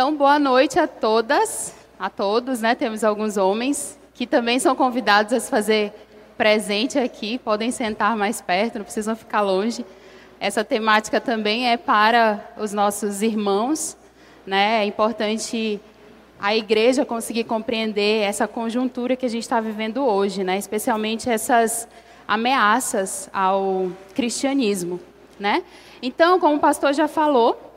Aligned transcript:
Então, 0.00 0.16
boa 0.16 0.38
noite 0.38 0.78
a 0.78 0.86
todas, 0.86 1.74
a 1.98 2.08
todos, 2.08 2.62
né? 2.62 2.74
Temos 2.74 3.04
alguns 3.04 3.36
homens 3.36 3.98
que 4.14 4.26
também 4.26 4.58
são 4.58 4.74
convidados 4.74 5.30
a 5.34 5.38
se 5.38 5.50
fazer 5.50 5.92
presente 6.38 6.98
aqui, 6.98 7.36
podem 7.36 7.70
sentar 7.70 8.16
mais 8.16 8.40
perto, 8.40 8.78
não 8.78 8.84
precisam 8.84 9.14
ficar 9.14 9.42
longe. 9.42 9.84
Essa 10.40 10.64
temática 10.64 11.20
também 11.20 11.68
é 11.68 11.76
para 11.76 12.42
os 12.56 12.72
nossos 12.72 13.20
irmãos, 13.20 13.94
né? 14.46 14.80
É 14.80 14.86
importante 14.86 15.78
a 16.40 16.56
igreja 16.56 17.04
conseguir 17.04 17.44
compreender 17.44 18.22
essa 18.22 18.48
conjuntura 18.48 19.14
que 19.14 19.26
a 19.26 19.30
gente 19.30 19.42
está 19.42 19.60
vivendo 19.60 20.02
hoje, 20.02 20.42
né? 20.42 20.56
Especialmente 20.56 21.28
essas 21.28 21.86
ameaças 22.26 23.28
ao 23.34 23.92
cristianismo, 24.14 24.98
né? 25.38 25.62
Então, 26.00 26.40
como 26.40 26.56
o 26.56 26.58
pastor 26.58 26.94
já 26.94 27.06
falou, 27.06 27.70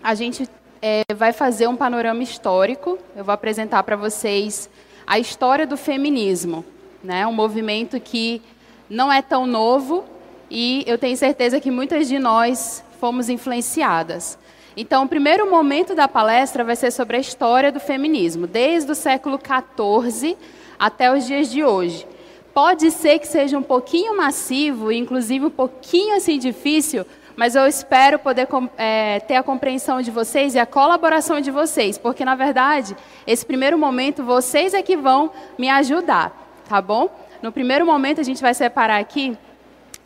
a 0.00 0.14
gente 0.14 0.48
é, 0.86 1.02
vai 1.14 1.32
fazer 1.32 1.66
um 1.66 1.74
panorama 1.74 2.22
histórico. 2.22 2.98
Eu 3.16 3.24
vou 3.24 3.32
apresentar 3.32 3.82
para 3.84 3.96
vocês 3.96 4.68
a 5.06 5.18
história 5.18 5.66
do 5.66 5.78
feminismo, 5.78 6.62
né? 7.02 7.26
Um 7.26 7.32
movimento 7.32 7.98
que 7.98 8.42
não 8.90 9.10
é 9.10 9.22
tão 9.22 9.46
novo 9.46 10.04
e 10.50 10.84
eu 10.86 10.98
tenho 10.98 11.16
certeza 11.16 11.58
que 11.58 11.70
muitas 11.70 12.06
de 12.06 12.18
nós 12.18 12.84
fomos 13.00 13.30
influenciadas. 13.30 14.38
Então, 14.76 15.04
o 15.04 15.08
primeiro 15.08 15.50
momento 15.50 15.94
da 15.94 16.06
palestra 16.06 16.62
vai 16.62 16.76
ser 16.76 16.90
sobre 16.90 17.16
a 17.16 17.20
história 17.20 17.72
do 17.72 17.80
feminismo, 17.80 18.46
desde 18.46 18.92
o 18.92 18.94
século 18.94 19.38
XIV 19.38 20.36
até 20.78 21.10
os 21.10 21.26
dias 21.26 21.50
de 21.50 21.64
hoje. 21.64 22.06
Pode 22.52 22.90
ser 22.90 23.18
que 23.20 23.26
seja 23.26 23.56
um 23.56 23.62
pouquinho 23.62 24.14
massivo, 24.14 24.92
inclusive 24.92 25.46
um 25.46 25.50
pouquinho 25.50 26.14
assim 26.14 26.38
difícil, 26.38 27.06
mas 27.36 27.54
eu 27.54 27.66
espero 27.66 28.18
poder 28.18 28.46
é, 28.76 29.20
ter 29.20 29.36
a 29.36 29.42
compreensão 29.42 30.00
de 30.00 30.10
vocês 30.10 30.54
e 30.54 30.58
a 30.58 30.66
colaboração 30.66 31.40
de 31.40 31.50
vocês, 31.50 31.98
porque 31.98 32.24
na 32.24 32.34
verdade, 32.34 32.96
esse 33.26 33.44
primeiro 33.44 33.76
momento 33.76 34.22
vocês 34.22 34.74
é 34.74 34.82
que 34.82 34.96
vão 34.96 35.30
me 35.58 35.68
ajudar, 35.68 36.32
tá 36.68 36.80
bom? 36.80 37.08
No 37.42 37.50
primeiro 37.50 37.84
momento 37.84 38.20
a 38.20 38.24
gente 38.24 38.40
vai 38.40 38.54
separar 38.54 38.98
aqui 38.98 39.36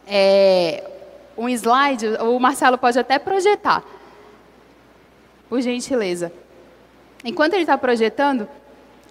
é, 0.06 0.82
um 1.36 1.48
slide, 1.48 2.06
o 2.20 2.38
Marcelo 2.40 2.78
pode 2.78 2.98
até 2.98 3.18
projetar 3.18 3.84
por 5.48 5.60
gentileza. 5.60 6.32
Enquanto 7.24 7.54
ele 7.54 7.62
está 7.62 7.76
projetando, 7.76 8.48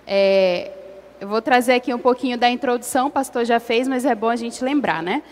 é, 0.06 0.72
eu 1.20 1.28
vou 1.28 1.42
trazer 1.42 1.74
aqui 1.74 1.94
um 1.94 2.00
pouquinho 2.00 2.38
da 2.38 2.50
introdução, 2.50 3.08
o 3.08 3.12
pastor 3.12 3.46
já 3.46 3.60
fez, 3.60 3.88
mas 3.88 4.06
é 4.06 4.16
bom 4.16 4.30
a 4.30 4.36
gente 4.36 4.64
lembrar, 4.64 5.02
né? 5.02 5.24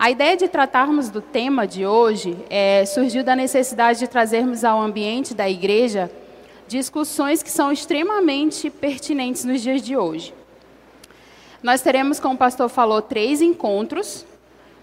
A 0.00 0.12
ideia 0.12 0.36
de 0.36 0.46
tratarmos 0.46 1.10
do 1.10 1.20
tema 1.20 1.66
de 1.66 1.84
hoje 1.84 2.38
é, 2.48 2.86
surgiu 2.86 3.24
da 3.24 3.34
necessidade 3.34 3.98
de 3.98 4.06
trazermos 4.06 4.62
ao 4.62 4.80
ambiente 4.80 5.34
da 5.34 5.50
igreja 5.50 6.08
discussões 6.68 7.42
que 7.42 7.50
são 7.50 7.72
extremamente 7.72 8.70
pertinentes 8.70 9.44
nos 9.44 9.60
dias 9.60 9.82
de 9.82 9.96
hoje. 9.96 10.32
Nós 11.60 11.82
teremos, 11.82 12.20
como 12.20 12.34
o 12.34 12.38
pastor 12.38 12.68
falou, 12.68 13.02
três 13.02 13.42
encontros 13.42 14.24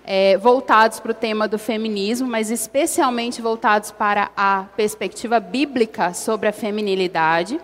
é, 0.04 0.36
voltados 0.38 1.00
para 1.00 1.12
o 1.12 1.16
tema 1.16 1.48
do 1.48 1.58
feminismo, 1.58 2.28
mas 2.28 2.52
especialmente 2.52 3.42
voltados 3.42 3.92
para 3.92 4.32
a 4.36 4.66
perspectiva 4.76 5.40
bíblica 5.40 6.14
sobre 6.14 6.50
a 6.50 6.52
feminilidade. 6.52 7.58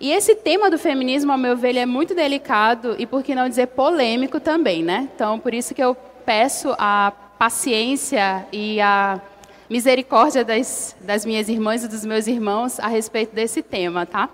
E 0.00 0.10
esse 0.10 0.34
tema 0.34 0.68
do 0.68 0.78
feminismo, 0.78 1.30
ao 1.30 1.38
meu 1.38 1.56
ver, 1.56 1.76
é 1.76 1.86
muito 1.86 2.12
delicado 2.12 2.96
e, 2.98 3.06
por 3.06 3.22
que 3.22 3.36
não 3.36 3.48
dizer, 3.48 3.68
polêmico 3.68 4.40
também, 4.40 4.82
né? 4.82 5.08
Então, 5.14 5.38
por 5.38 5.54
isso 5.54 5.72
que 5.72 5.82
eu 5.82 5.96
peço 6.24 6.74
a 6.78 7.12
paciência 7.38 8.46
e 8.52 8.80
a 8.80 9.20
misericórdia 9.68 10.44
das, 10.44 10.96
das 11.00 11.24
minhas 11.24 11.48
irmãs 11.48 11.84
e 11.84 11.88
dos 11.88 12.04
meus 12.04 12.26
irmãos 12.26 12.78
a 12.80 12.86
respeito 12.86 13.34
desse 13.34 13.62
tema, 13.62 14.06
tá? 14.06 14.28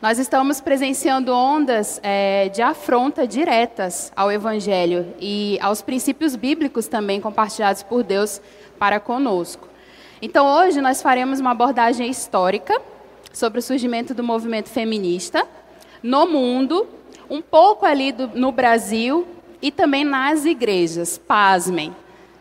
Nós 0.00 0.18
estamos 0.18 0.60
presenciando 0.60 1.32
ondas 1.32 1.98
é, 2.02 2.50
de 2.50 2.60
afronta 2.60 3.26
diretas 3.26 4.12
ao 4.14 4.30
Evangelho 4.30 5.14
e 5.18 5.58
aos 5.62 5.80
princípios 5.80 6.36
bíblicos 6.36 6.86
também 6.86 7.20
compartilhados 7.20 7.82
por 7.82 8.02
Deus 8.02 8.40
para 8.78 9.00
conosco. 9.00 9.66
Então, 10.20 10.46
hoje 10.46 10.80
nós 10.82 11.00
faremos 11.00 11.40
uma 11.40 11.52
abordagem 11.52 12.10
histórica 12.10 12.80
sobre 13.32 13.58
o 13.58 13.62
surgimento 13.62 14.12
do 14.12 14.22
movimento 14.22 14.68
feminista 14.68 15.46
no 16.02 16.26
mundo, 16.26 16.86
um 17.28 17.40
pouco 17.40 17.86
ali 17.86 18.12
do, 18.12 18.28
no 18.28 18.52
Brasil 18.52 19.26
e 19.66 19.70
também 19.72 20.04
nas 20.04 20.44
igrejas. 20.44 21.18
Pasmem, 21.18 21.92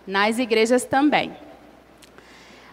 nas 0.05 0.37
igrejas 0.37 0.85
também. 0.85 1.35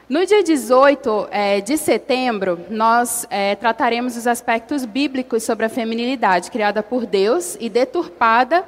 No 0.06 0.26
dia 0.26 0.42
18 0.42 1.28
é, 1.30 1.62
de 1.62 1.78
setembro, 1.78 2.60
nós 2.68 3.26
é, 3.30 3.54
trataremos 3.54 4.14
os 4.14 4.26
aspectos 4.26 4.84
bíblicos 4.84 5.42
sobre 5.42 5.64
a 5.64 5.70
feminilidade, 5.70 6.50
criada 6.50 6.82
por 6.82 7.06
Deus 7.06 7.56
e 7.60 7.70
deturpada, 7.70 8.62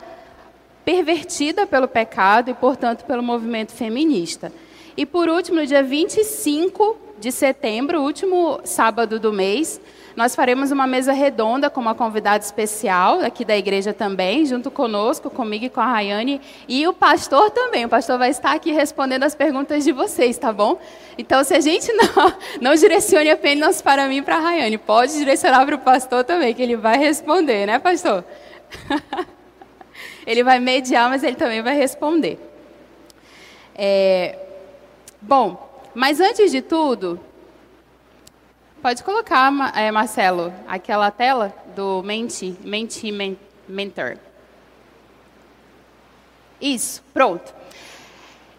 pervertida 0.86 1.66
pelo 1.66 1.86
pecado 1.86 2.50
e, 2.50 2.54
portanto, 2.54 3.04
pelo 3.04 3.22
movimento 3.22 3.72
feminista. 3.72 4.50
E, 4.96 5.04
por 5.04 5.28
último, 5.28 5.58
no 5.60 5.66
dia 5.66 5.82
25 5.82 6.96
de 7.20 7.30
setembro, 7.30 8.00
último 8.00 8.58
sábado 8.64 9.20
do 9.20 9.34
mês, 9.34 9.78
nós 10.16 10.34
faremos 10.34 10.70
uma 10.70 10.86
mesa 10.86 11.12
redonda 11.12 11.68
com 11.68 11.80
uma 11.80 11.94
convidada 11.94 12.44
especial 12.44 13.20
aqui 13.20 13.44
da 13.44 13.56
igreja 13.56 13.92
também, 13.92 14.46
junto 14.46 14.70
conosco, 14.70 15.28
comigo 15.28 15.64
e 15.64 15.68
com 15.68 15.80
a 15.80 15.86
Rayane, 15.86 16.40
e 16.68 16.86
o 16.86 16.92
pastor 16.92 17.50
também. 17.50 17.84
O 17.84 17.88
pastor 17.88 18.16
vai 18.18 18.30
estar 18.30 18.52
aqui 18.52 18.70
respondendo 18.70 19.24
as 19.24 19.34
perguntas 19.34 19.82
de 19.82 19.90
vocês, 19.90 20.38
tá 20.38 20.52
bom? 20.52 20.78
Então, 21.18 21.42
se 21.42 21.54
a 21.54 21.60
gente 21.60 21.90
não, 21.94 22.34
não 22.60 22.74
direcione 22.74 23.30
apenas 23.30 23.82
para 23.82 24.06
mim 24.06 24.18
e 24.18 24.22
para 24.22 24.36
a 24.36 24.40
Rayane, 24.40 24.78
pode 24.78 25.14
direcionar 25.14 25.66
para 25.66 25.74
o 25.74 25.78
pastor 25.78 26.22
também, 26.22 26.54
que 26.54 26.62
ele 26.62 26.76
vai 26.76 26.96
responder, 26.96 27.66
né, 27.66 27.78
pastor? 27.78 28.24
ele 30.26 30.44
vai 30.44 30.60
mediar, 30.60 31.10
mas 31.10 31.24
ele 31.24 31.36
também 31.36 31.60
vai 31.60 31.76
responder. 31.76 32.38
É, 33.74 34.38
bom, 35.20 35.82
mas 35.92 36.20
antes 36.20 36.52
de 36.52 36.62
tudo, 36.62 37.18
Pode 38.84 39.02
colocar, 39.02 39.50
é, 39.74 39.90
Marcelo, 39.90 40.52
aquela 40.68 41.10
tela 41.10 41.54
do 41.74 42.02
Menti, 42.02 42.54
Menti 42.62 43.10
Mentor. 43.66 44.18
Isso, 46.60 47.02
pronto. 47.14 47.54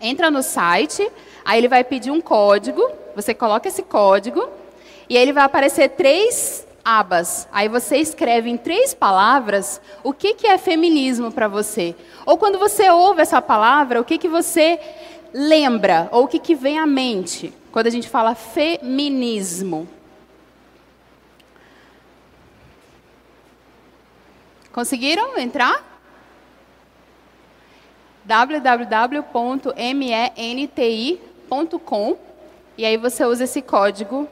Entra 0.00 0.30
no 0.30 0.42
site, 0.42 1.10
aí 1.44 1.58
ele 1.58 1.68
vai 1.68 1.82
pedir 1.82 2.10
um 2.10 2.20
código, 2.20 2.90
você 3.14 3.34
coloca 3.34 3.68
esse 3.68 3.82
código 3.82 4.48
e 5.08 5.16
aí 5.16 5.22
ele 5.22 5.32
vai 5.32 5.44
aparecer 5.44 5.90
três 5.90 6.66
abas. 6.84 7.48
Aí 7.52 7.68
você 7.68 7.98
escreve 7.98 8.48
em 8.48 8.56
três 8.56 8.94
palavras 8.94 9.80
o 10.02 10.12
que, 10.12 10.34
que 10.34 10.46
é 10.46 10.56
feminismo 10.56 11.30
para 11.30 11.48
você. 11.48 11.94
Ou 12.24 12.38
quando 12.38 12.58
você 12.58 12.88
ouve 12.90 13.20
essa 13.20 13.42
palavra, 13.42 14.00
o 14.00 14.04
que, 14.04 14.16
que 14.16 14.28
você 14.28 14.78
lembra 15.32 16.08
ou 16.12 16.24
o 16.24 16.28
que, 16.28 16.38
que 16.38 16.54
vem 16.54 16.78
à 16.78 16.86
mente 16.86 17.52
quando 17.72 17.86
a 17.86 17.90
gente 17.90 18.08
fala 18.08 18.34
feminismo? 18.34 19.88
Conseguiram 24.72 25.38
entrar? 25.38 25.86
www.menti.com 28.24 29.28
e 32.76 32.84
aí 32.84 32.96
você 32.98 33.24
usa 33.24 33.44
esse 33.44 33.62
código 33.62 34.28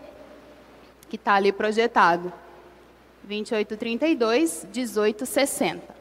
que 1.08 1.16
está 1.16 1.34
ali 1.34 1.50
projetado. 1.50 2.32
2832 3.24 4.66
1860. 4.72 5.95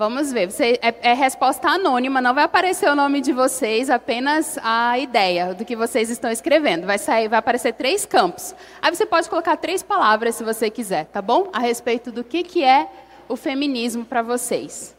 Vamos 0.00 0.32
ver. 0.32 0.50
Você, 0.50 0.78
é, 0.80 1.10
é, 1.10 1.12
resposta 1.12 1.68
anônima, 1.68 2.22
não 2.22 2.32
vai 2.32 2.44
aparecer 2.44 2.88
o 2.88 2.94
nome 2.94 3.20
de 3.20 3.34
vocês, 3.34 3.90
apenas 3.90 4.58
a 4.62 4.98
ideia 4.98 5.52
do 5.52 5.62
que 5.62 5.76
vocês 5.76 6.08
estão 6.08 6.30
escrevendo. 6.30 6.86
Vai 6.86 6.96
sair, 6.96 7.28
vai 7.28 7.38
aparecer 7.38 7.74
três 7.74 8.06
campos. 8.06 8.54
Aí 8.80 8.96
você 8.96 9.04
pode 9.04 9.28
colocar 9.28 9.58
três 9.58 9.82
palavras 9.82 10.36
se 10.36 10.42
você 10.42 10.70
quiser, 10.70 11.04
tá 11.04 11.20
bom? 11.20 11.50
A 11.52 11.58
respeito 11.58 12.10
do 12.10 12.24
que, 12.24 12.42
que 12.42 12.64
é 12.64 12.90
o 13.28 13.36
feminismo 13.36 14.02
para 14.02 14.22
vocês. 14.22 14.96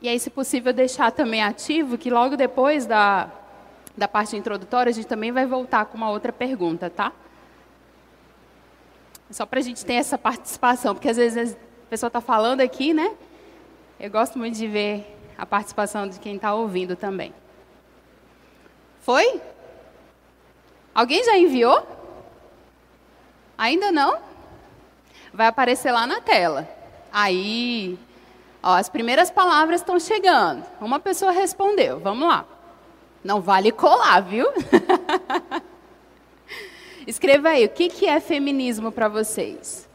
E 0.00 0.08
aí, 0.08 0.20
se 0.20 0.30
possível, 0.30 0.72
deixar 0.72 1.10
também 1.10 1.42
ativo 1.42 1.98
que 1.98 2.10
logo 2.10 2.36
depois 2.36 2.86
da, 2.86 3.28
da 3.98 4.08
parte 4.08 4.36
introdutória, 4.36 4.90
a 4.90 4.92
gente 4.92 5.06
também 5.06 5.32
vai 5.32 5.46
voltar 5.46 5.84
com 5.86 5.96
uma 5.96 6.10
outra 6.10 6.32
pergunta, 6.32 6.88
tá? 6.88 7.12
Só 9.30 9.44
para 9.44 9.58
a 9.58 9.62
gente 9.62 9.84
ter 9.84 9.94
essa 9.94 10.16
participação, 10.16 10.94
porque 10.94 11.08
às 11.08 11.16
vezes 11.16 11.54
a 11.54 11.90
pessoa 11.90 12.08
está 12.08 12.20
falando 12.20 12.60
aqui, 12.60 12.94
né? 12.94 13.14
Eu 14.00 14.10
gosto 14.10 14.38
muito 14.38 14.56
de 14.56 14.66
ver 14.66 15.16
a 15.36 15.44
participação 15.44 16.08
de 16.08 16.18
quem 16.18 16.36
está 16.36 16.54
ouvindo 16.54 16.96
também. 16.96 17.34
Foi? 19.00 19.40
Alguém 20.94 21.22
já 21.24 21.36
enviou? 21.36 21.86
Ainda 23.56 23.92
não? 23.92 24.18
Vai 25.32 25.48
aparecer 25.48 25.92
lá 25.92 26.06
na 26.06 26.20
tela. 26.20 26.66
Aí, 27.12 27.98
Ó, 28.62 28.74
as 28.74 28.88
primeiras 28.88 29.30
palavras 29.30 29.80
estão 29.80 29.98
chegando. 30.00 30.64
Uma 30.80 30.98
pessoa 30.98 31.30
respondeu. 31.30 32.00
Vamos 32.00 32.28
lá. 32.28 32.44
Não 33.22 33.40
vale 33.40 33.72
colar, 33.72 34.20
viu? 34.20 34.46
Escreva 37.06 37.50
aí, 37.50 37.64
o 37.64 37.68
que, 37.68 37.88
que 37.88 38.06
é 38.06 38.20
feminismo 38.20 38.92
para 38.92 39.08
vocês? 39.08 39.88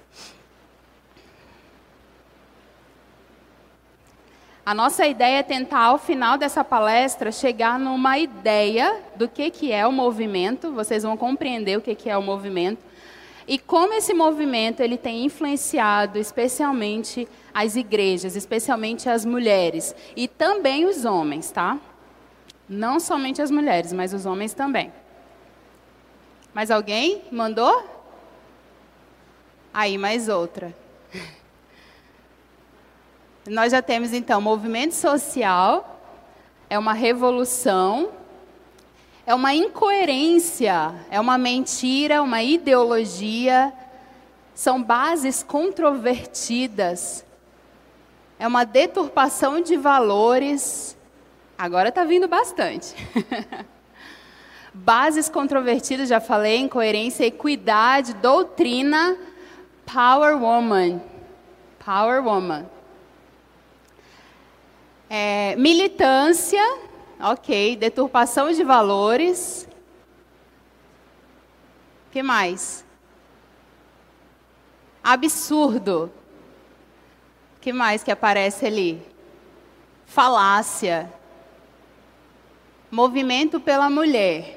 A 4.66 4.74
nossa 4.74 5.06
ideia 5.06 5.40
é 5.40 5.44
tentar, 5.44 5.88
ao 5.88 5.98
final 5.98 6.38
dessa 6.38 6.64
palestra, 6.64 7.34
chegar 7.34 7.78
numa 7.78 8.18
ideia 8.18 9.02
do 9.16 9.28
que, 9.28 9.52
que 9.52 9.74
é 9.74 9.86
o 9.86 9.92
movimento. 9.92 10.72
Vocês 10.72 11.04
vão 11.04 11.18
compreender 11.18 11.78
o 11.78 11.81
que, 11.81 11.94
que 11.94 12.10
é 12.10 12.18
o 12.18 12.22
movimento. 12.22 12.80
E 13.46 13.60
como 13.60 13.94
esse 13.94 14.14
movimento 14.14 14.80
ele 14.80 14.98
tem 14.98 15.26
influenciado 15.26 16.18
especialmente 16.18 17.28
as 17.54 17.76
igrejas, 17.76 18.38
especialmente 18.38 19.10
as 19.10 19.26
mulheres 19.26 19.94
e 20.16 20.30
também 20.30 20.86
os 20.86 21.04
homens, 21.04 21.52
tá? 21.52 21.78
Não 22.68 23.00
somente 23.00 23.42
as 23.42 23.51
mulheres, 23.51 23.94
mas 23.94 24.13
os 24.13 24.25
homens 24.25 24.54
também. 24.54 24.92
Mais 26.54 26.71
alguém 26.71 27.24
mandou? 27.31 27.89
Aí, 29.74 29.98
mais 29.98 30.30
outra. 30.30 30.74
Nós 33.48 33.71
já 33.71 33.81
temos 33.81 34.13
então 34.13 34.39
movimento 34.39 34.94
social, 34.94 36.00
é 36.69 36.80
uma 36.80 36.94
revolução 36.94 38.10
é 39.25 39.33
uma 39.33 39.54
incoerência, 39.54 40.94
é 41.09 41.19
uma 41.19 41.38
mentira, 41.38 42.21
uma 42.21 42.44
ideologia, 42.44 43.74
são 44.54 44.83
bases 44.83 45.42
controvertidas, 45.42 47.25
é 48.38 48.45
uma 48.45 48.66
deturpação 48.66 49.62
de 49.62 49.77
valores. 49.77 50.98
Agora 51.63 51.88
está 51.88 52.04
vindo 52.04 52.27
bastante. 52.27 52.94
bases 54.74 55.30
controvertidas, 55.30 56.10
já 56.10 56.19
falei, 56.19 56.57
incoerência, 56.57 57.25
equidade, 57.25 58.13
doutrina, 58.15 59.18
power 59.86 60.36
woman. 60.36 61.01
Power 61.86 62.21
woman. 62.21 62.65
É, 65.10 65.56
militância, 65.56 66.62
Ok, 67.18 67.77
deturpação 67.77 68.51
de 68.51 68.66
valores. 68.66 69.66
O 72.07 72.12
que 72.12 72.21
mais? 72.21 72.83
Absurdo. 75.01 76.12
O 77.56 77.62
que 77.62 77.71
mais 77.71 78.04
que 78.04 78.12
aparece 78.12 78.66
ali? 78.66 79.01
Falácia. 80.06 81.23
Movimento 82.94 83.60
pela 83.60 83.90
mulher. 83.90 84.56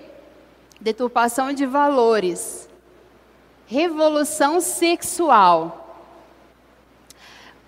Deturpação 0.78 1.54
de 1.54 1.64
valores. 1.64 2.68
Revolução 3.66 4.60
sexual. 4.60 6.04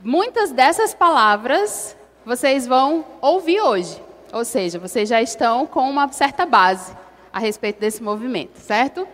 Muitas 0.04 0.52
dessas 0.52 0.92
palavras 0.92 1.96
vocês 2.22 2.66
vão 2.66 3.02
ouvir 3.22 3.62
hoje. 3.62 3.98
Ou 4.30 4.44
seja, 4.44 4.78
vocês 4.78 5.08
já 5.08 5.22
estão 5.22 5.66
com 5.66 5.88
uma 5.88 6.06
certa 6.12 6.44
base 6.44 6.94
a 7.32 7.38
respeito 7.38 7.80
desse 7.80 8.02
movimento, 8.02 8.58
certo? 8.58 9.08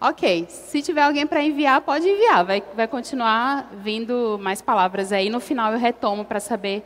Ok, 0.00 0.48
se 0.48 0.82
tiver 0.82 1.02
alguém 1.02 1.24
para 1.24 1.40
enviar, 1.40 1.82
pode 1.82 2.08
enviar. 2.08 2.44
Vai, 2.44 2.64
vai 2.74 2.88
continuar 2.88 3.70
vindo 3.74 4.36
mais 4.42 4.60
palavras 4.60 5.12
aí. 5.12 5.30
No 5.30 5.38
final 5.38 5.72
eu 5.72 5.78
retomo 5.78 6.24
para 6.24 6.40
saber 6.40 6.82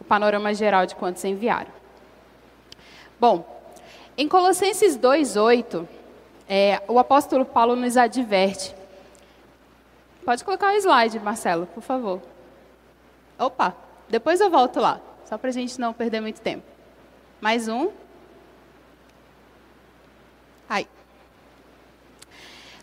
o 0.00 0.04
panorama 0.04 0.54
geral 0.54 0.86
de 0.86 0.94
quantos 0.94 1.24
enviaram. 1.24 1.79
Bom, 3.20 3.44
em 4.16 4.26
Colossenses 4.26 4.96
2,8, 4.96 5.86
é, 6.48 6.82
o 6.88 6.98
apóstolo 6.98 7.44
Paulo 7.44 7.76
nos 7.76 7.96
adverte. 7.98 8.74
Pode 10.24 10.42
colocar 10.42 10.72
o 10.72 10.76
slide, 10.76 11.20
Marcelo, 11.20 11.66
por 11.66 11.82
favor. 11.82 12.22
Opa, 13.38 13.76
depois 14.08 14.40
eu 14.40 14.50
volto 14.50 14.80
lá. 14.80 15.00
Só 15.26 15.38
para 15.38 15.50
a 15.50 15.52
gente 15.52 15.78
não 15.78 15.92
perder 15.92 16.20
muito 16.20 16.40
tempo. 16.40 16.64
Mais 17.40 17.68
um. 17.68 17.90
Aí. 20.68 20.86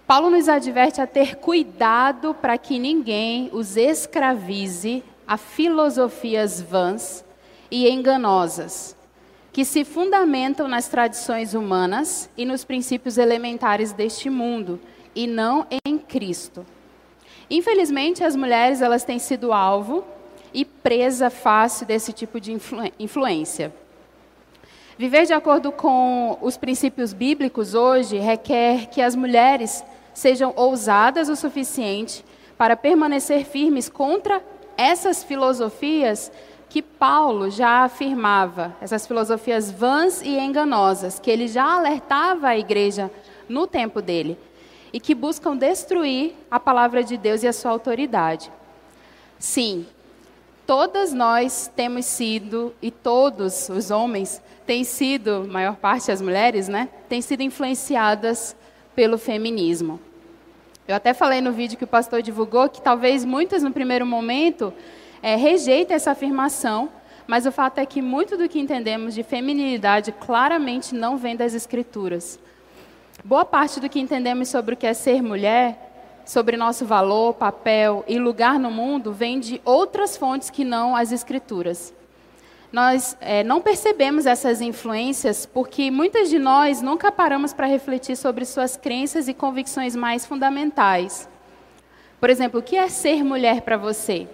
Paulo 0.05 0.29
nos 0.29 0.47
adverte 0.47 1.01
a 1.01 1.07
ter 1.07 1.35
cuidado 1.35 2.33
para 2.33 2.57
que 2.57 2.79
ninguém 2.79 3.49
os 3.51 3.75
escravize 3.75 5.03
a 5.27 5.35
filosofias 5.35 6.61
vãs 6.61 7.25
e 7.69 7.89
enganosas, 7.89 8.95
que 9.57 9.65
se 9.65 9.83
fundamentam 9.83 10.67
nas 10.67 10.87
tradições 10.87 11.55
humanas 11.55 12.29
e 12.37 12.45
nos 12.45 12.63
princípios 12.63 13.17
elementares 13.17 13.91
deste 13.91 14.29
mundo, 14.29 14.79
e 15.15 15.25
não 15.25 15.65
em 15.83 15.97
Cristo. 15.97 16.63
Infelizmente, 17.49 18.23
as 18.23 18.35
mulheres 18.35 18.83
elas 18.83 19.03
têm 19.03 19.17
sido 19.17 19.51
alvo 19.51 20.05
e 20.53 20.63
presa 20.63 21.31
fácil 21.31 21.87
desse 21.87 22.13
tipo 22.13 22.39
de 22.39 22.53
influ 22.53 22.83
influência. 22.99 23.73
Viver 24.95 25.25
de 25.25 25.33
acordo 25.33 25.71
com 25.71 26.37
os 26.39 26.55
princípios 26.55 27.11
bíblicos 27.11 27.73
hoje 27.73 28.19
requer 28.19 28.85
que 28.91 29.01
as 29.01 29.15
mulheres 29.15 29.83
sejam 30.13 30.53
ousadas 30.55 31.29
o 31.29 31.35
suficiente 31.35 32.23
para 32.59 32.77
permanecer 32.77 33.43
firmes 33.43 33.89
contra 33.89 34.39
essas 34.77 35.23
filosofias 35.23 36.31
que 36.69 36.81
Paulo 36.81 37.49
já 37.49 37.83
afirmava, 37.83 38.75
essas 38.81 39.07
filosofias 39.07 39.71
vãs 39.71 40.21
e 40.21 40.37
enganosas, 40.37 41.19
que 41.19 41.31
ele 41.31 41.47
já 41.47 41.75
alertava 41.75 42.49
a 42.49 42.57
igreja 42.57 43.09
no 43.47 43.65
tempo 43.65 44.01
dele, 44.01 44.37
e 44.91 44.99
que 44.99 45.15
buscam 45.15 45.55
destruir 45.55 46.33
a 46.49 46.59
palavra 46.59 47.03
de 47.03 47.17
Deus 47.17 47.43
e 47.43 47.47
a 47.47 47.53
sua 47.53 47.71
autoridade. 47.71 48.51
Sim, 49.39 49.85
todas 50.65 51.13
nós 51.13 51.71
temos 51.75 52.05
sido, 52.05 52.73
e 52.81 52.91
todos 52.91 53.69
os 53.69 53.91
homens 53.91 54.41
têm 54.65 54.83
sido, 54.83 55.47
maior 55.49 55.75
parte 55.75 56.07
das 56.07 56.21
mulheres, 56.21 56.67
né, 56.67 56.89
têm 57.07 57.21
sido 57.21 57.41
influenciadas 57.41 58.55
pelo 58.93 59.17
feminismo. 59.17 59.99
Eu 60.87 60.95
até 60.95 61.13
falei 61.13 61.41
no 61.41 61.51
vídeo 61.51 61.77
que 61.77 61.83
o 61.83 61.87
pastor 61.87 62.21
divulgou 62.21 62.69
que 62.69 62.81
talvez 62.81 63.23
muitas 63.25 63.61
no 63.61 63.71
primeiro 63.71 64.05
momento 64.05 64.73
é, 65.21 65.35
rejeitem 65.35 65.95
essa 65.95 66.11
afirmação, 66.11 66.89
mas 67.25 67.45
o 67.45 67.51
fato 67.51 67.79
é 67.79 67.85
que 67.85 68.01
muito 68.01 68.37
do 68.37 68.47
que 68.47 68.59
entendemos 68.59 69.13
de 69.13 69.23
feminilidade 69.23 70.11
claramente 70.11 70.95
não 70.95 71.17
vem 71.17 71.35
das 71.35 71.53
escrituras. 71.53 72.39
Boa 73.23 73.43
parte 73.43 73.79
do 73.79 73.89
que 73.89 73.99
entendemos 73.99 74.47
sobre 74.47 74.75
o 74.75 74.77
que 74.77 74.87
é 74.87 74.93
ser 74.93 75.21
mulher 75.21 75.87
sobre 76.27 76.57
nosso 76.57 76.85
valor, 76.85 77.33
papel 77.35 78.03
e 78.05 78.19
lugar 78.19 78.59
no 78.59 78.69
mundo 78.69 79.13
vem 79.13 79.39
de 79.39 79.61
outras 79.63 80.17
fontes 80.17 80.49
que 80.49 80.65
não 80.65 80.93
as 80.93 81.13
escrituras. 81.13 81.93
Nós 82.69 83.17
é, 83.21 83.45
não 83.45 83.61
percebemos 83.61 84.25
essas 84.25 84.59
influências 84.59 85.45
porque 85.45 85.89
muitas 85.89 86.29
de 86.29 86.37
nós 86.37 86.81
nunca 86.81 87.13
paramos 87.13 87.53
para 87.53 87.65
refletir 87.65 88.17
sobre 88.17 88.43
suas 88.43 88.75
crenças 88.75 89.29
e 89.29 89.33
convicções 89.33 89.95
mais 89.95 90.25
fundamentais. 90.25 91.29
Por 92.19 92.29
exemplo, 92.29 92.59
o 92.59 92.63
que 92.63 92.75
é 92.75 92.89
ser 92.89 93.23
mulher 93.23 93.61
para 93.61 93.77
você? 93.77 94.27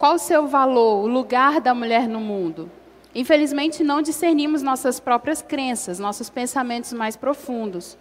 Qual 0.00 0.14
o 0.14 0.18
seu 0.18 0.46
valor, 0.46 1.04
o 1.04 1.06
lugar 1.06 1.60
da 1.60 1.74
mulher 1.74 2.08
no 2.08 2.20
mundo? 2.20 2.70
Infelizmente, 3.14 3.84
não 3.84 4.00
discernimos 4.00 4.62
nossas 4.62 4.98
próprias 4.98 5.42
crenças, 5.42 5.98
nossos 5.98 6.30
pensamentos 6.30 6.90
mais 6.94 7.18
profundos. 7.18 7.98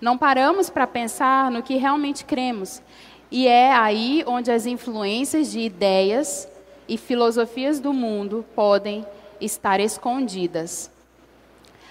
Não 0.00 0.16
paramos 0.16 0.70
para 0.70 0.86
pensar 0.86 1.50
no 1.50 1.60
que 1.60 1.74
realmente 1.74 2.24
cremos. 2.24 2.80
E 3.32 3.48
é 3.48 3.72
aí 3.72 4.22
onde 4.28 4.52
as 4.52 4.64
influências 4.64 5.50
de 5.50 5.58
ideias 5.58 6.48
e 6.88 6.96
filosofias 6.96 7.80
do 7.80 7.92
mundo 7.92 8.44
podem 8.54 9.04
estar 9.40 9.80
escondidas. 9.80 10.88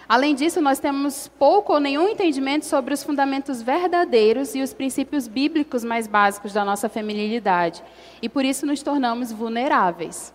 Além 0.09 0.33
disso, 0.33 0.59
nós 0.59 0.79
temos 0.79 1.27
pouco 1.37 1.71
ou 1.71 1.79
nenhum 1.79 2.07
entendimento 2.07 2.65
sobre 2.65 2.95
os 2.95 3.03
fundamentos 3.03 3.61
verdadeiros 3.61 4.55
e 4.55 4.61
os 4.63 4.73
princípios 4.73 5.27
bíblicos 5.27 5.83
mais 5.83 6.07
básicos 6.07 6.51
da 6.51 6.65
nossa 6.65 6.89
feminilidade, 6.89 7.83
e 8.19 8.27
por 8.27 8.43
isso 8.43 8.65
nos 8.65 8.81
tornamos 8.81 9.31
vulneráveis. 9.31 10.33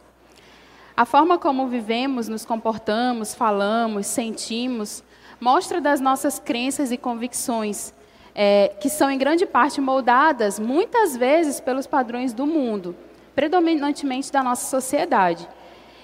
A 0.96 1.04
forma 1.04 1.38
como 1.38 1.66
vivemos, 1.66 2.28
nos 2.28 2.44
comportamos, 2.44 3.34
falamos, 3.34 4.06
sentimos, 4.06 5.02
mostra 5.40 5.80
das 5.80 6.00
nossas 6.00 6.38
crenças 6.38 6.92
e 6.92 6.96
convicções, 6.96 7.92
é, 8.32 8.68
que 8.80 8.88
são 8.88 9.10
em 9.10 9.18
grande 9.18 9.44
parte 9.44 9.80
moldadas, 9.80 10.56
muitas 10.60 11.16
vezes, 11.16 11.58
pelos 11.58 11.84
padrões 11.84 12.32
do 12.32 12.46
mundo, 12.46 12.94
predominantemente 13.34 14.30
da 14.30 14.40
nossa 14.40 14.70
sociedade. 14.70 15.48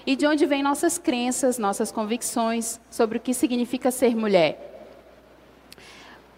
E 0.05 0.15
de 0.15 0.25
onde 0.25 0.45
vêm 0.45 0.63
nossas 0.63 0.97
crenças, 0.97 1.57
nossas 1.57 1.91
convicções 1.91 2.79
sobre 2.89 3.17
o 3.17 3.21
que 3.21 3.33
significa 3.33 3.91
ser 3.91 4.15
mulher 4.15 4.71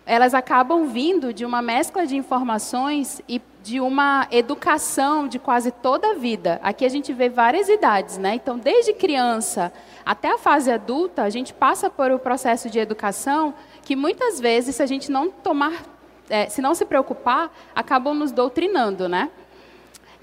elas 0.06 0.34
acabam 0.34 0.86
vindo 0.88 1.34
de 1.34 1.46
uma 1.46 1.62
mescla 1.62 2.06
de 2.06 2.16
informações 2.16 3.22
e 3.28 3.42
de 3.62 3.80
uma 3.80 4.28
educação 4.30 5.28
de 5.28 5.40
quase 5.40 5.72
toda 5.72 6.12
a 6.12 6.14
vida. 6.14 6.60
Aqui 6.62 6.84
a 6.84 6.90
gente 6.90 7.14
vê 7.14 7.30
várias 7.30 7.70
idades, 7.70 8.18
né? 8.18 8.36
Então, 8.36 8.58
desde 8.58 8.92
criança 8.94 9.72
até 10.06 10.34
a 10.34 10.38
fase 10.38 10.70
adulta, 10.70 11.24
a 11.24 11.30
gente 11.30 11.54
passa 11.54 11.90
por 11.90 12.12
o 12.12 12.16
um 12.16 12.20
processo 12.20 12.70
de 12.70 12.78
educação 12.78 13.54
que 13.84 13.96
muitas 13.96 14.40
vezes, 14.40 14.76
se 14.76 14.84
a 14.84 14.86
gente 14.86 15.10
não 15.10 15.30
tomar, 15.30 15.84
é, 16.30 16.50
se 16.50 16.62
não 16.62 16.76
se 16.76 16.84
preocupar, 16.84 17.54
acabam 17.74 18.14
nos 18.14 18.34
doutrinando, 18.34 19.08
né? 19.08 19.30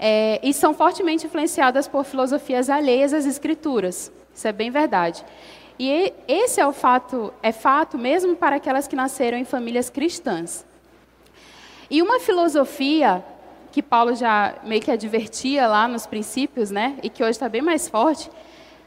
É, 0.03 0.39
e 0.41 0.51
são 0.51 0.73
fortemente 0.73 1.27
influenciadas 1.27 1.87
por 1.87 2.03
filosofias 2.03 2.71
alheias 2.71 3.13
às 3.13 3.27
escrituras. 3.27 4.11
Isso 4.33 4.47
é 4.47 4.51
bem 4.51 4.71
verdade. 4.71 5.23
E 5.77 6.11
esse 6.27 6.59
é 6.59 6.65
o 6.65 6.73
fato, 6.73 7.31
é 7.43 7.51
fato 7.51 7.99
mesmo 7.99 8.35
para 8.35 8.55
aquelas 8.55 8.87
que 8.87 8.95
nasceram 8.95 9.37
em 9.37 9.45
famílias 9.45 9.91
cristãs. 9.91 10.65
E 11.87 12.01
uma 12.01 12.19
filosofia 12.19 13.23
que 13.71 13.81
Paulo 13.81 14.15
já 14.15 14.55
meio 14.63 14.81
que 14.81 14.91
advertia 14.91 15.67
lá 15.67 15.87
nos 15.87 16.07
princípios, 16.07 16.71
né, 16.71 16.97
e 17.03 17.09
que 17.09 17.23
hoje 17.23 17.31
está 17.31 17.47
bem 17.47 17.61
mais 17.61 17.87
forte, 17.87 18.29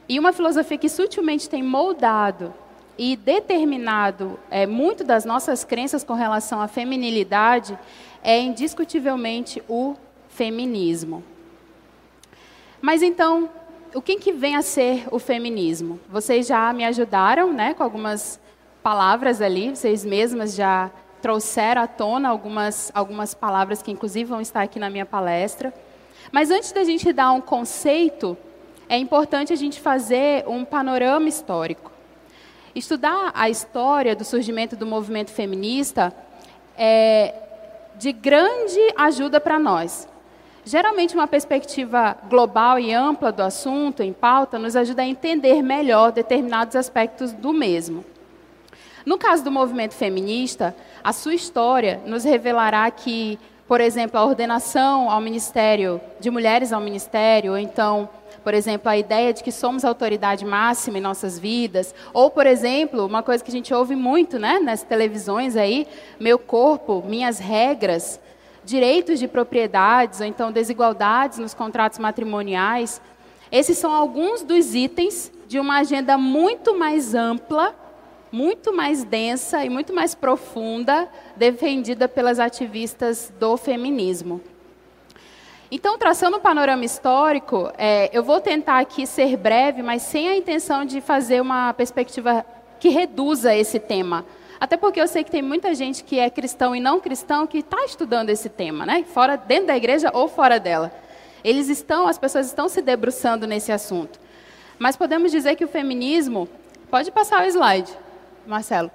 e 0.09 0.19
uma 0.19 0.33
filosofia 0.33 0.77
que 0.77 0.89
sutilmente 0.89 1.49
tem 1.49 1.63
moldado 1.63 2.53
e 2.99 3.17
determinado 3.17 4.39
é, 4.51 4.67
muito 4.67 5.03
das 5.05 5.25
nossas 5.25 5.65
crenças 5.65 6.05
com 6.05 6.15
relação 6.15 6.61
à 6.61 6.69
feminilidade 6.69 7.79
é 8.23 8.39
indiscutivelmente 8.39 9.63
o 9.69 9.97
feminismo. 10.35 11.23
Mas 12.81 13.03
então, 13.03 13.49
o 13.95 14.03
que, 14.03 14.17
que 14.17 14.33
vem 14.33 14.57
a 14.57 14.63
ser 14.63 15.07
o 15.11 15.19
feminismo? 15.19 16.01
Vocês 16.09 16.47
já 16.47 16.73
me 16.73 16.85
ajudaram 16.85 17.53
né, 17.53 17.73
com 17.73 17.83
algumas 17.83 18.41
palavras 18.83 19.41
ali, 19.41 19.71
vocês 19.71 20.05
mesmas 20.05 20.55
já 20.55 20.91
trouxeram 21.23 21.83
à 21.83 21.87
tona 21.87 22.29
algumas, 22.29 22.91
algumas 22.95 23.33
palavras 23.33 23.81
que, 23.81 23.91
inclusive, 23.91 24.25
vão 24.25 24.41
estar 24.41 24.61
aqui 24.61 24.79
na 24.79 24.91
minha 24.91 25.07
palestra. 25.07 25.73
Mas 26.31 26.51
antes 26.51 26.73
da 26.73 26.85
gente 26.85 27.11
dar 27.13 27.33
um 27.33 27.41
conceito, 27.41 28.37
é 28.89 28.99
importante 28.99 29.53
a 29.53 29.57
gente 29.57 29.81
fazer 29.81 30.45
um 30.47 30.65
panorama 30.65 31.29
histórico. 31.29 31.91
Estudar 32.75 33.31
a 33.35 33.49
história 33.49 34.17
do 34.17 34.25
surgimento 34.25 34.75
do 34.75 34.85
movimento 34.85 35.31
feminista 35.31 36.13
é 36.77 37.33
de 37.97 38.13
grande 38.13 38.81
ajuda 38.97 39.41
para 39.41 39.59
nós. 39.59 40.09
Geralmente, 40.67 41.15
uma 41.15 41.27
perspectiva 41.27 42.17
global 42.29 42.79
e 42.79 42.91
ampla 42.91 43.31
do 43.31 43.43
assunto 43.43 44.03
em 44.03 44.15
pauta 44.15 44.59
nos 44.59 44.75
ajuda 44.75 45.03
a 45.03 45.07
entender 45.07 45.63
melhor 45.63 46.11
determinados 46.11 46.75
aspectos 46.75 47.33
do 47.33 47.53
mesmo. 47.53 48.03
No 49.05 49.19
caso 49.19 49.45
do 49.45 49.51
movimento 49.51 49.93
feminista, 49.93 50.75
a 51.03 51.13
sua 51.13 51.35
história 51.35 52.01
nos 52.07 52.25
revelará 52.25 52.91
que, 52.91 53.39
por 53.69 53.79
exemplo, 53.79 54.19
a 54.19 54.25
ordenação 54.25 55.11
ao 55.11 55.21
ministério 55.21 56.01
de 56.19 56.31
mulheres 56.31 56.73
ao 56.73 56.81
ministério, 56.81 57.53
ou 57.53 57.59
então, 57.59 58.09
por 58.43 58.55
exemplo, 58.55 58.89
a 58.89 58.97
ideia 58.97 59.35
de 59.35 59.45
que 59.45 59.53
somos 59.53 59.85
autoridade 59.85 60.47
máxima 60.47 60.97
em 60.97 61.03
nossas 61.03 61.39
vidas, 61.39 61.95
ou, 62.15 62.31
por 62.31 62.47
exemplo, 62.47 63.05
uma 63.05 63.23
coisa 63.23 63.45
que 63.45 63.51
a 63.51 63.55
gente 63.55 63.75
ouve 63.75 63.95
muito, 63.95 64.39
né, 64.39 64.59
nas 64.59 64.83
televisões 64.83 65.57
aí, 65.57 65.87
meu 66.19 66.39
corpo, 66.39 67.05
minhas 67.07 67.39
regras, 67.39 68.19
direitos 68.65 69.19
de 69.19 69.29
propriedades, 69.29 70.21
ou 70.21 70.27
então 70.27 70.51
desigualdades 70.51 71.39
nos 71.39 71.55
contratos 71.55 71.99
matrimoniais. 71.99 73.01
Esses 73.53 73.79
são 73.79 73.93
alguns 73.93 74.43
dos 74.43 74.75
itens 74.75 75.31
de 75.47 75.59
uma 75.59 75.79
agenda 75.79 76.17
muito 76.17 76.77
mais 76.77 77.15
ampla, 77.15 77.75
muito 78.33 78.73
mais 78.73 79.05
densa 79.05 79.65
e 79.65 79.71
muito 79.71 79.93
mais 79.93 80.15
profunda, 80.15 81.09
defendida 81.37 82.09
pelas 82.09 82.41
ativistas 82.41 83.33
do 83.39 83.57
feminismo. 83.57 84.41
Então, 85.71 85.99
traçando 85.99 86.37
o 86.37 86.41
um 86.41 86.43
panorama 86.43 86.85
histórico, 86.85 87.71
é, 87.79 88.11
eu 88.13 88.23
vou 88.23 88.41
tentar 88.41 88.79
aqui 88.79 89.07
ser 89.07 89.37
breve, 89.37 89.83
mas 89.83 90.03
sem 90.03 90.29
a 90.29 90.37
intenção 90.37 90.85
de 90.85 91.01
fazer 91.01 91.41
uma 91.41 91.73
perspectiva 91.73 92.45
que 92.81 92.89
reduza 92.89 93.55
esse 93.55 93.79
tema 93.79 94.25
até 94.65 94.79
porque 94.79 94.99
eu 94.99 95.07
sei 95.07 95.23
que 95.23 95.31
tem 95.31 95.43
muita 95.43 95.75
gente 95.75 96.03
que 96.03 96.19
é 96.19 96.31
cristão 96.31 96.75
e 96.75 96.81
não 96.81 96.99
cristão 96.99 97.47
que 97.47 97.59
está 97.59 97.85
estudando 97.85 98.31
esse 98.31 98.49
tema, 98.49 98.87
né? 98.87 99.05
Fora, 99.05 99.37
dentro 99.37 99.67
da 99.67 99.77
igreja 99.77 100.11
ou 100.15 100.27
fora 100.27 100.59
dela. 100.59 100.91
Eles 101.45 101.69
estão, 101.69 102.09
as 102.09 102.17
pessoas 102.17 102.47
estão 102.47 102.67
se 102.67 102.81
debruçando 102.81 103.47
nesse 103.47 103.71
assunto. 103.71 104.19
Mas 104.79 104.97
podemos 104.97 105.31
dizer 105.31 105.55
que 105.55 105.67
o 105.67 105.69
feminismo. 105.69 106.49
Pode 106.91 107.11
passar 107.11 107.45
o 107.45 107.47
slide, 107.47 107.93
Marcelo. 108.47 108.91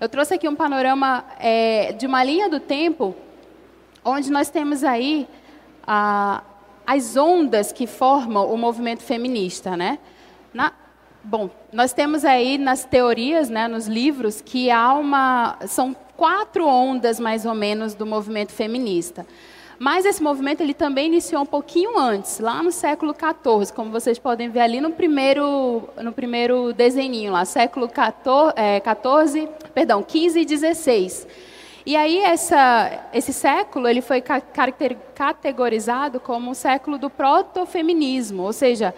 Eu 0.00 0.08
trouxe 0.08 0.34
aqui 0.34 0.48
um 0.48 0.56
panorama 0.56 1.24
é, 1.38 1.92
de 1.92 2.04
uma 2.04 2.24
linha 2.24 2.48
do 2.48 2.58
tempo, 2.58 3.14
onde 4.04 4.28
nós 4.28 4.50
temos 4.50 4.82
aí 4.82 5.28
ah, 5.86 6.42
as 6.84 7.16
ondas 7.16 7.70
que 7.70 7.86
formam 7.86 8.52
o 8.52 8.58
movimento 8.58 9.04
feminista, 9.04 9.76
né? 9.76 10.00
Na, 10.52 10.72
Bom, 11.24 11.48
nós 11.72 11.92
temos 11.92 12.24
aí 12.24 12.58
nas 12.58 12.84
teorias, 12.84 13.48
né, 13.48 13.68
nos 13.68 13.86
livros, 13.86 14.40
que 14.40 14.70
há 14.70 14.92
uma. 14.94 15.56
São 15.66 15.94
quatro 16.16 16.66
ondas, 16.66 17.20
mais 17.20 17.46
ou 17.46 17.54
menos, 17.54 17.94
do 17.94 18.04
movimento 18.04 18.50
feminista. 18.50 19.24
Mas 19.78 20.04
esse 20.04 20.22
movimento 20.22 20.60
ele 20.60 20.74
também 20.74 21.06
iniciou 21.06 21.42
um 21.42 21.46
pouquinho 21.46 21.98
antes, 21.98 22.38
lá 22.38 22.62
no 22.62 22.70
século 22.70 23.14
XIV, 23.14 23.72
como 23.72 23.90
vocês 23.90 24.18
podem 24.18 24.48
ver 24.48 24.60
ali 24.60 24.80
no 24.80 24.90
primeiro, 24.90 25.88
no 26.00 26.12
primeiro 26.12 26.72
desenho, 26.72 27.32
lá, 27.32 27.44
século 27.44 27.86
XIV, 27.86 28.52
é, 28.54 28.80
14, 28.80 29.48
perdão, 29.74 30.02
15 30.02 30.40
e 30.40 30.44
16. 30.44 31.26
E 31.84 31.96
aí 31.96 32.18
essa, 32.18 33.08
esse 33.12 33.32
século 33.32 33.88
ele 33.88 34.00
foi 34.00 34.20
categorizado 34.20 36.20
como 36.20 36.50
um 36.50 36.54
século 36.54 36.96
do 36.96 37.10
protofeminismo, 37.10 38.44
ou 38.44 38.52
seja, 38.52 38.94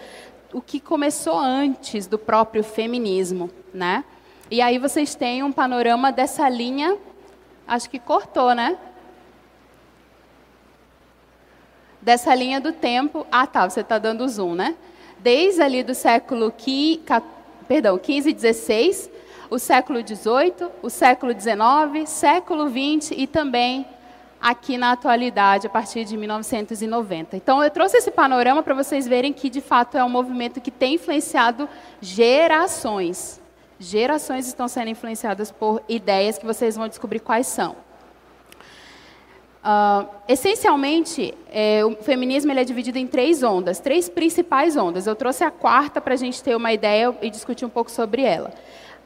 o 0.54 0.62
que 0.62 0.78
começou 0.78 1.36
antes 1.36 2.06
do 2.06 2.16
próprio 2.16 2.62
feminismo, 2.62 3.50
né? 3.74 4.04
E 4.48 4.62
aí 4.62 4.78
vocês 4.78 5.16
têm 5.16 5.42
um 5.42 5.50
panorama 5.50 6.12
dessa 6.12 6.48
linha, 6.48 6.96
acho 7.66 7.90
que 7.90 7.98
cortou, 7.98 8.54
né? 8.54 8.78
Dessa 12.00 12.32
linha 12.36 12.60
do 12.60 12.70
tempo. 12.70 13.26
Ah, 13.32 13.48
tá, 13.48 13.68
você 13.68 13.80
está 13.80 13.98
dando 13.98 14.28
zoom, 14.28 14.54
né? 14.54 14.76
Desde 15.18 15.60
ali 15.60 15.82
do 15.82 15.92
século 15.92 16.52
15, 16.52 17.00
perdão, 17.66 17.98
15 17.98 18.30
e 18.30 18.32
16, 18.32 19.10
o 19.50 19.58
século 19.58 20.04
18, 20.04 20.70
o 20.82 20.88
século 20.88 21.34
19, 21.34 22.06
século 22.06 22.68
20 22.68 23.12
e 23.20 23.26
também 23.26 23.84
aqui 24.44 24.76
na 24.76 24.92
atualidade, 24.92 25.66
a 25.66 25.70
partir 25.70 26.04
de 26.04 26.18
1990. 26.18 27.34
Então, 27.34 27.64
eu 27.64 27.70
trouxe 27.70 27.96
esse 27.96 28.10
panorama 28.10 28.62
para 28.62 28.74
vocês 28.74 29.08
verem 29.08 29.32
que, 29.32 29.48
de 29.48 29.62
fato, 29.62 29.96
é 29.96 30.04
um 30.04 30.08
movimento 30.10 30.60
que 30.60 30.70
tem 30.70 30.96
influenciado 30.96 31.66
gerações. 31.98 33.40
Gerações 33.80 34.46
estão 34.46 34.68
sendo 34.68 34.90
influenciadas 34.90 35.50
por 35.50 35.82
ideias 35.88 36.36
que 36.36 36.44
vocês 36.44 36.76
vão 36.76 36.86
descobrir 36.88 37.20
quais 37.20 37.46
são. 37.46 37.74
Uh, 39.64 40.06
essencialmente, 40.28 41.32
é, 41.50 41.82
o 41.82 41.96
feminismo 42.02 42.52
ele 42.52 42.60
é 42.60 42.64
dividido 42.64 42.98
em 42.98 43.06
três 43.06 43.42
ondas, 43.42 43.80
três 43.80 44.10
principais 44.10 44.76
ondas. 44.76 45.06
Eu 45.06 45.16
trouxe 45.16 45.42
a 45.42 45.50
quarta 45.50 46.02
para 46.02 46.12
a 46.12 46.18
gente 46.18 46.42
ter 46.42 46.54
uma 46.54 46.70
ideia 46.70 47.16
e 47.22 47.30
discutir 47.30 47.64
um 47.64 47.70
pouco 47.70 47.90
sobre 47.90 48.20
ela. 48.20 48.52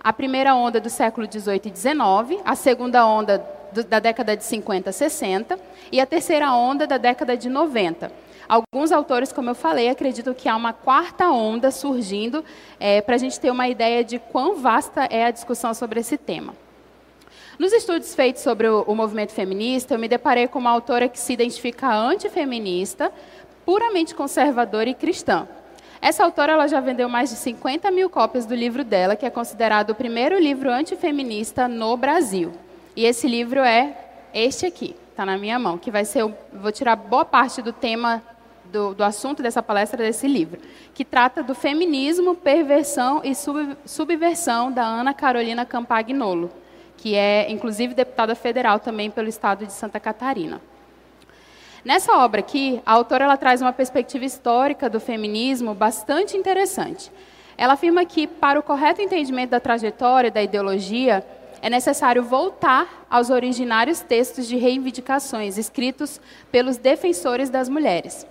A 0.03 0.13
primeira 0.13 0.57
onda 0.57 0.81
do 0.81 0.91
século 0.91 1.29
18 1.29 1.69
e 1.69 1.71
19, 1.71 2.41
a 2.45 2.57
segunda 2.57 3.07
onda 3.07 3.58
da 3.89 3.99
década 3.99 4.37
de 4.37 4.45
50, 4.45 4.93
60, 4.93 5.59
e 5.91 6.01
a 6.01 6.07
terceira 6.07 6.53
onda 6.53 6.87
da 6.87 6.97
década 6.97 7.37
de 7.37 7.49
90. 7.49 8.11
Alguns 8.49 8.93
autores, 8.93 9.31
como 9.31 9.51
eu 9.51 9.55
falei, 9.55 9.91
acreditam 9.91 10.33
que 10.33 10.49
há 10.49 10.57
uma 10.57 10.73
quarta 10.73 11.31
onda 11.31 11.71
surgindo, 11.71 12.43
é, 12.81 13.03
para 13.03 13.15
a 13.15 13.19
gente 13.19 13.39
ter 13.39 13.51
uma 13.51 13.69
ideia 13.69 14.03
de 14.03 14.19
quão 14.19 14.57
vasta 14.57 15.05
é 15.11 15.25
a 15.25 15.31
discussão 15.31 15.75
sobre 15.75 16.01
esse 16.01 16.17
tema. 16.17 16.55
Nos 17.59 17.73
estudos 17.73 18.15
feitos 18.15 18.43
sobre 18.43 18.69
o, 18.69 18.85
o 18.87 18.95
movimento 18.95 19.33
feminista, 19.33 19.95
eu 19.95 19.99
me 19.99 20.09
deparei 20.09 20.49
com 20.49 20.59
uma 20.59 20.71
autora 20.71 21.09
que 21.09 21.19
se 21.19 21.33
identifica 21.33 21.93
antifeminista, 21.93 23.13
puramente 23.67 24.15
conservadora 24.15 24.89
e 24.89 24.95
cristã. 24.95 25.47
Essa 26.01 26.25
autora 26.25 26.53
ela 26.53 26.69
já 26.69 26.81
vendeu 26.81 27.09
mais 27.09 27.31
de 27.31 27.37
50 27.37 27.91
mil 27.91 28.09
cópias 28.09 28.47
do 28.47 28.55
livro 28.55 28.85
dela, 28.85 29.17
que 29.17 29.27
é 29.27 29.31
considerado 29.31 29.91
o 29.91 29.95
primeiro 29.95 30.39
livro 30.39 30.71
antifeminista 30.71 31.69
no 31.69 31.97
Brasil. 31.97 32.53
E 32.99 33.07
esse 33.07 33.29
livro 33.29 33.61
é 33.61 33.97
este 34.35 34.67
aqui, 34.67 34.97
está 35.13 35.25
na 35.25 35.39
minha 35.39 35.57
mão, 35.57 35.79
que 35.79 35.89
vai 35.89 36.05
ser, 36.05 36.25
vou 36.53 36.73
tirar 36.73 36.97
boa 36.97 37.25
parte 37.25 37.63
do 37.63 37.73
tema 37.73 38.21
do, 38.65 38.93
do, 38.93 39.05
assunto 39.05 39.41
dessa 39.41 39.63
palestra, 39.63 39.99
desse 39.99 40.27
livro, 40.27 40.61
que 40.93 41.05
trata 41.05 41.41
do 41.41 41.55
feminismo, 41.55 42.35
perversão 42.35 43.21
e 43.23 43.37
sub, 43.37 43.77
subversão 43.85 44.73
da 44.73 44.83
Ana 44.85 45.15
Carolina 45.15 45.65
Campagnolo, 45.65 46.51
que 46.97 47.15
é, 47.15 47.49
inclusive, 47.53 47.95
deputada 47.95 48.35
federal 48.35 48.81
também 48.81 49.13
pelo 49.13 49.29
estado 49.29 49.65
de 49.65 49.73
Santa 49.73 50.01
Catarina. 50.01 50.61
Nessa 51.85 52.19
obra 52.19 52.41
aqui, 52.41 52.83
a 52.85 52.95
autora 52.95 53.27
ela 53.27 53.37
traz 53.37 53.63
uma 53.63 53.73
perspectiva 53.73 54.25
histórica 54.25 54.91
do 54.91 54.99
feminismo 54.99 55.73
bastante 55.73 56.37
interessante. 56.37 57.13
Ela 57.57 57.75
afirma 57.75 58.05
que, 58.05 58.27
para 58.27 58.59
o 58.59 58.63
correto 58.63 59.01
entendimento 59.01 59.51
da 59.51 59.61
trajetória 59.61 60.33
da 60.33 60.43
ideologia, 60.43 61.25
é 61.61 61.69
necessário 61.69 62.23
voltar 62.23 63.07
aos 63.11 63.31
originários 63.31 64.01
textos 64.01 64.47
de 64.47 64.57
reivindicações 64.57 65.59
escritos 65.59 66.21
pelos 66.51 66.77
defensores 66.77 67.51
das 67.51 67.69
mulheres. 67.69 68.27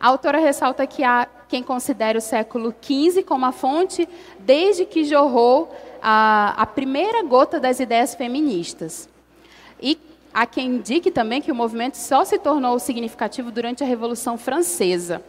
A 0.00 0.08
autora 0.08 0.38
ressalta 0.38 0.86
que 0.86 1.02
há 1.02 1.26
quem 1.48 1.62
considere 1.62 2.18
o 2.18 2.20
século 2.20 2.74
XV 2.80 3.22
como 3.24 3.46
a 3.46 3.52
fonte 3.52 4.08
desde 4.38 4.84
que 4.84 5.04
jorrou 5.04 5.74
a, 6.00 6.54
a 6.56 6.66
primeira 6.66 7.22
gota 7.22 7.58
das 7.58 7.80
ideias 7.80 8.14
feministas. 8.14 9.08
E 9.80 9.98
há 10.32 10.46
quem 10.46 10.76
indique 10.76 11.10
também 11.10 11.40
que 11.40 11.50
o 11.50 11.54
movimento 11.54 11.96
só 11.96 12.24
se 12.24 12.38
tornou 12.38 12.78
significativo 12.78 13.50
durante 13.50 13.82
a 13.82 13.86
Revolução 13.86 14.38
Francesa. 14.38 15.22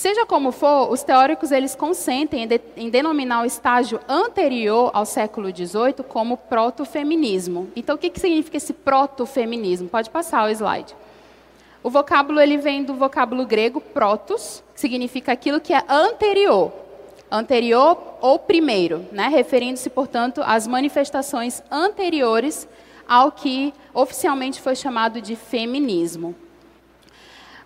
Seja 0.00 0.24
como 0.24 0.50
for, 0.50 0.90
os 0.90 1.02
teóricos 1.02 1.52
eles 1.52 1.74
consentem 1.74 2.44
em, 2.44 2.46
de, 2.46 2.58
em 2.74 2.88
denominar 2.88 3.42
o 3.42 3.44
estágio 3.44 4.00
anterior 4.08 4.90
ao 4.94 5.04
século 5.04 5.54
XVIII 5.54 6.02
como 6.08 6.38
proto-feminismo. 6.38 7.70
Então, 7.76 7.96
o 7.96 7.98
que, 7.98 8.08
que 8.08 8.18
significa 8.18 8.56
esse 8.56 8.72
proto-feminismo? 8.72 9.90
Pode 9.90 10.08
passar 10.08 10.46
o 10.46 10.48
slide. 10.48 10.96
O 11.82 11.90
vocábulo 11.90 12.40
ele 12.40 12.56
vem 12.56 12.82
do 12.82 12.94
vocábulo 12.94 13.44
grego 13.44 13.78
protos, 13.78 14.64
que 14.72 14.80
significa 14.80 15.32
aquilo 15.32 15.60
que 15.60 15.74
é 15.74 15.84
anterior. 15.86 16.72
Anterior 17.30 17.98
ou 18.22 18.38
primeiro, 18.38 19.04
né? 19.12 19.28
referindo-se, 19.28 19.90
portanto, 19.90 20.40
às 20.46 20.66
manifestações 20.66 21.62
anteriores 21.70 22.66
ao 23.06 23.30
que 23.30 23.74
oficialmente 23.92 24.62
foi 24.62 24.74
chamado 24.74 25.20
de 25.20 25.36
feminismo. 25.36 26.34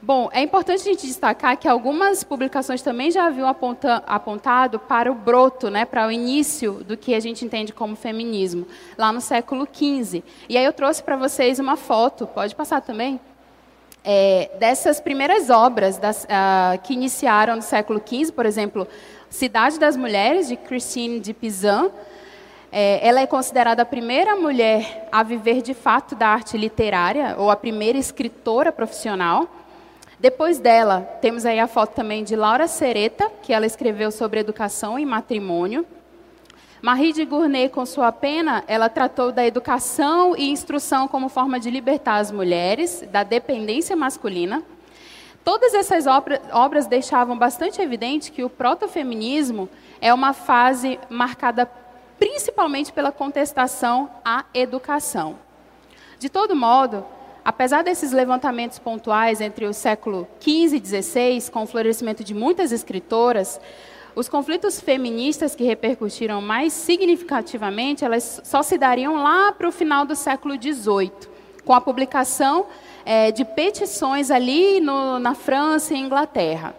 Bom, 0.05 0.29
é 0.33 0.43
importante 0.43 0.83
a 0.83 0.85
gente 0.85 1.07
destacar 1.07 1.57
que 1.57 1.67
algumas 1.67 2.23
publicações 2.23 2.83
também 2.83 3.11
já 3.11 3.27
haviam 3.27 3.49
aponta, 3.49 4.03
apontado 4.07 4.79
para 4.79 5.11
o 5.11 5.15
broto, 5.15 5.71
né, 5.71 5.85
para 5.85 6.07
o 6.07 6.13
início 6.13 6.85
do 6.85 6.97
que 6.97 7.15
a 7.15 7.21
gente 7.21 7.45
entende 7.45 7.73
como 7.73 7.97
feminismo, 7.97 8.67
lá 8.99 9.11
no 9.13 9.21
século 9.21 9.67
XV. 9.67 10.23
E 10.49 10.59
aí 10.59 10.65
eu 10.65 10.73
trouxe 10.73 11.03
para 11.03 11.17
vocês 11.17 11.59
uma 11.59 11.77
foto, 11.77 12.27
pode 12.27 12.55
passar 12.55 12.83
também? 12.83 13.19
é, 14.05 14.51
dessas 14.59 15.01
primeiras 15.01 15.49
obras 15.49 15.97
das, 15.97 16.25
uh, 16.25 16.79
que 16.83 16.93
iniciaram 16.93 17.57
no 17.57 17.63
século 17.63 18.01
XV, 18.05 18.33
por 18.33 18.45
exemplo, 18.45 18.87
Cidade 19.31 19.79
das 19.79 19.97
Mulheres, 19.97 20.47
de 20.47 20.57
Christine 20.57 21.19
de 21.19 21.33
Pizan. 21.33 21.91
É, 22.71 23.07
ela 23.07 23.21
é 23.21 23.27
considerada 23.27 23.83
a 23.83 23.87
primeira 23.87 24.37
mulher 24.37 25.09
a 25.11 25.23
viver 25.23 25.63
de 25.63 25.73
fato 25.73 26.15
da 26.15 26.29
arte 26.29 26.59
literária, 26.59 27.35
ou 27.39 27.51
a 27.51 27.57
primeira 27.57 27.97
escritora 27.97 28.71
profissional. 28.71 29.49
Depois 30.25 30.59
dela, 30.59 31.03
temos 31.21 31.45
aí 31.45 31.61
a 31.61 31.67
foto 31.67 31.93
também 31.93 32.25
de 32.25 32.35
Laura 32.35 32.67
Sereta, 32.67 33.31
que 33.43 33.53
ela 33.53 33.67
escreveu 33.67 34.11
sobre 34.11 34.41
educação 34.41 34.99
e 34.99 35.05
matrimônio. 35.05 35.85
Marie 36.81 37.13
de 37.13 37.27
Gournay, 37.27 37.69
com 37.69 37.85
sua 37.85 38.11
pena, 38.11 38.65
ela 38.67 38.89
tratou 38.89 39.31
da 39.31 39.45
educação 39.45 40.35
e 40.35 40.51
instrução 40.51 41.07
como 41.07 41.29
forma 41.29 41.61
de 41.61 41.69
libertar 41.69 42.17
as 42.17 42.33
mulheres 42.33 43.05
da 43.13 43.23
dependência 43.23 43.95
masculina. 43.95 44.63
Todas 45.45 45.75
essas 45.75 46.07
obra, 46.07 46.41
obras 46.55 46.87
deixavam 46.87 47.37
bastante 47.37 47.83
evidente 47.83 48.33
que 48.33 48.43
o 48.43 48.49
protofeminismo 48.49 49.69
é 50.01 50.15
uma 50.15 50.33
fase 50.33 50.99
marcada 51.11 51.71
principalmente 52.19 52.95
pela 52.95 53.13
contestação 53.13 54.09
à 54.25 54.47
educação. 54.55 55.37
De 56.19 56.31
todo 56.31 56.57
modo, 56.57 57.05
apesar 57.45 57.83
desses 57.83 58.13
levantamentos 58.13 58.79
pontuais 58.79 59.41
entre 59.41 59.67
o 59.67 59.75
século 59.75 60.27
XV 60.41 60.77
e 60.77 61.03
XVI, 61.03 61.51
com 61.51 61.65
o 61.65 61.67
florescimento 61.67 62.25
de 62.25 62.33
muitas 62.33 62.73
escritoras, 62.73 63.61
os 64.17 64.29
conflitos 64.29 64.81
feministas 64.81 65.55
que 65.55 65.65
repercutiram 65.65 66.41
mais 66.41 66.73
significativamente, 66.73 68.05
elas 68.05 68.41
só 68.45 68.63
se 68.63 68.79
dariam 68.79 69.23
lá 69.23 69.53
para 69.53 69.69
o 69.69 69.73
final 69.73 70.07
do 70.07 70.15
século 70.15 70.55
XVIII, 70.55 71.13
com 71.65 71.75
a 71.75 71.81
publicação 71.81 72.67
é, 73.05 73.31
de 73.31 73.45
petições 73.45 74.31
ali 74.31 74.81
no, 74.81 75.19
na 75.19 75.35
França 75.35 75.95
e 75.95 75.99
Inglaterra. 75.99 76.75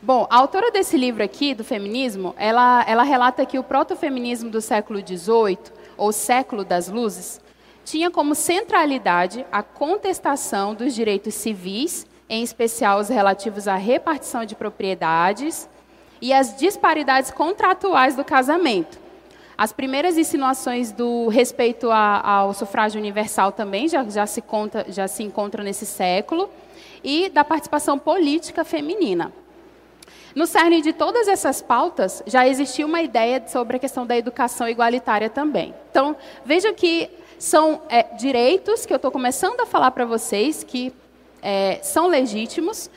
Bom, 0.00 0.28
a 0.30 0.36
autora 0.36 0.70
desse 0.70 0.96
livro 0.96 1.24
aqui, 1.24 1.54
do 1.54 1.64
feminismo, 1.64 2.34
ela, 2.38 2.84
ela 2.86 3.02
relata 3.02 3.44
que 3.44 3.58
o 3.58 3.64
protofeminismo 3.64 4.48
do 4.48 4.60
século 4.60 5.00
XVIII, 5.00 5.58
ou 5.96 6.12
século 6.12 6.64
das 6.64 6.88
luzes, 6.88 7.40
tinha 7.88 8.10
como 8.10 8.34
centralidade 8.34 9.46
a 9.50 9.62
contestação 9.62 10.74
dos 10.74 10.94
direitos 10.94 11.34
civis, 11.34 12.06
em 12.28 12.42
especial 12.42 13.00
os 13.00 13.08
relativos 13.08 13.66
à 13.66 13.76
repartição 13.76 14.44
de 14.44 14.54
propriedades, 14.54 15.66
e 16.20 16.30
as 16.32 16.54
disparidades 16.54 17.30
contratuais 17.30 18.14
do 18.14 18.22
casamento. 18.24 18.98
As 19.56 19.72
primeiras 19.72 20.18
insinuações 20.18 20.92
do 20.92 21.28
respeito 21.28 21.90
a, 21.90 22.20
ao 22.20 22.52
sufrágio 22.52 23.00
universal 23.00 23.52
também 23.52 23.88
já, 23.88 24.04
já, 24.04 24.26
se 24.26 24.42
conta, 24.42 24.84
já 24.88 25.08
se 25.08 25.22
encontram 25.22 25.64
nesse 25.64 25.86
século, 25.86 26.50
e 27.02 27.30
da 27.30 27.42
participação 27.42 27.98
política 27.98 28.64
feminina. 28.64 29.32
No 30.34 30.46
cerne 30.46 30.82
de 30.82 30.92
todas 30.92 31.26
essas 31.26 31.62
pautas, 31.62 32.22
já 32.26 32.46
existia 32.46 32.84
uma 32.84 33.00
ideia 33.00 33.42
sobre 33.48 33.76
a 33.76 33.80
questão 33.80 34.06
da 34.06 34.16
educação 34.16 34.68
igualitária 34.68 35.30
também. 35.30 35.74
Então, 35.90 36.14
vejam 36.44 36.74
que 36.74 37.10
são 37.38 37.82
é, 37.88 38.02
direitos 38.16 38.84
que 38.84 38.92
eu 38.92 38.96
estou 38.96 39.10
começando 39.10 39.60
a 39.60 39.66
falar 39.66 39.90
para 39.92 40.04
vocês 40.04 40.64
que 40.64 40.92
é, 41.40 41.78
são 41.82 42.08
legítimos, 42.08 42.90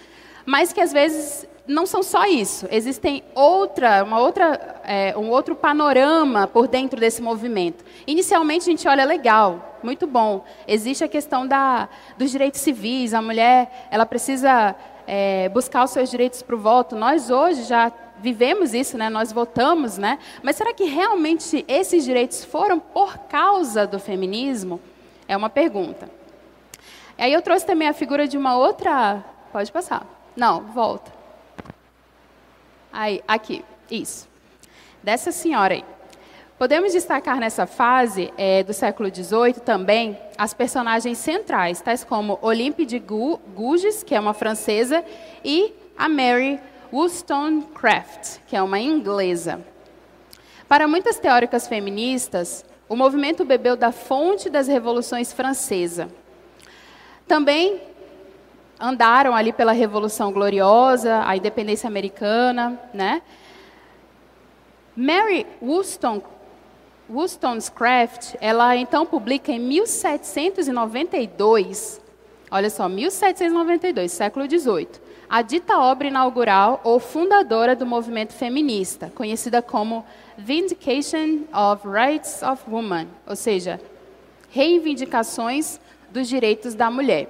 mas 0.46 0.74
que 0.74 0.82
às 0.82 0.92
vezes 0.92 1.48
não 1.68 1.86
são 1.86 2.02
só 2.02 2.26
isso. 2.26 2.68
Existem 2.72 3.24
outra, 3.36 4.04
uma 4.04 4.20
outra, 4.20 4.82
é, 4.84 5.16
um 5.18 5.30
outro 5.30 5.56
panorama 5.56 6.48
por 6.48 6.68
dentro 6.68 7.00
desse 7.00 7.22
movimento. 7.22 7.86
Inicialmente 8.06 8.64
a 8.64 8.72
gente 8.72 8.88
olha 8.88 9.06
legal, 9.06 9.80
muito 9.84 10.08
bom. 10.08 10.44
Existe 10.68 11.04
a 11.04 11.08
questão 11.08 11.48
da, 11.48 11.88
dos 12.18 12.32
direitos 12.32 12.62
civis. 12.62 13.14
A 13.14 13.22
mulher, 13.22 13.88
ela 13.92 14.06
precisa 14.06 14.76
é, 15.08 15.50
buscar 15.50 15.84
os 15.84 15.92
seus 15.92 16.10
direitos 16.10 16.42
para 16.42 16.56
o 16.56 16.60
voto. 16.60 16.96
Nós 16.96 17.30
hoje 17.30 17.64
já 17.64 17.92
vivemos 18.22 18.74
isso, 18.74 18.98
né? 18.98 19.10
Nós 19.10 19.32
votamos, 19.32 19.98
né? 19.98 20.20
Mas 20.42 20.56
será 20.56 20.74
que 20.74 20.86
realmente 20.86 21.66
esses 21.68 22.06
direitos 22.06 22.46
foram 22.46 22.80
por 22.80 23.18
causa 23.18 23.86
do 23.86 24.00
feminismo? 24.00 24.80
É 25.28 25.36
uma 25.36 25.50
pergunta. 25.50 26.10
Aí 27.18 27.34
eu 27.34 27.42
trouxe 27.42 27.66
também 27.66 27.88
a 27.88 27.94
figura 27.94 28.28
de 28.28 28.38
uma 28.38 28.56
outra. 28.56 29.24
Pode 29.52 29.72
passar. 29.72 30.06
Não, 30.36 30.62
volta. 30.62 31.12
Aí, 32.92 33.22
aqui, 33.28 33.64
isso. 33.90 34.28
Dessa 35.04 35.32
senhora 35.32 35.74
aí. 35.74 35.86
Podemos 36.58 36.94
destacar 36.94 37.40
nessa 37.40 37.66
fase 37.66 38.32
é, 38.38 38.62
do 38.62 38.72
século 38.72 39.10
XVIII 39.10 39.54
também 39.66 40.16
as 40.38 40.54
personagens 40.54 41.18
centrais, 41.18 41.82
tais 41.82 42.04
como 42.04 42.38
Olympe 42.42 42.86
de 42.86 43.00
Gouges, 43.00 44.04
que 44.04 44.14
é 44.14 44.20
uma 44.20 44.34
francesa, 44.34 45.04
e 45.44 45.74
a 45.98 46.08
Mary 46.08 46.60
Wollstonecraft, 46.92 48.40
que 48.48 48.56
é 48.56 48.62
uma 48.62 48.80
inglesa. 48.80 49.64
Para 50.68 50.88
muitas 50.88 51.20
teóricas 51.20 51.68
feministas, 51.68 52.66
o 52.88 52.96
movimento 52.96 53.46
bebeu 53.46 53.76
da 53.76 53.92
fonte 53.92 54.50
das 54.50 54.68
revoluções 54.68 55.32
francesa. 55.32 56.10
Também 57.28 57.80
andaram 58.80 59.36
ali 59.36 59.54
pela 59.54 59.72
Revolução 59.72 60.32
Gloriosa, 60.32 61.22
a 61.26 61.38
independência 61.38 61.88
americana, 61.88 62.80
né? 62.94 63.22
Mary 64.96 65.46
Wollstone, 65.62 66.24
Wollstonecraft, 67.10 68.36
ela 68.42 68.76
então 68.76 69.06
publica 69.06 69.52
em 69.52 69.60
1792, 69.60 72.02
olha 72.50 72.70
só, 72.70 72.88
1792, 72.88 74.10
século 74.12 74.50
XVIII, 74.50 75.01
a 75.32 75.42
dita 75.42 75.80
obra 75.80 76.10
inaugural 76.10 76.82
ou 76.84 77.00
fundadora 77.00 77.74
do 77.74 77.86
movimento 77.86 78.34
feminista, 78.34 79.10
conhecida 79.16 79.62
como 79.62 80.06
Vindication 80.38 81.44
of 81.54 81.88
Rights 81.88 82.42
of 82.44 82.62
Woman, 82.70 83.08
ou 83.26 83.38
seja, 83.38 83.80
reivindicações 84.50 85.80
dos 86.10 86.28
direitos 86.28 86.76
da 86.76 86.92
mulher. 86.92 87.30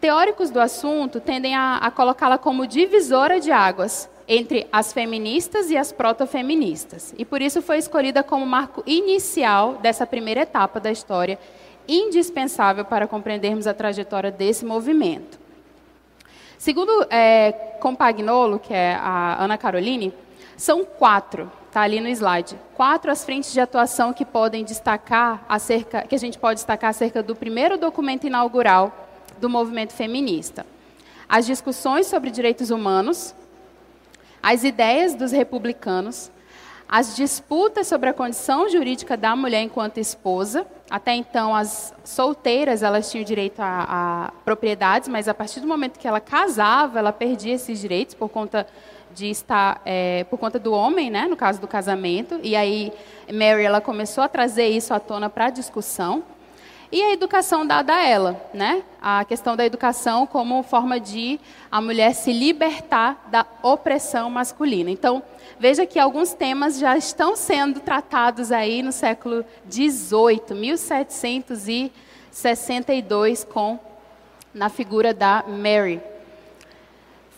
Teóricos 0.00 0.48
do 0.48 0.58
assunto 0.58 1.20
tendem 1.20 1.54
a, 1.54 1.76
a 1.76 1.90
colocá-la 1.90 2.38
como 2.38 2.66
divisora 2.66 3.38
de 3.38 3.52
águas 3.52 4.08
entre 4.26 4.66
as 4.72 4.90
feministas 4.90 5.70
e 5.70 5.76
as 5.76 5.92
protofeministas. 5.92 7.14
E 7.18 7.24
por 7.26 7.42
isso 7.42 7.60
foi 7.60 7.76
escolhida 7.76 8.22
como 8.22 8.46
marco 8.46 8.82
inicial 8.86 9.74
dessa 9.74 10.06
primeira 10.06 10.40
etapa 10.40 10.80
da 10.80 10.90
história, 10.90 11.38
indispensável 11.86 12.86
para 12.86 13.06
compreendermos 13.06 13.66
a 13.66 13.74
trajetória 13.74 14.30
desse 14.30 14.64
movimento. 14.64 15.43
Segundo 16.58 17.06
é, 17.10 17.52
Compagnolo, 17.80 18.58
que 18.58 18.72
é 18.72 18.94
a 18.94 19.42
Ana 19.42 19.58
Caroline, 19.58 20.12
são 20.56 20.84
quatro, 20.84 21.50
está 21.66 21.82
ali 21.82 22.00
no 22.00 22.08
slide, 22.08 22.56
quatro 22.74 23.10
as 23.10 23.24
frentes 23.24 23.52
de 23.52 23.60
atuação 23.60 24.12
que 24.12 24.24
podem 24.24 24.64
destacar 24.64 25.44
acerca, 25.48 26.02
que 26.02 26.14
a 26.14 26.18
gente 26.18 26.38
pode 26.38 26.58
destacar 26.58 26.90
acerca 26.90 27.22
do 27.22 27.34
primeiro 27.34 27.76
documento 27.76 28.26
inaugural 28.26 29.08
do 29.38 29.48
movimento 29.48 29.92
feminista. 29.92 30.64
As 31.28 31.46
discussões 31.46 32.06
sobre 32.06 32.30
direitos 32.30 32.70
humanos, 32.70 33.34
as 34.42 34.62
ideias 34.62 35.14
dos 35.14 35.32
republicanos, 35.32 36.30
as 36.96 37.16
disputas 37.16 37.88
sobre 37.88 38.08
a 38.08 38.12
condição 38.12 38.68
jurídica 38.68 39.16
da 39.16 39.34
mulher 39.34 39.62
enquanto 39.62 39.98
esposa. 39.98 40.64
Até 40.88 41.12
então, 41.12 41.52
as 41.52 41.92
solteiras 42.04 42.84
elas 42.84 43.10
tinham 43.10 43.24
direito 43.24 43.58
a, 43.58 44.28
a, 44.28 44.32
propriedades, 44.44 45.08
mas 45.08 45.26
a 45.26 45.34
partir 45.34 45.58
do 45.58 45.66
momento 45.66 45.98
que 45.98 46.06
ela 46.06 46.20
casava, 46.20 47.00
ela 47.00 47.12
perdia 47.12 47.54
esses 47.54 47.80
direitos 47.80 48.14
por 48.14 48.28
conta 48.28 48.64
de 49.12 49.28
estar, 49.28 49.82
é, 49.84 50.22
por 50.30 50.38
conta 50.38 50.56
do 50.56 50.72
homem, 50.72 51.10
né, 51.10 51.26
no 51.26 51.36
caso 51.36 51.60
do 51.60 51.66
casamento. 51.66 52.38
E 52.44 52.54
aí 52.54 52.92
Mary 53.26 53.64
ela 53.64 53.80
começou 53.80 54.22
a 54.22 54.28
trazer 54.28 54.68
isso 54.68 54.94
à 54.94 55.00
tona 55.00 55.28
para 55.28 55.46
a 55.46 55.50
discussão. 55.50 56.22
E 56.94 57.02
a 57.02 57.12
educação 57.12 57.66
dada 57.66 57.92
a 57.92 58.06
ela, 58.06 58.40
né? 58.54 58.84
A 59.02 59.24
questão 59.24 59.56
da 59.56 59.66
educação 59.66 60.28
como 60.28 60.62
forma 60.62 61.00
de 61.00 61.40
a 61.68 61.80
mulher 61.80 62.14
se 62.14 62.32
libertar 62.32 63.26
da 63.32 63.44
opressão 63.64 64.30
masculina. 64.30 64.92
Então, 64.92 65.20
veja 65.58 65.84
que 65.86 65.98
alguns 65.98 66.34
temas 66.34 66.78
já 66.78 66.96
estão 66.96 67.34
sendo 67.34 67.80
tratados 67.80 68.52
aí 68.52 68.80
no 68.80 68.92
século 68.92 69.44
XVIII, 69.68 70.54
1762, 70.54 73.42
com 73.42 73.76
na 74.54 74.68
figura 74.68 75.12
da 75.12 75.42
Mary. 75.48 76.00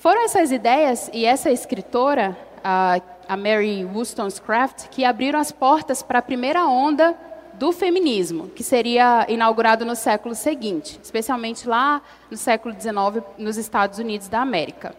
Foram 0.00 0.22
essas 0.26 0.52
ideias 0.52 1.08
e 1.14 1.24
essa 1.24 1.50
escritora, 1.50 2.36
a, 2.62 3.00
a 3.26 3.38
Mary 3.38 3.86
Wollstonecraft, 3.86 4.88
que 4.90 5.02
abriram 5.02 5.40
as 5.40 5.50
portas 5.50 6.02
para 6.02 6.18
a 6.18 6.22
primeira 6.22 6.66
onda 6.66 7.16
do 7.58 7.72
feminismo, 7.72 8.48
que 8.48 8.62
seria 8.62 9.26
inaugurado 9.28 9.84
no 9.84 9.96
século 9.96 10.34
seguinte, 10.34 11.00
especialmente 11.02 11.66
lá 11.66 12.02
no 12.30 12.36
século 12.36 12.74
XIX, 12.74 13.24
nos 13.38 13.56
Estados 13.56 13.98
Unidos 13.98 14.28
da 14.28 14.40
América. 14.40 14.94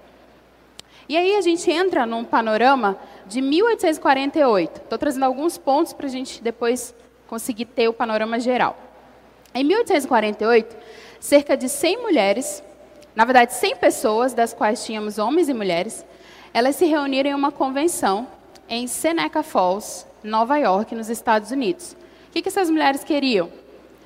E 1.07 1.15
aí 1.15 1.35
a 1.35 1.41
gente 1.41 1.71
entra 1.71 2.05
num 2.05 2.23
panorama 2.23 2.97
de 3.27 3.41
1848. 3.41 4.81
Estou 4.81 4.97
trazendo 4.97 5.23
alguns 5.23 5.57
pontos 5.57 5.93
para 5.93 6.07
a 6.07 6.09
gente 6.09 6.43
depois 6.43 6.93
conseguir 7.27 7.65
ter 7.65 7.87
o 7.87 7.93
panorama 7.93 8.39
geral. 8.39 8.77
Em 9.53 9.63
1848, 9.63 10.75
cerca 11.19 11.55
de 11.55 11.69
100 11.69 12.01
mulheres, 12.01 12.63
na 13.15 13.23
verdade 13.23 13.53
100 13.53 13.77
pessoas, 13.77 14.33
das 14.33 14.53
quais 14.53 14.83
tínhamos 14.83 15.17
homens 15.17 15.47
e 15.47 15.53
mulheres, 15.53 16.05
elas 16.53 16.75
se 16.75 16.85
reuniram 16.85 17.29
em 17.29 17.33
uma 17.33 17.51
convenção 17.51 18.27
em 18.67 18.87
Seneca 18.87 19.43
Falls, 19.43 20.05
Nova 20.23 20.57
York, 20.57 20.93
nos 20.93 21.09
Estados 21.09 21.51
Unidos, 21.51 21.95
que, 22.37 22.43
que 22.43 22.49
essas 22.49 22.69
mulheres 22.69 23.03
queriam? 23.03 23.49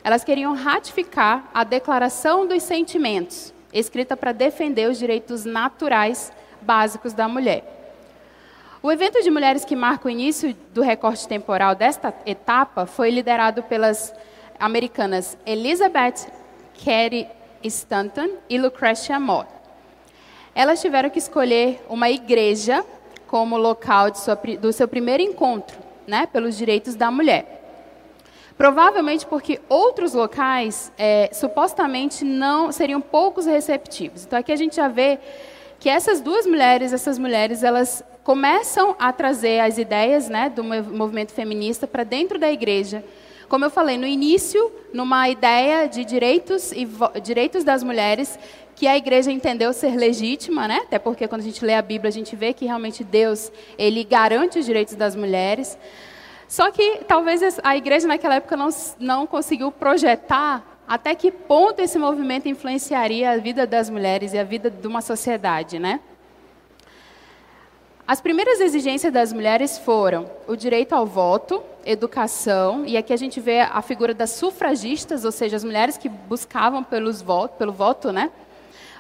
Elas 0.04 0.24
queriam 0.24 0.56
ratificar 0.56 1.50
a 1.54 1.66
Declaração 1.66 2.48
dos 2.48 2.64
Sentimentos, 2.64 3.54
escrita 3.74 4.16
para 4.16 4.32
defender 4.32 4.90
os 4.90 4.98
direitos 4.98 5.44
naturais 5.44 6.32
básicos 6.62 7.12
da 7.12 7.28
mulher. 7.28 7.64
O 8.82 8.90
evento 8.90 9.22
de 9.22 9.30
mulheres 9.30 9.66
que 9.66 9.76
marca 9.76 10.08
o 10.08 10.10
início 10.10 10.56
do 10.74 10.82
recorte 10.82 11.28
temporal 11.28 11.76
desta 11.76 12.14
etapa 12.26 12.86
foi 12.86 13.12
liderado 13.12 13.64
pelas 13.64 14.14
americanas 14.58 15.38
Elizabeth 15.46 16.32
Cady 16.84 17.28
Stanton 17.64 18.38
e 18.50 18.58
Lucretia 18.58 19.20
Mott. 19.20 19.50
Elas 20.56 20.80
tiveram 20.82 21.10
que 21.10 21.20
escolher 21.20 21.84
uma 21.90 22.10
igreja 22.10 22.84
como 23.28 23.58
local 23.58 24.16
sua, 24.16 24.36
do 24.36 24.72
seu 24.72 24.88
primeiro 24.88 25.22
encontro 25.22 25.78
né, 26.08 26.26
pelos 26.26 26.58
direitos 26.58 26.96
da 26.96 27.12
mulher. 27.12 27.61
Provavelmente 28.62 29.26
porque 29.26 29.60
outros 29.68 30.14
locais 30.14 30.92
é, 30.96 31.32
supostamente 31.34 32.24
não 32.24 32.72
seriam 32.72 33.02
poucos 33.02 33.48
receptivos. 33.48 34.24
Então 34.24 34.38
aqui 34.38 34.52
a 34.52 34.56
gente 34.56 34.76
já 34.76 34.88
vê 34.88 35.18
que 35.80 35.90
essas 35.90 36.22
duas 36.22 36.46
mulheres, 36.46 36.94
essas 36.94 37.18
mulheres, 37.18 37.64
elas 37.64 38.04
começam 38.24 38.96
a 39.00 39.12
trazer 39.12 39.62
as 39.62 39.80
ideias 39.80 40.30
né, 40.30 40.48
do 40.48 40.64
movimento 40.64 41.32
feminista 41.32 41.88
para 41.88 42.04
dentro 42.04 42.38
da 42.38 42.52
igreja. 42.52 43.04
Como 43.50 43.66
eu 43.66 43.72
falei 43.72 43.98
no 43.98 44.06
início, 44.06 44.72
numa 44.94 45.28
ideia 45.28 45.88
de 45.88 46.06
direitos 46.06 46.72
e 46.72 46.88
direitos 47.24 47.64
das 47.64 47.82
mulheres 47.82 48.38
que 48.76 48.86
a 48.86 48.96
igreja 48.96 49.32
entendeu 49.32 49.74
ser 49.74 49.96
legítima, 49.96 50.68
né? 50.68 50.82
Até 50.84 51.00
porque 51.00 51.28
quando 51.28 51.42
a 51.42 51.44
gente 51.44 51.66
lê 51.66 51.74
a 51.74 51.82
Bíblia 51.82 52.10
a 52.10 52.14
gente 52.14 52.36
vê 52.36 52.54
que 52.54 52.66
realmente 52.66 53.04
Deus 53.04 53.52
ele 53.76 54.04
garante 54.04 54.60
os 54.60 54.68
direitos 54.68 54.94
das 54.94 55.16
mulheres. 55.16 55.76
Só 56.52 56.70
que 56.70 57.06
talvez 57.08 57.62
a 57.64 57.78
igreja 57.78 58.06
naquela 58.06 58.36
época 58.36 58.58
não, 58.58 58.68
não 59.00 59.26
conseguiu 59.26 59.72
projetar 59.72 60.62
até 60.86 61.16
que 61.16 61.32
ponto 61.32 61.80
esse 61.80 61.98
movimento 61.98 62.50
influenciaria 62.50 63.32
a 63.32 63.38
vida 63.38 63.66
das 63.66 63.90
mulheres 63.90 64.34
e 64.34 64.38
a 64.38 64.44
vida 64.44 64.70
de 64.70 64.86
uma 64.86 65.00
sociedade, 65.00 65.80
né? 65.80 66.02
As 68.06 68.20
primeiras 68.20 68.60
exigências 68.60 69.14
das 69.14 69.32
mulheres 69.32 69.78
foram 69.78 70.30
o 70.46 70.58
direito 70.58 70.92
ao 70.92 71.06
voto, 71.06 71.64
educação, 71.86 72.84
e 72.86 72.98
aqui 72.98 73.14
a 73.14 73.18
gente 73.18 73.40
vê 73.40 73.62
a 73.62 73.82
figura 73.82 74.14
das 74.14 74.32
sufragistas, 74.32 75.24
ou 75.24 75.32
seja, 75.32 75.56
as 75.56 75.64
mulheres 75.64 75.96
que 75.96 76.10
buscavam 76.10 76.84
pelos 76.84 77.22
voto, 77.22 77.56
pelo 77.56 77.72
voto, 77.72 78.12
né? 78.12 78.30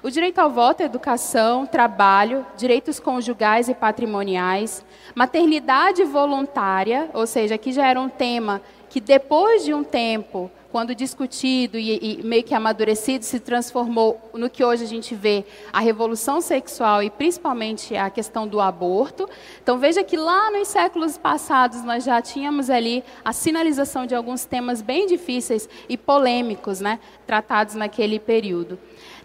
O 0.03 0.09
direito 0.09 0.39
ao 0.39 0.49
voto, 0.49 0.81
educação, 0.81 1.67
trabalho, 1.67 2.43
direitos 2.57 2.99
conjugais 2.99 3.69
e 3.69 3.75
patrimoniais, 3.75 4.83
maternidade 5.13 6.03
voluntária, 6.03 7.07
ou 7.13 7.27
seja, 7.27 7.53
aqui 7.53 7.71
já 7.71 7.85
era 7.85 8.01
um 8.01 8.09
tema 8.09 8.63
que 8.89 8.99
depois 8.99 9.63
de 9.63 9.75
um 9.75 9.83
tempo, 9.83 10.49
quando 10.71 10.95
discutido 10.95 11.77
e, 11.77 12.19
e, 12.19 12.23
meio 12.23 12.43
que 12.43 12.55
amadurecido, 12.55 13.23
se 13.23 13.39
transformou 13.39 14.19
no 14.33 14.49
que 14.49 14.65
hoje 14.65 14.83
a 14.83 14.87
gente 14.87 15.13
vê 15.13 15.45
a 15.71 15.79
revolução 15.79 16.41
sexual 16.41 17.03
e 17.03 17.09
principalmente 17.11 17.95
a 17.95 18.09
questão 18.09 18.47
do 18.47 18.59
aborto. 18.59 19.29
Então 19.61 19.77
veja 19.77 20.03
que 20.03 20.17
lá 20.17 20.49
nos 20.49 20.67
séculos 20.67 21.15
passados 21.15 21.83
nós 21.83 22.03
já 22.03 22.19
tínhamos 22.23 22.71
ali 22.71 23.03
a 23.23 23.31
sinalização 23.31 24.07
de 24.07 24.15
alguns 24.15 24.45
temas 24.45 24.81
bem 24.81 25.05
difíceis 25.05 25.69
e 25.87 25.95
polêmicos, 25.95 26.81
né, 26.81 26.99
tratados 27.27 27.75
naquele 27.75 28.19
período. 28.19 28.79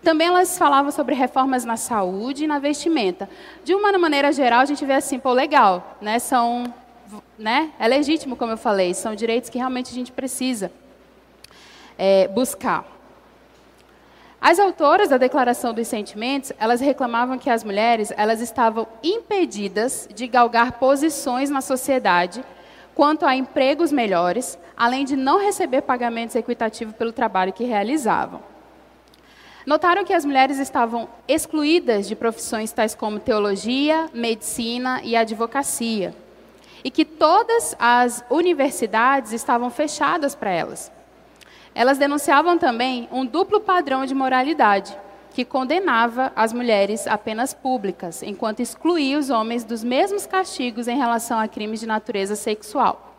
Também 0.07 0.29
elas 0.29 0.57
falavam 0.57 0.93
sobre 0.93 1.17
reformas 1.17 1.65
na 1.65 1.77
saúde 1.77 2.45
e 2.45 2.47
na 2.47 2.61
vestimenta. 2.61 3.29
De 3.65 3.75
uma 3.75 3.91
maneira 3.99 4.31
geral, 4.31 4.61
a 4.61 4.65
gente 4.65 4.87
vê 4.87 4.93
assim, 4.93 5.19
pô, 5.19 5.33
legal, 5.33 5.97
né? 6.01 6.21
São, 6.21 6.73
né? 7.37 7.73
É 7.77 7.89
legítimo, 7.89 8.37
como 8.37 8.53
eu 8.53 8.57
falei, 8.57 8.95
são 8.95 9.17
direitos 9.17 9.51
que 9.51 9.59
realmente 9.59 9.91
a 9.91 9.95
gente 9.95 10.13
precisa 10.13 10.71
é, 11.99 12.29
buscar. 12.29 12.85
As 14.41 14.61
autoras 14.61 15.09
da 15.09 15.19
Declaração 15.19 15.75
dos 15.75 15.89
Sentimentos, 15.89 16.53
elas 16.57 16.81
reclamavam 16.81 17.37
que 17.37 17.51
as 17.51 17.65
mulheres, 17.65 18.13
elas 18.17 18.41
estavam 18.41 18.87
impedidas 19.03 20.09
de 20.15 20.29
galgar 20.29 20.79
posições 20.79 21.51
na 21.51 21.61
sociedade 21.61 22.45
quanto 22.95 23.27
a 23.27 23.35
empregos 23.35 23.91
melhores, 23.91 24.57
além 24.77 25.05
de 25.05 25.17
não 25.17 25.41
receber 25.41 25.83
pagamentos 25.83 26.37
equitativos 26.37 26.95
pelo 26.95 27.11
trabalho 27.11 27.53
que 27.53 27.65
realizavam. 27.65 28.55
Notaram 29.67 30.05
que 30.05 30.15
as 30.15 30.25
mulheres 30.25 30.61
estavam 30.61 31.09
excluídas 31.27 32.07
de 32.07 32.15
profissões 32.15 32.71
tais 32.71 32.95
como 32.95 33.19
teologia, 33.19 34.09
medicina 34.15 35.01
e 35.03 35.17
advocacia. 35.17 36.15
E 36.85 36.91
que 36.91 37.05
todas 37.05 37.75
as 37.77 38.25
universidades 38.31 39.33
estavam 39.33 39.69
fechadas 39.69 40.37
para 40.37 40.51
elas. 40.51 40.93
Elas 41.75 41.99
denunciavam 41.99 42.57
também 42.57 43.09
um 43.11 43.27
duplo 43.27 43.61
padrão 43.61 44.07
de 44.07 44.15
moralidade, 44.15 44.97
que 45.35 45.45
condenava 45.45 46.33
as 46.37 46.53
mulheres 46.53 47.09
apenas 47.09 47.53
públicas, 47.53 48.23
enquanto 48.23 48.61
excluía 48.61 49.19
os 49.19 49.31
homens 49.31 49.65
dos 49.65 49.83
mesmos 49.83 50.27
castigos 50.27 50.87
em 50.87 50.97
relação 50.97 51.41
a 51.41 51.49
crimes 51.49 51.81
de 51.81 51.87
natureza 51.87 52.37
sexual. 52.37 53.17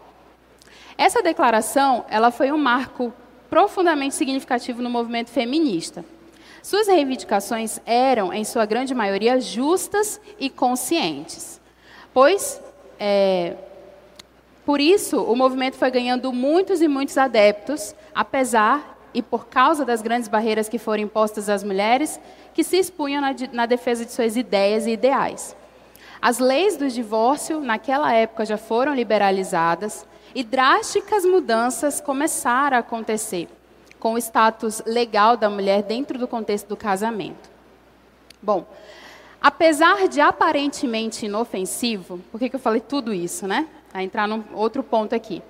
Essa 0.97 1.21
declaração, 1.21 2.05
ela 2.07 2.31
foi 2.31 2.53
um 2.53 2.57
marco 2.57 3.13
profundamente 3.49 4.15
significativo 4.15 4.81
no 4.81 4.89
movimento 4.89 5.29
feminista. 5.29 6.05
Suas 6.67 6.85
reivindicações 6.85 7.79
eram, 7.85 8.33
em 8.33 8.43
sua 8.43 8.65
grande 8.65 8.93
maioria, 8.93 9.39
justas 9.39 10.19
e 10.37 10.49
conscientes. 10.49 11.61
Pois, 12.13 12.61
é, 12.99 13.55
por 14.65 14.81
isso, 14.81 15.23
o 15.23 15.33
movimento 15.33 15.77
foi 15.77 15.89
ganhando 15.89 16.33
muitos 16.33 16.81
e 16.81 16.89
muitos 16.89 17.17
adeptos, 17.17 17.95
apesar 18.13 18.99
e 19.13 19.21
por 19.21 19.47
causa 19.47 19.85
das 19.85 20.01
grandes 20.01 20.27
barreiras 20.27 20.67
que 20.67 20.77
foram 20.77 21.03
impostas 21.03 21.47
às 21.47 21.63
mulheres, 21.63 22.19
que 22.53 22.65
se 22.65 22.75
expunham 22.75 23.21
na, 23.21 23.33
na 23.53 23.65
defesa 23.65 24.03
de 24.03 24.11
suas 24.11 24.35
ideias 24.35 24.85
e 24.87 24.91
ideais. 24.91 25.55
As 26.21 26.37
leis 26.37 26.75
do 26.75 26.89
divórcio, 26.89 27.61
naquela 27.61 28.11
época, 28.11 28.45
já 28.45 28.57
foram 28.57 28.93
liberalizadas 28.93 30.05
e 30.35 30.43
drásticas 30.43 31.23
mudanças 31.23 32.01
começaram 32.01 32.75
a 32.75 32.81
acontecer 32.81 33.47
com 33.99 34.13
o 34.13 34.17
status 34.17 34.81
legal 34.85 35.35
da 35.35 35.49
mulher 35.49 35.83
dentro 35.83 36.17
do 36.17 36.27
contexto 36.27 36.67
do 36.67 36.77
casamento. 36.77 37.49
Bom, 38.41 38.65
apesar 39.41 40.07
de 40.07 40.21
aparentemente 40.21 41.25
inofensivo, 41.25 42.19
por 42.31 42.39
que, 42.39 42.49
que 42.49 42.55
eu 42.55 42.59
falei 42.59 42.81
tudo 42.81 43.13
isso, 43.13 43.47
né? 43.47 43.67
A 43.93 44.03
entrar 44.03 44.27
num 44.27 44.43
outro 44.53 44.83
ponto 44.83 45.15
aqui. 45.15 45.41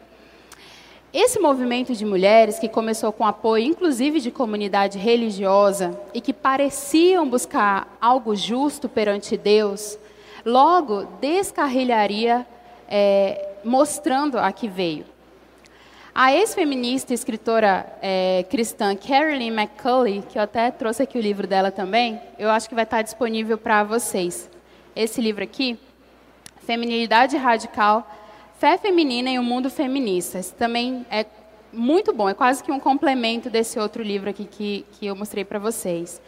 Esse 1.14 1.40
movimento 1.40 1.94
de 1.94 2.06
mulheres, 2.06 2.60
que 2.60 2.68
começou 2.68 3.12
com 3.14 3.26
apoio, 3.26 3.66
inclusive, 3.66 4.20
de 4.20 4.30
comunidade 4.30 4.98
religiosa, 4.98 6.00
e 6.14 6.20
que 6.20 6.34
pareciam 6.34 7.28
buscar 7.28 7.98
algo 8.00 8.36
justo 8.36 8.90
perante 8.90 9.38
Deus, 9.38 9.98
logo 10.46 11.06
descarrilharia, 11.22 12.46
é, 12.90 13.56
mostrando 13.64 14.38
a 14.38 14.52
que 14.52 14.68
veio. 14.68 15.06
A 16.20 16.34
ex-feminista 16.34 17.14
e 17.14 17.16
escritora 17.16 17.96
é, 18.02 18.44
cristã 18.50 18.96
Carolyn 18.96 19.52
McCulley, 19.52 20.24
que 20.28 20.40
eu 20.40 20.42
até 20.42 20.72
trouxe 20.72 21.04
aqui 21.04 21.16
o 21.16 21.22
livro 21.22 21.46
dela 21.46 21.70
também, 21.70 22.20
eu 22.40 22.50
acho 22.50 22.68
que 22.68 22.74
vai 22.74 22.86
estar 22.86 23.04
disponível 23.04 23.56
para 23.56 23.84
vocês. 23.84 24.50
Esse 24.96 25.22
livro 25.22 25.44
aqui, 25.44 25.78
Feminilidade 26.66 27.38
Radical, 27.38 28.12
Fé 28.58 28.80
Feminina 28.80 29.30
em 29.30 29.38
um 29.38 29.44
Mundo 29.44 29.70
Feminista. 29.70 30.40
Esse 30.40 30.56
também 30.56 31.06
é 31.12 31.24
muito 31.72 32.12
bom, 32.12 32.28
é 32.28 32.34
quase 32.34 32.64
que 32.64 32.72
um 32.72 32.80
complemento 32.80 33.48
desse 33.48 33.78
outro 33.78 34.02
livro 34.02 34.28
aqui 34.28 34.46
que, 34.46 34.86
que 34.94 35.06
eu 35.06 35.16
mostrei 35.16 35.46
para 35.46 35.60
vocês. 35.60 36.20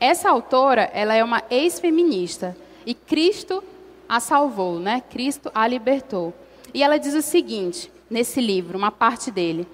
Essa 0.00 0.30
autora, 0.30 0.90
ela 0.92 1.14
é 1.14 1.22
uma 1.22 1.44
ex-feminista 1.48 2.56
e 2.84 2.92
Cristo 2.92 3.62
a 4.08 4.18
salvou, 4.18 4.80
né? 4.80 5.00
Cristo 5.08 5.48
a 5.54 5.64
libertou. 5.68 6.34
E 6.74 6.82
ela 6.82 6.98
diz 6.98 7.14
o 7.14 7.22
seguinte: 7.22 7.88
nesse 8.12 8.40
livro, 8.40 8.78
uma 8.78 8.90
parte 8.90 9.30
dele. 9.30 9.66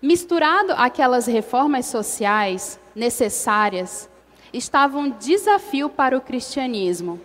Misturado 0.00 0.72
aquelas 0.76 1.26
reformas 1.26 1.86
sociais 1.86 2.78
necessárias, 2.94 4.08
estava 4.52 4.98
um 4.98 5.10
desafio 5.10 5.88
para 5.88 6.16
o 6.16 6.20
cristianismo. 6.20 7.20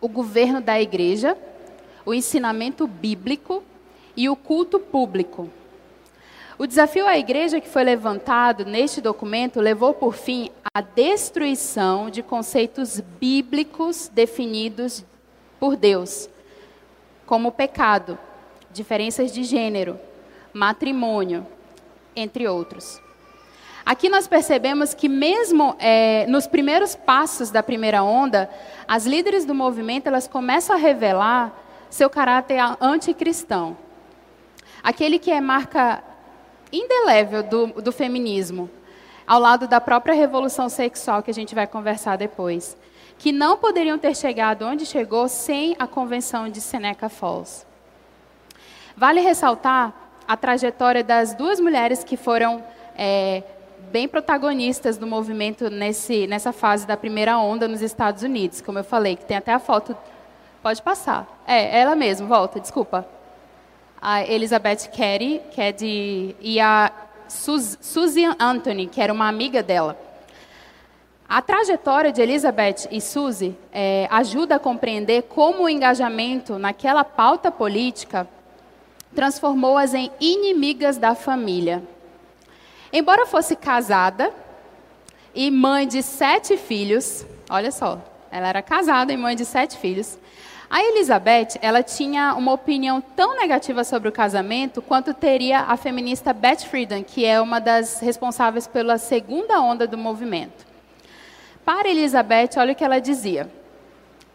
O 0.00 0.08
governo 0.08 0.60
da 0.60 0.80
igreja, 0.80 1.36
o 2.06 2.14
ensinamento 2.14 2.86
bíblico 2.86 3.62
e 4.16 4.28
o 4.28 4.36
culto 4.36 4.78
público. 4.78 5.50
O 6.56 6.66
desafio 6.66 7.06
à 7.06 7.18
igreja 7.18 7.60
que 7.60 7.68
foi 7.68 7.84
levantado 7.84 8.64
neste 8.64 9.00
documento 9.00 9.60
levou 9.60 9.92
por 9.92 10.14
fim 10.14 10.50
a 10.74 10.80
destruição 10.80 12.10
de 12.10 12.22
conceitos 12.22 13.00
bíblicos 13.00 14.08
definidos 14.12 15.04
por 15.58 15.76
Deus, 15.76 16.28
como 17.26 17.52
pecado, 17.52 18.18
diferenças 18.78 19.32
de 19.32 19.42
gênero, 19.42 19.98
matrimônio, 20.54 21.46
entre 22.16 22.48
outros. 22.48 23.00
Aqui 23.84 24.08
nós 24.08 24.28
percebemos 24.28 24.94
que 24.94 25.08
mesmo 25.08 25.74
é, 25.78 26.26
nos 26.28 26.46
primeiros 26.46 26.94
passos 26.94 27.50
da 27.50 27.62
primeira 27.62 28.02
onda, 28.02 28.48
as 28.86 29.04
líderes 29.04 29.44
do 29.44 29.54
movimento 29.54 30.06
elas 30.06 30.28
começam 30.28 30.76
a 30.76 30.78
revelar 30.78 31.52
seu 31.90 32.08
caráter 32.08 32.58
anticristão. 32.80 33.76
Aquele 34.82 35.18
que 35.18 35.30
é 35.30 35.40
marca 35.40 36.02
indelével 36.72 37.42
do, 37.42 37.66
do 37.82 37.90
feminismo, 37.90 38.70
ao 39.26 39.40
lado 39.40 39.66
da 39.66 39.80
própria 39.80 40.14
revolução 40.14 40.68
sexual 40.68 41.22
que 41.22 41.30
a 41.30 41.34
gente 41.34 41.54
vai 41.54 41.66
conversar 41.66 42.16
depois, 42.16 42.76
que 43.18 43.32
não 43.32 43.56
poderiam 43.56 43.98
ter 43.98 44.14
chegado 44.14 44.64
onde 44.64 44.86
chegou 44.86 45.28
sem 45.28 45.74
a 45.78 45.86
convenção 45.86 46.48
de 46.48 46.60
Seneca 46.60 47.08
Falls. 47.08 47.67
Vale 48.98 49.20
ressaltar 49.20 49.94
a 50.26 50.36
trajetória 50.36 51.04
das 51.04 51.32
duas 51.32 51.60
mulheres 51.60 52.02
que 52.02 52.16
foram 52.16 52.64
é, 52.96 53.44
bem 53.92 54.08
protagonistas 54.08 54.98
do 54.98 55.06
movimento 55.06 55.70
nesse, 55.70 56.26
nessa 56.26 56.52
fase 56.52 56.84
da 56.84 56.96
primeira 56.96 57.38
onda 57.38 57.68
nos 57.68 57.80
Estados 57.80 58.24
Unidos, 58.24 58.60
como 58.60 58.80
eu 58.80 58.82
falei, 58.82 59.14
que 59.14 59.24
tem 59.24 59.36
até 59.36 59.52
a 59.52 59.60
foto. 59.60 59.96
Pode 60.60 60.82
passar. 60.82 61.28
É, 61.46 61.78
ela 61.78 61.94
mesma, 61.94 62.26
volta, 62.26 62.58
desculpa. 62.58 63.06
A 64.02 64.24
Elizabeth 64.24 64.88
Carey, 64.88 65.42
que 65.52 65.60
é 65.60 65.70
de. 65.70 66.34
e 66.40 66.58
a 66.58 66.90
Suzy 67.28 68.24
Anthony, 68.36 68.88
que 68.88 69.00
era 69.00 69.12
uma 69.12 69.28
amiga 69.28 69.62
dela. 69.62 69.96
A 71.28 71.40
trajetória 71.40 72.10
de 72.10 72.20
Elizabeth 72.20 72.88
e 72.90 73.00
Suzy 73.00 73.56
é, 73.72 74.08
ajuda 74.10 74.56
a 74.56 74.58
compreender 74.58 75.22
como 75.22 75.62
o 75.62 75.68
engajamento 75.68 76.58
naquela 76.58 77.04
pauta 77.04 77.48
política 77.48 78.26
transformou-as 79.18 79.94
em 79.94 80.12
inimigas 80.20 80.96
da 80.96 81.12
família. 81.12 81.82
Embora 82.92 83.26
fosse 83.26 83.56
casada 83.56 84.32
e 85.34 85.50
mãe 85.50 85.88
de 85.88 86.04
sete 86.04 86.56
filhos, 86.56 87.26
olha 87.50 87.72
só, 87.72 88.00
ela 88.30 88.46
era 88.46 88.62
casada 88.62 89.12
e 89.12 89.16
mãe 89.16 89.34
de 89.34 89.44
sete 89.44 89.76
filhos. 89.76 90.16
A 90.70 90.84
Elizabeth, 90.84 91.58
ela 91.60 91.82
tinha 91.82 92.32
uma 92.34 92.52
opinião 92.52 93.00
tão 93.00 93.36
negativa 93.36 93.82
sobre 93.82 94.08
o 94.08 94.12
casamento 94.12 94.80
quanto 94.80 95.12
teria 95.12 95.62
a 95.62 95.76
feminista 95.76 96.32
Beth 96.32 96.60
Friedan, 96.70 97.02
que 97.02 97.24
é 97.24 97.40
uma 97.40 97.58
das 97.58 97.98
responsáveis 97.98 98.68
pela 98.68 98.98
segunda 98.98 99.60
onda 99.60 99.84
do 99.84 99.98
movimento. 99.98 100.64
Para 101.64 101.88
Elizabeth, 101.88 102.50
olha 102.56 102.72
o 102.72 102.76
que 102.76 102.84
ela 102.84 103.00
dizia: 103.00 103.50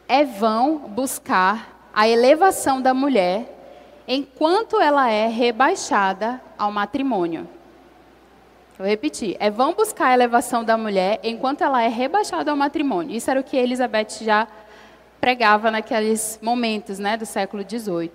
é 0.09 0.25
vão 0.25 0.77
buscar 0.77 1.89
a 1.93 2.05
elevação 2.05 2.81
da 2.81 2.93
mulher 2.93 3.52
enquanto 4.07 4.79
ela 4.79 5.09
é 5.09 5.27
rebaixada 5.27 6.41
ao 6.57 6.71
matrimônio. 6.71 7.47
Vou 8.77 8.87
repetir. 8.87 9.37
É 9.39 9.49
vão 9.49 9.73
buscar 9.73 10.07
a 10.07 10.13
elevação 10.13 10.63
da 10.63 10.77
mulher 10.77 11.19
enquanto 11.23 11.63
ela 11.63 11.81
é 11.81 11.87
rebaixada 11.87 12.51
ao 12.51 12.57
matrimônio. 12.57 13.15
Isso 13.15 13.29
era 13.29 13.39
o 13.39 13.43
que 13.43 13.55
Elizabeth 13.55 14.21
já 14.21 14.47
pregava 15.21 15.71
naqueles 15.71 16.39
momentos 16.41 16.99
né, 16.99 17.15
do 17.15 17.25
século 17.25 17.63
XVIII. 17.63 18.11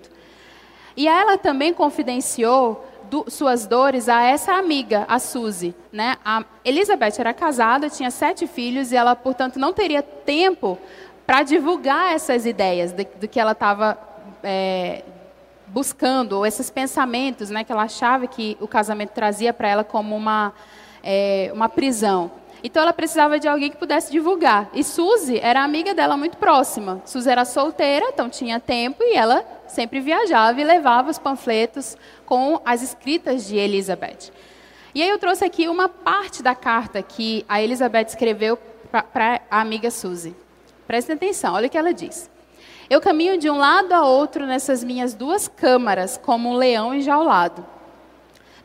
E 0.95 1.07
ela 1.07 1.37
também 1.37 1.73
confidenciou 1.73 2.85
do, 3.09 3.25
suas 3.29 3.65
dores 3.65 4.07
a 4.07 4.21
essa 4.21 4.53
amiga, 4.53 5.05
a 5.07 5.17
Suzy. 5.17 5.73
Né? 5.91 6.17
A 6.23 6.43
Elizabeth 6.63 7.13
era 7.17 7.33
casada, 7.33 7.89
tinha 7.89 8.11
sete 8.11 8.45
filhos 8.45 8.91
e 8.91 8.95
ela, 8.95 9.15
portanto, 9.15 9.57
não 9.57 9.73
teria 9.73 10.03
tempo 10.03 10.77
para 11.25 11.41
divulgar 11.41 12.13
essas 12.13 12.45
ideias 12.45 12.91
do, 12.91 13.03
do 13.19 13.27
que 13.27 13.39
ela 13.39 13.53
estava 13.53 13.97
é, 14.43 15.03
buscando, 15.69 16.45
esses 16.45 16.69
pensamentos 16.69 17.49
né, 17.49 17.63
que 17.63 17.71
ela 17.71 17.83
achava 17.83 18.27
que 18.27 18.57
o 18.59 18.67
casamento 18.67 19.11
trazia 19.11 19.53
para 19.53 19.67
ela 19.67 19.83
como 19.83 20.15
uma, 20.15 20.53
é, 21.03 21.51
uma 21.53 21.69
prisão. 21.69 22.31
Então 22.63 22.83
ela 22.83 22.91
precisava 22.91 23.39
de 23.39 23.47
alguém 23.47 23.69
que 23.69 23.77
pudesse 23.77 24.11
divulgar. 24.11 24.69
E 24.73 24.83
Suzy 24.83 25.39
era 25.41 25.63
amiga 25.63 25.93
dela 25.93 26.17
muito 26.17 26.37
próxima. 26.37 27.01
Suzy 27.05 27.29
era 27.29 27.45
solteira, 27.45 28.07
então 28.09 28.29
tinha 28.29 28.59
tempo 28.59 29.01
e 29.01 29.15
ela 29.15 29.45
sempre 29.67 29.99
viajava 29.99 30.59
e 30.59 30.63
levava 30.63 31.09
os 31.09 31.17
panfletos 31.17 31.97
com 32.25 32.59
as 32.65 32.81
escritas 32.81 33.47
de 33.47 33.57
Elizabeth. 33.57 34.31
E 34.93 35.01
aí 35.01 35.09
eu 35.09 35.19
trouxe 35.19 35.45
aqui 35.45 35.69
uma 35.69 35.87
parte 35.87 36.43
da 36.43 36.55
carta 36.55 37.01
que 37.01 37.45
a 37.47 37.61
Elizabeth 37.61 38.07
escreveu 38.07 38.57
para 39.13 39.41
a 39.49 39.61
amiga 39.61 39.89
Suzy. 39.91 40.35
Prestem 40.87 41.15
atenção, 41.15 41.53
olha 41.53 41.67
o 41.67 41.69
que 41.69 41.77
ela 41.77 41.93
diz. 41.93 42.29
Eu 42.89 42.99
caminho 42.99 43.37
de 43.37 43.47
um 43.47 43.55
lado 43.55 43.93
a 43.93 44.01
outro 44.03 44.47
nessas 44.47 44.83
minhas 44.83 45.13
duas 45.13 45.47
câmaras, 45.47 46.17
como 46.17 46.49
um 46.49 46.55
leão 46.55 46.91
enjaulado, 46.91 47.63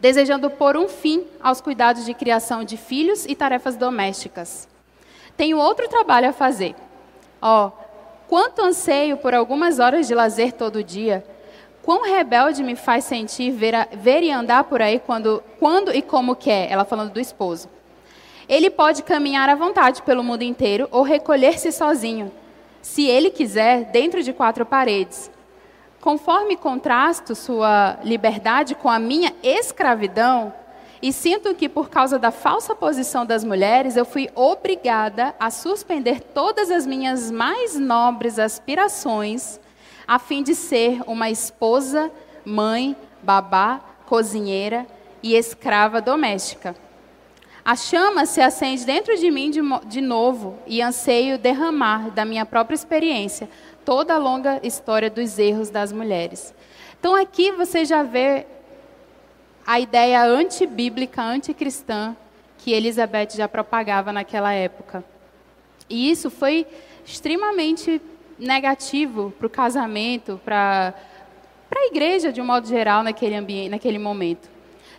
desejando 0.01 0.49
pôr 0.49 0.79
um 0.79 0.89
fim 0.89 1.27
aos 1.43 1.61
cuidados 1.61 2.07
de 2.07 2.15
criação 2.15 2.65
de 2.65 2.79
filhos 2.79 3.27
e 3.27 3.35
tarefas 3.35 3.77
domésticas. 3.77 4.67
Tenho 5.37 5.59
outro 5.59 5.87
trabalho 5.89 6.31
a 6.31 6.33
fazer. 6.33 6.75
Ó, 7.43 7.67
oh, 7.67 7.73
quanto 8.27 8.63
anseio 8.63 9.19
por 9.19 9.35
algumas 9.35 9.79
horas 9.79 10.07
de 10.07 10.15
lazer 10.15 10.53
todo 10.53 10.83
dia. 10.83 11.23
Quão 11.83 12.03
rebelde 12.03 12.63
me 12.63 12.77
faz 12.77 13.05
sentir 13.05 13.51
ver, 13.51 13.75
a, 13.75 13.87
ver 13.93 14.23
e 14.23 14.31
andar 14.31 14.65
por 14.65 14.81
aí 14.81 15.01
quando, 15.01 15.45
quando 15.59 15.95
e 15.95 16.01
como 16.01 16.35
quer, 16.35 16.73
ela 16.73 16.87
falando 16.87 17.13
do 17.13 17.21
esposo. 17.21 17.69
Ele 18.49 18.71
pode 18.71 19.03
caminhar 19.03 19.51
à 19.51 19.55
vontade 19.55 20.01
pelo 20.01 20.25
mundo 20.25 20.41
inteiro 20.41 20.89
ou 20.91 21.03
recolher-se 21.03 21.71
sozinho 21.71 22.33
se 22.85 23.07
ele 23.07 23.31
quiser, 23.31 23.87
dentro 23.87 24.23
de 24.23 24.31
quatro 24.31 24.67
paredes. 24.67 25.31
Conforme 26.03 26.55
contrasto 26.55 27.35
sua 27.35 27.99
liberdade 28.05 28.75
com 28.75 28.91
a 28.91 28.99
minha 28.99 29.33
escravidão, 29.43 30.53
e 31.01 31.11
sinto 31.11 31.55
que 31.55 31.67
por 31.67 31.89
causa 31.89 32.19
da 32.19 32.31
falsa 32.31 32.75
posição 32.75 33.25
das 33.25 33.43
mulheres, 33.43 33.97
eu 33.97 34.05
fui 34.05 34.29
obrigada 34.35 35.35
a 35.41 35.51
suspender 35.51 36.21
todas 36.21 36.71
as 36.71 36.87
minhas 36.87 37.31
mais 37.31 37.75
nobres 37.79 38.39
aspirações, 38.39 39.59
a 40.07 40.19
fim 40.19 40.43
de 40.43 40.55
ser 40.55 41.01
uma 41.07 41.31
esposa, 41.31 42.13
mãe, 42.45 42.95
babá, 43.23 43.81
cozinheira 44.05 44.87
e 45.23 45.35
escrava 45.35 46.03
doméstica. 46.03 46.77
A 47.65 47.75
chama 47.77 48.27
se 48.27 48.43
acende 48.43 48.85
dentro 48.85 49.17
de 49.17 49.31
mim 49.31 49.51
de, 49.51 49.61
de 49.87 50.01
novo 50.03 50.59
e 50.67 50.83
anseio 50.83 51.39
derramar 51.39 52.11
da 52.11 52.23
minha 52.23 52.45
própria 52.45 52.75
experiência 52.75 53.49
toda 53.87 54.15
a 54.15 54.19
longa 54.19 54.61
história 54.63 55.09
dos 55.09 55.39
erros 55.39 55.71
das 55.71 55.91
mulheres. 55.91 56.55
Então 57.01 57.15
aqui 57.15 57.53
você 57.53 57.87
já 57.87 58.03
vê 58.03 58.47
a 59.67 59.81
ideia 59.81 60.23
antibíblica, 60.25 61.23
anticristã 61.23 62.15
que 62.59 62.71
Elizabeth 62.73 63.31
já 63.35 63.49
propagava 63.49 64.13
naquela 64.13 64.53
época. 64.53 65.03
E 65.89 66.11
isso 66.11 66.31
foi 66.31 66.67
extremamente 67.05 68.01
negativo 68.39 69.33
para 69.39 69.47
o 69.47 69.51
casamento, 69.51 70.39
para 70.45 70.95
a 71.75 71.87
igreja 71.87 72.31
de 72.31 72.43
um 72.43 72.45
modo 72.45 72.67
geral 72.67 73.03
naquele 73.03 73.35
ambiente, 73.37 73.71
naquele 73.71 73.99
momento. 73.99 74.54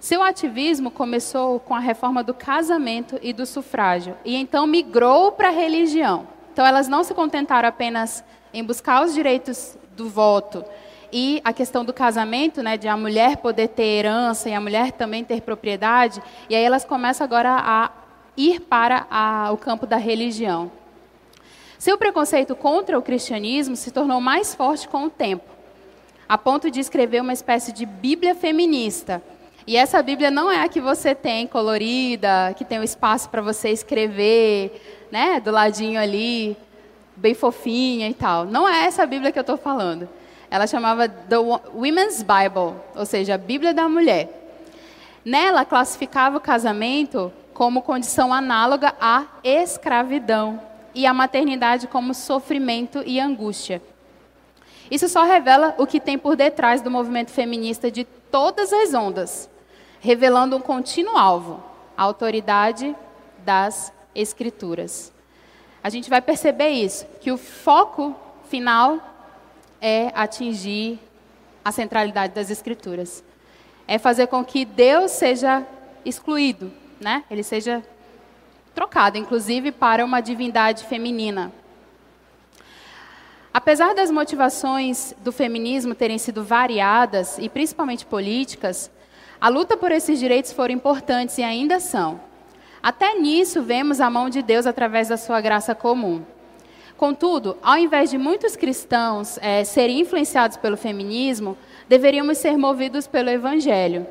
Seu 0.05 0.21
ativismo 0.21 0.91
começou 0.91 1.59
com 1.59 1.73
a 1.73 1.79
reforma 1.79 2.23
do 2.23 2.31
casamento 2.31 3.17
e 3.23 3.33
do 3.33 3.43
sufrágio, 3.43 4.15
e 4.23 4.35
então 4.35 4.67
migrou 4.67 5.31
para 5.31 5.47
a 5.47 5.51
religião. 5.51 6.27
Então, 6.53 6.63
elas 6.63 6.87
não 6.87 7.03
se 7.03 7.11
contentaram 7.11 7.67
apenas 7.67 8.23
em 8.53 8.63
buscar 8.63 9.03
os 9.03 9.15
direitos 9.15 9.75
do 9.97 10.07
voto 10.07 10.63
e 11.11 11.41
a 11.43 11.51
questão 11.51 11.83
do 11.83 11.91
casamento, 11.91 12.61
né, 12.61 12.77
de 12.77 12.87
a 12.87 12.95
mulher 12.95 13.37
poder 13.37 13.69
ter 13.69 13.81
herança 13.81 14.47
e 14.47 14.53
a 14.53 14.61
mulher 14.61 14.91
também 14.91 15.23
ter 15.23 15.41
propriedade, 15.41 16.21
e 16.47 16.55
aí 16.55 16.63
elas 16.63 16.85
começam 16.85 17.25
agora 17.25 17.57
a 17.59 17.89
ir 18.37 18.59
para 18.59 19.07
a, 19.09 19.51
o 19.51 19.57
campo 19.57 19.87
da 19.87 19.97
religião. 19.97 20.71
Seu 21.79 21.97
preconceito 21.97 22.55
contra 22.55 22.95
o 22.95 23.01
cristianismo 23.01 23.75
se 23.75 23.89
tornou 23.89 24.21
mais 24.21 24.53
forte 24.53 24.87
com 24.87 25.05
o 25.05 25.09
tempo, 25.09 25.49
a 26.29 26.37
ponto 26.37 26.69
de 26.69 26.79
escrever 26.79 27.23
uma 27.23 27.33
espécie 27.33 27.71
de 27.71 27.87
Bíblia 27.87 28.35
feminista. 28.35 29.19
E 29.67 29.75
essa 29.75 30.01
Bíblia 30.03 30.29
não 30.29 30.51
é 30.51 30.61
a 30.61 30.69
que 30.69 30.79
você 30.79 31.15
tem 31.15 31.47
colorida, 31.47 32.53
que 32.55 32.63
tem 32.63 32.79
um 32.79 32.83
espaço 32.83 33.29
para 33.29 33.41
você 33.41 33.69
escrever, 33.69 35.07
né, 35.11 35.39
do 35.39 35.49
ladinho 35.49 35.99
ali, 35.99 36.55
bem 37.15 37.33
fofinha 37.33 38.07
e 38.07 38.13
tal. 38.13 38.45
Não 38.45 38.69
é 38.69 38.85
essa 38.85 39.05
Bíblia 39.07 39.31
que 39.31 39.39
eu 39.39 39.41
estou 39.41 39.57
falando. 39.57 40.07
Ela 40.51 40.67
chamava 40.67 41.09
The 41.09 41.37
Women's 41.73 42.21
Bible, 42.21 42.79
ou 42.95 43.05
seja, 43.05 43.33
a 43.33 43.37
Bíblia 43.37 43.73
da 43.73 43.89
Mulher. 43.89 44.29
Nela 45.23 45.65
classificava 45.65 46.37
o 46.37 46.41
casamento 46.41 47.33
como 47.51 47.81
condição 47.81 48.31
análoga 48.31 48.93
à 49.01 49.25
escravidão 49.43 50.61
e 50.93 51.07
a 51.07 51.13
maternidade 51.13 51.87
como 51.87 52.13
sofrimento 52.13 53.01
e 53.03 53.19
angústia. 53.19 53.81
Isso 54.91 55.09
só 55.09 55.23
revela 55.23 55.73
o 55.79 55.87
que 55.87 55.99
tem 55.99 56.17
por 56.17 56.35
detrás 56.35 56.81
do 56.81 56.91
movimento 56.91 57.31
feminista 57.31 57.89
de 57.89 58.03
todas 58.03 58.71
as 58.71 58.93
ondas, 58.93 59.49
revelando 60.05 60.55
um 60.55 60.61
contínuo 60.61 61.17
alvo, 61.17 61.63
a 61.97 62.03
autoridade 62.03 62.95
das 63.43 63.91
escrituras. 64.13 65.11
A 65.83 65.89
gente 65.89 66.11
vai 66.11 66.21
perceber 66.21 66.69
isso, 66.69 67.07
que 67.19 67.31
o 67.31 67.37
foco 67.37 68.15
final 68.47 68.99
é 69.81 70.11
atingir 70.13 70.99
a 71.63 71.71
centralidade 71.71 72.35
das 72.35 72.51
escrituras. 72.51 73.23
É 73.87 73.97
fazer 73.97 74.27
com 74.27 74.45
que 74.45 74.63
Deus 74.63 75.09
seja 75.09 75.65
excluído, 76.05 76.71
né? 76.99 77.23
Ele 77.29 77.41
seja 77.41 77.83
trocado, 78.75 79.17
inclusive 79.17 79.71
para 79.71 80.05
uma 80.05 80.21
divindade 80.21 80.83
feminina. 80.85 81.51
Apesar 83.51 83.95
das 83.95 84.11
motivações 84.11 85.15
do 85.23 85.31
feminismo 85.31 85.95
terem 85.95 86.19
sido 86.19 86.43
variadas 86.43 87.39
e 87.39 87.49
principalmente 87.49 88.05
políticas, 88.05 88.91
a 89.45 89.47
luta 89.47 89.77
por 89.77 89.91
esses 89.91 90.17
direitos 90.17 90.51
foram 90.51 90.73
importantes 90.73 91.37
e 91.37 91.43
ainda 91.43 91.79
são. 91.79 92.19
Até 92.81 93.13
nisso 93.13 93.61
vemos 93.61 94.01
a 94.01 94.09
mão 94.09 94.27
de 94.27 94.41
Deus 94.41 94.65
através 94.65 95.09
da 95.09 95.17
sua 95.17 95.39
graça 95.39 95.75
comum. 95.75 96.23
Contudo, 96.97 97.55
ao 97.61 97.77
invés 97.77 98.09
de 98.09 98.17
muitos 98.17 98.55
cristãos 98.55 99.37
é, 99.39 99.63
serem 99.63 99.99
influenciados 99.99 100.57
pelo 100.57 100.75
feminismo, 100.75 101.55
deveríamos 101.87 102.39
ser 102.39 102.57
movidos 102.57 103.05
pelo 103.05 103.29
Evangelho. 103.29 104.07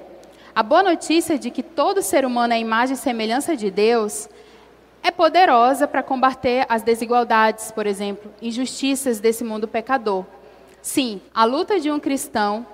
A 0.55 0.63
boa 0.63 0.85
notícia 0.85 1.37
de 1.37 1.51
que 1.51 1.65
todo 1.65 2.01
ser 2.01 2.25
humano 2.25 2.55
é 2.55 2.61
imagem 2.61 2.95
e 2.95 2.97
semelhança 2.97 3.57
de 3.57 3.73
Deus 3.73 4.29
é 5.03 5.11
poderosa 5.11 5.89
para 5.89 6.01
combater 6.01 6.65
as 6.69 6.85
desigualdades, 6.85 7.73
por 7.73 7.89
exemplo, 7.89 8.33
injustiças 8.41 9.19
desse 9.19 9.43
mundo 9.43 9.67
pecador. 9.67 10.25
Sim, 10.81 11.21
a 11.35 11.45
luta 11.45 11.81
de 11.81 11.91
um 11.91 11.99
cristão 11.99 12.65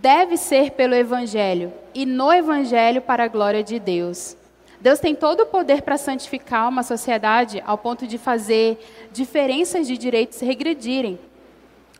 deve 0.00 0.36
ser 0.36 0.72
pelo 0.72 0.94
Evangelho 0.94 1.72
e 1.94 2.06
no 2.06 2.32
Evangelho 2.32 3.02
para 3.02 3.24
a 3.24 3.28
glória 3.28 3.62
de 3.62 3.78
Deus. 3.78 4.36
Deus 4.80 5.00
tem 5.00 5.14
todo 5.14 5.40
o 5.40 5.46
poder 5.46 5.82
para 5.82 5.96
santificar 5.96 6.68
uma 6.68 6.84
sociedade 6.84 7.60
ao 7.66 7.76
ponto 7.76 8.06
de 8.06 8.16
fazer 8.16 8.78
diferenças 9.12 9.88
de 9.88 9.98
direitos 9.98 10.38
regredirem, 10.38 11.18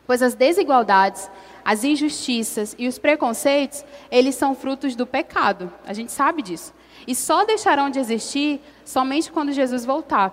pois 0.06 0.22
as 0.22 0.34
desigualdades, 0.34 1.28
as 1.64 1.82
injustiças 1.82 2.76
e 2.78 2.86
os 2.86 3.00
preconceitos, 3.00 3.84
eles 4.12 4.36
são 4.36 4.54
frutos 4.54 4.94
do 4.94 5.04
pecado. 5.04 5.72
A 5.84 5.92
gente 5.92 6.12
sabe 6.12 6.40
disso 6.40 6.72
e 7.04 7.16
só 7.16 7.44
deixarão 7.44 7.90
de 7.90 7.98
existir 7.98 8.60
somente 8.84 9.32
quando 9.32 9.50
Jesus 9.50 9.84
voltar. 9.84 10.32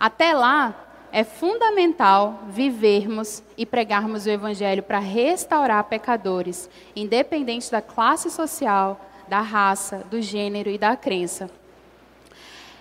Até 0.00 0.32
lá, 0.32 0.87
é 1.12 1.24
fundamental 1.24 2.44
vivermos 2.48 3.42
e 3.56 3.64
pregarmos 3.64 4.26
o 4.26 4.30
Evangelho 4.30 4.82
para 4.82 4.98
restaurar 4.98 5.84
pecadores, 5.84 6.68
independente 6.94 7.70
da 7.70 7.80
classe 7.80 8.30
social, 8.30 9.00
da 9.28 9.40
raça, 9.40 10.04
do 10.10 10.20
gênero 10.20 10.70
e 10.70 10.78
da 10.78 10.96
crença. 10.96 11.50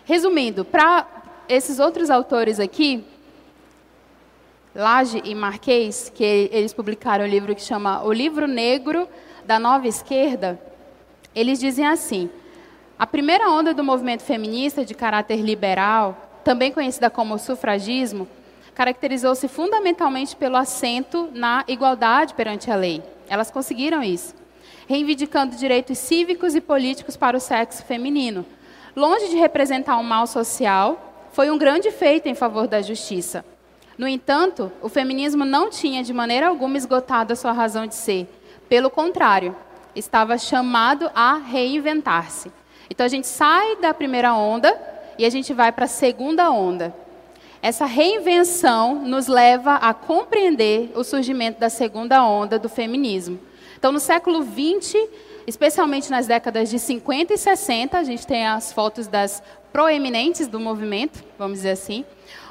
Resumindo, 0.06 0.64
para 0.64 1.06
esses 1.50 1.80
outros 1.80 2.10
autores 2.10 2.60
aqui, 2.60 3.06
Lage 4.74 5.22
e 5.26 5.34
Marquês, 5.34 6.12
que 6.14 6.50
eles 6.52 6.74
publicaram 6.74 7.26
um 7.26 7.28
livro 7.28 7.56
que 7.56 7.62
chama 7.62 8.04
O 8.04 8.14
Livro 8.14 8.48
Negro 8.48 9.08
da 9.46 9.58
Nova 9.58 9.88
Esquerda, 9.88 10.62
eles 11.34 11.60
dizem 11.60 11.86
assim: 11.86 12.30
a 13.00 13.06
primeira 13.06 13.50
onda 13.50 13.74
do 13.74 13.84
movimento 13.84 14.24
feminista 14.24 14.84
de 14.84 14.94
caráter 14.94 15.38
liberal, 15.38 16.27
também 16.48 16.72
conhecida 16.72 17.10
como 17.10 17.38
sufragismo, 17.38 18.26
caracterizou-se 18.74 19.46
fundamentalmente 19.50 20.34
pelo 20.34 20.56
assento 20.56 21.30
na 21.34 21.66
igualdade 21.68 22.34
perante 22.36 22.72
a 22.72 22.76
lei. 22.78 23.04
Elas 23.28 23.52
conseguiram 23.52 24.02
isso, 24.02 24.34
reivindicando 24.88 25.58
direitos 25.58 25.98
cívicos 25.98 26.56
e 26.56 26.62
políticos 26.62 27.18
para 27.18 27.36
o 27.36 27.40
sexo 27.42 27.84
feminino. 27.84 28.46
Longe 28.96 29.28
de 29.28 29.36
representar 29.36 29.98
um 29.98 30.04
mal 30.04 30.26
social, 30.26 31.28
foi 31.34 31.52
um 31.52 31.58
grande 31.58 31.92
feito 31.92 32.30
em 32.30 32.34
favor 32.34 32.66
da 32.66 32.82
justiça. 32.82 33.44
No 33.98 34.08
entanto, 34.08 34.72
o 34.82 34.88
feminismo 34.88 35.44
não 35.44 35.70
tinha 35.70 36.02
de 36.02 36.14
maneira 36.14 36.48
alguma 36.48 36.78
esgotado 36.78 37.34
a 37.34 37.36
sua 37.36 37.52
razão 37.52 37.86
de 37.86 37.96
ser. 37.96 38.26
Pelo 38.70 38.90
contrário, 38.90 39.54
estava 39.94 40.38
chamado 40.38 41.12
a 41.14 41.36
reinventar-se. 41.36 42.50
Então 42.90 43.06
a 43.06 43.10
gente 43.10 43.28
sai 43.28 43.76
da 43.82 43.94
primeira 43.94 44.34
onda 44.34 44.96
e 45.18 45.26
a 45.26 45.30
gente 45.30 45.54
vai 45.54 45.72
para 45.72 45.86
a 45.86 45.88
segunda 45.88 46.52
onda. 46.52 46.96
Essa 47.62 47.86
reinvenção 47.86 48.96
nos 48.96 49.28
leva 49.28 49.76
a 49.76 49.94
compreender 49.94 50.92
o 50.96 51.04
surgimento 51.04 51.60
da 51.60 51.70
segunda 51.70 52.24
onda 52.24 52.60
do 52.60 52.70
feminismo. 52.70 53.40
Então, 53.78 53.92
no 53.92 54.00
século 54.00 54.44
XX, 54.44 54.96
especialmente 55.46 56.10
nas 56.10 56.28
décadas 56.28 56.70
de 56.70 56.80
50 56.80 57.34
e 57.34 57.38
60, 57.38 57.98
a 57.98 58.04
gente 58.04 58.26
tem 58.26 58.46
as 58.46 58.72
fotos 58.72 59.08
das 59.08 59.42
proeminentes 59.72 60.48
do 60.48 60.60
movimento, 60.60 61.24
vamos 61.38 61.58
dizer 61.58 61.72
assim. 61.72 62.06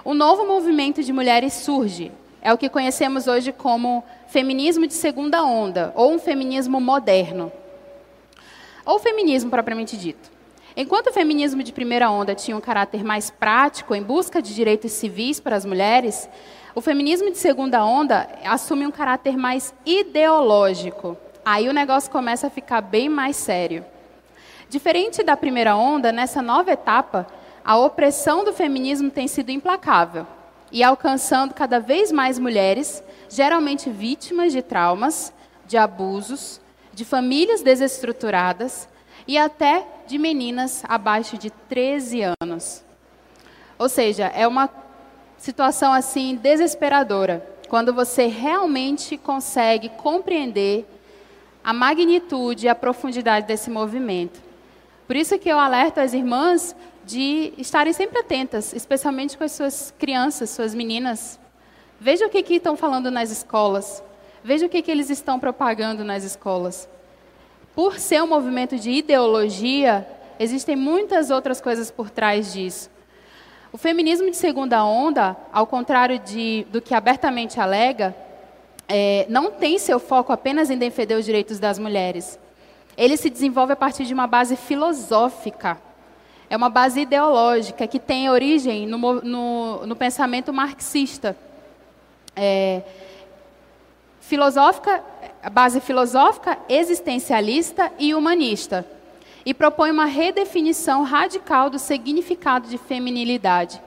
Um 0.05 0.14
novo 0.14 0.44
movimento 0.44 1.02
de 1.02 1.12
mulheres 1.12 1.52
surge. 1.52 2.11
É 2.42 2.52
o 2.52 2.59
que 2.59 2.68
conhecemos 2.68 3.26
hoje 3.26 3.52
como 3.52 4.05
feminismo 4.29 4.87
de 4.87 4.94
segunda 4.94 5.45
onda, 5.45 5.93
ou 5.97 6.12
um 6.12 6.18
feminismo 6.18 6.80
moderno 6.80 7.53
ou 8.86 9.01
feminismo 9.01 9.51
propriamente 9.51 9.97
dito. 9.97 10.36
Enquanto 10.79 11.07
o 11.07 11.12
feminismo 11.12 11.62
de 11.62 11.72
primeira 11.72 12.11
onda 12.11 12.35
tinha 12.35 12.55
um 12.55 12.61
caráter 12.61 13.03
mais 13.03 13.31
prático, 13.31 13.95
em 13.95 14.03
busca 14.03 14.43
de 14.43 14.55
direitos 14.55 14.93
civis 14.93 15.41
para 15.41 15.57
as 15.57 15.64
mulheres, 15.64 16.29
o 16.74 16.83
feminismo 16.83 17.31
de 17.31 17.39
segunda 17.39 17.83
onda 17.83 18.29
assume 18.45 18.87
um 18.87 18.91
caráter 18.91 19.39
mais 19.39 19.74
ideológico. 19.87 21.16
Aí 21.43 21.66
o 21.66 21.72
negócio 21.72 22.11
começa 22.11 22.49
a 22.49 22.51
ficar 22.51 22.83
bem 22.83 23.09
mais 23.09 23.37
sério. 23.37 23.87
Diferente 24.68 25.22
da 25.22 25.35
primeira 25.35 25.74
onda, 25.74 26.12
nessa 26.12 26.43
nova 26.43 26.70
etapa, 26.72 27.27
a 27.64 27.79
opressão 27.79 28.45
do 28.45 28.53
feminismo 28.53 29.11
tem 29.11 29.27
sido 29.27 29.49
implacável 29.49 30.27
e 30.70 30.83
alcançando 30.83 31.55
cada 31.55 31.81
vez 31.81 32.12
mais 32.12 32.39
mulheres, 32.39 33.03
geralmente 33.31 33.89
vítimas 33.89 34.53
de 34.53 34.61
traumas, 34.61 35.33
de 35.66 35.79
abusos, 35.79 36.61
de 36.93 37.03
famílias 37.03 37.62
desestruturadas 37.62 38.87
e 39.27 39.37
até 39.37 39.87
de 40.07 40.18
meninas 40.18 40.83
abaixo 40.89 41.37
de 41.37 41.51
13 41.51 42.22
anos. 42.41 42.85
Ou 43.79 43.89
seja, 43.89 44.27
é 44.27 44.47
uma 44.47 44.70
situação 45.37 45.93
assim 45.93 46.37
desesperadora, 46.37 47.47
quando 47.68 47.93
você 47.93 48.27
realmente 48.27 49.16
consegue 49.16 49.89
compreender 49.91 50.87
a 51.62 51.72
magnitude 51.72 52.66
e 52.66 52.68
a 52.68 52.74
profundidade 52.74 53.47
desse 53.47 53.68
movimento. 53.70 54.41
Por 55.07 55.16
isso 55.16 55.39
que 55.39 55.49
eu 55.49 55.59
alerto 55.59 56.01
as 56.01 56.14
irmãs 56.14 56.74
de 57.05 57.53
estarem 57.59 57.93
sempre 57.93 58.18
atentas, 58.18 58.72
especialmente 58.72 59.37
com 59.37 59.45
as 59.45 59.53
suas 59.53 59.95
crianças, 59.99 60.51
suas 60.51 60.74
meninas. 60.74 61.39
Veja 62.01 62.27
o 62.27 62.31
que, 62.31 62.43
que 62.43 62.55
estão 62.55 62.77
falando 62.77 63.11
nas 63.11 63.31
escolas. 63.31 64.03
Veja 64.43 64.66
o 64.66 64.68
que, 64.68 64.83
que 64.83 64.91
eles 64.91 65.11
estão 65.11 65.39
propagando 65.39 66.05
nas 66.05 66.24
escolas. 66.24 66.89
Por 67.77 67.99
ser 67.99 68.22
um 68.22 68.27
movimento 68.27 68.79
de 68.79 68.91
ideologia, 68.91 70.09
existem 70.41 70.74
muitas 70.74 71.31
outras 71.31 71.61
coisas 71.61 71.91
por 71.91 72.09
trás 72.09 72.55
disso. 72.55 72.89
O 73.70 73.77
feminismo 73.77 74.31
de 74.31 74.37
segunda 74.39 74.83
onda, 74.83 75.37
ao 75.53 75.66
contrário 75.66 76.18
de, 76.18 76.66
do 76.70 76.81
que 76.81 76.95
abertamente 76.95 77.61
alega, 77.61 78.16
é, 78.89 79.27
não 79.29 79.51
tem 79.51 79.79
seu 79.79 80.01
foco 80.01 80.33
apenas 80.33 80.70
em 80.70 80.79
defender 80.79 81.16
os 81.16 81.27
direitos 81.27 81.59
das 81.59 81.79
mulheres. 81.79 82.39
Ele 82.97 83.14
se 83.14 83.29
desenvolve 83.29 83.74
a 83.74 83.77
partir 83.77 84.07
de 84.07 84.14
uma 84.14 84.27
base 84.27 84.57
filosófica. 84.57 85.77
É 86.49 86.57
uma 86.57 86.70
base 86.70 87.01
ideológica 87.03 87.87
que 87.87 87.99
tem 87.99 88.31
origem 88.31 88.87
no, 88.87 89.20
no, 89.20 89.87
no 89.87 89.95
pensamento 89.95 90.51
marxista. 90.51 91.37
É, 92.35 92.81
filosófica, 94.27 95.03
base 95.53 95.81
filosófica, 95.81 96.59
existencialista 96.68 97.93
e 97.99 98.14
humanista. 98.14 98.87
E 99.45 99.55
propõe 99.55 99.91
uma 99.91 100.07
redefinição 100.07 101.05
radical 101.05 101.70
do 101.70 101.79
significado 101.79 102.68
de 102.68 102.77
feminilidade 102.77 103.81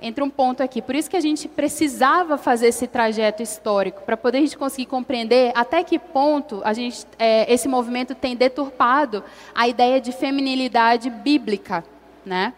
entra 0.00 0.24
um 0.24 0.30
ponto 0.30 0.62
aqui. 0.62 0.80
Por 0.80 0.94
isso 0.94 1.10
que 1.10 1.16
a 1.16 1.20
gente 1.20 1.48
precisava 1.48 2.38
fazer 2.38 2.68
esse 2.68 2.86
trajeto 2.86 3.42
histórico, 3.42 4.02
para 4.02 4.16
poder 4.16 4.38
a 4.38 4.40
gente 4.42 4.56
conseguir 4.56 4.86
compreender 4.86 5.52
até 5.54 5.82
que 5.82 5.98
ponto 5.98 6.60
a 6.64 6.72
gente, 6.72 7.04
é, 7.18 7.52
esse 7.52 7.68
movimento 7.68 8.14
tem 8.14 8.36
deturpado 8.36 9.24
a 9.54 9.66
ideia 9.66 10.00
de 10.00 10.12
feminilidade 10.12 11.10
bíblica. 11.10 11.84
Né? 12.24 12.54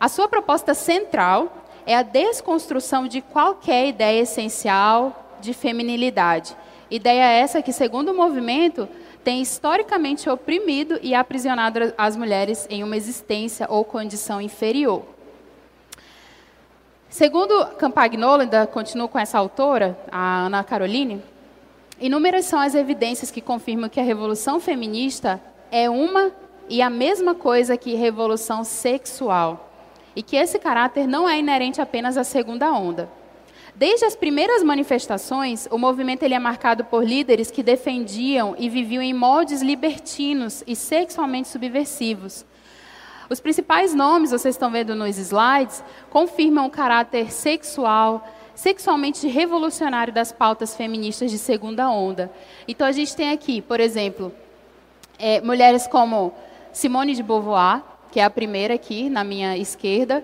A 0.00 0.08
sua 0.08 0.28
proposta 0.28 0.72
central 0.72 1.58
é 1.84 1.94
a 1.94 2.02
desconstrução 2.02 3.06
de 3.06 3.20
qualquer 3.20 3.88
ideia 3.88 4.22
essencial 4.22 5.21
de 5.42 5.52
feminilidade. 5.52 6.56
Ideia 6.90 7.24
essa 7.24 7.60
que, 7.60 7.72
segundo 7.72 8.12
o 8.12 8.16
movimento, 8.16 8.88
tem 9.24 9.42
historicamente 9.42 10.30
oprimido 10.30 10.98
e 11.02 11.14
aprisionado 11.14 11.92
as 11.98 12.16
mulheres 12.16 12.66
em 12.70 12.82
uma 12.82 12.96
existência 12.96 13.66
ou 13.68 13.84
condição 13.84 14.40
inferior. 14.40 15.02
Segundo 17.08 17.66
Campagnolo, 17.76 18.42
ainda 18.42 18.66
continuo 18.66 19.08
com 19.08 19.18
essa 19.18 19.38
autora, 19.38 19.98
a 20.10 20.46
Ana 20.46 20.64
Caroline, 20.64 21.22
inúmeras 22.00 22.46
são 22.46 22.58
as 22.58 22.74
evidências 22.74 23.30
que 23.30 23.40
confirmam 23.40 23.90
que 23.90 24.00
a 24.00 24.04
revolução 24.04 24.58
feminista 24.58 25.40
é 25.70 25.90
uma 25.90 26.32
e 26.68 26.80
a 26.80 26.88
mesma 26.88 27.34
coisa 27.34 27.76
que 27.76 27.94
revolução 27.94 28.64
sexual, 28.64 29.70
e 30.16 30.22
que 30.22 30.36
esse 30.36 30.58
caráter 30.58 31.06
não 31.06 31.28
é 31.28 31.38
inerente 31.38 31.80
apenas 31.80 32.16
à 32.16 32.24
segunda 32.24 32.72
onda. 32.72 33.10
Desde 33.74 34.04
as 34.04 34.14
primeiras 34.14 34.62
manifestações, 34.62 35.66
o 35.70 35.78
movimento 35.78 36.22
ele 36.22 36.34
é 36.34 36.38
marcado 36.38 36.84
por 36.84 37.04
líderes 37.04 37.50
que 37.50 37.62
defendiam 37.62 38.54
e 38.58 38.68
viviam 38.68 39.02
em 39.02 39.14
moldes 39.14 39.62
libertinos 39.62 40.62
e 40.66 40.76
sexualmente 40.76 41.48
subversivos, 41.48 42.44
os 43.32 43.40
principais 43.40 43.94
nomes, 43.94 44.30
vocês 44.30 44.54
estão 44.54 44.70
vendo 44.70 44.94
nos 44.94 45.16
slides, 45.16 45.82
confirmam 46.10 46.66
o 46.66 46.70
caráter 46.70 47.32
sexual, 47.32 48.28
sexualmente 48.54 49.26
revolucionário 49.26 50.12
das 50.12 50.30
pautas 50.30 50.76
feministas 50.76 51.30
de 51.30 51.38
segunda 51.38 51.88
onda. 51.88 52.30
Então, 52.68 52.86
a 52.86 52.92
gente 52.92 53.16
tem 53.16 53.30
aqui, 53.30 53.62
por 53.62 53.80
exemplo, 53.80 54.30
é, 55.18 55.40
mulheres 55.40 55.86
como 55.86 56.34
Simone 56.74 57.14
de 57.14 57.22
Beauvoir, 57.22 57.82
que 58.10 58.20
é 58.20 58.24
a 58.24 58.28
primeira 58.28 58.74
aqui 58.74 59.08
na 59.08 59.24
minha 59.24 59.56
esquerda. 59.56 60.22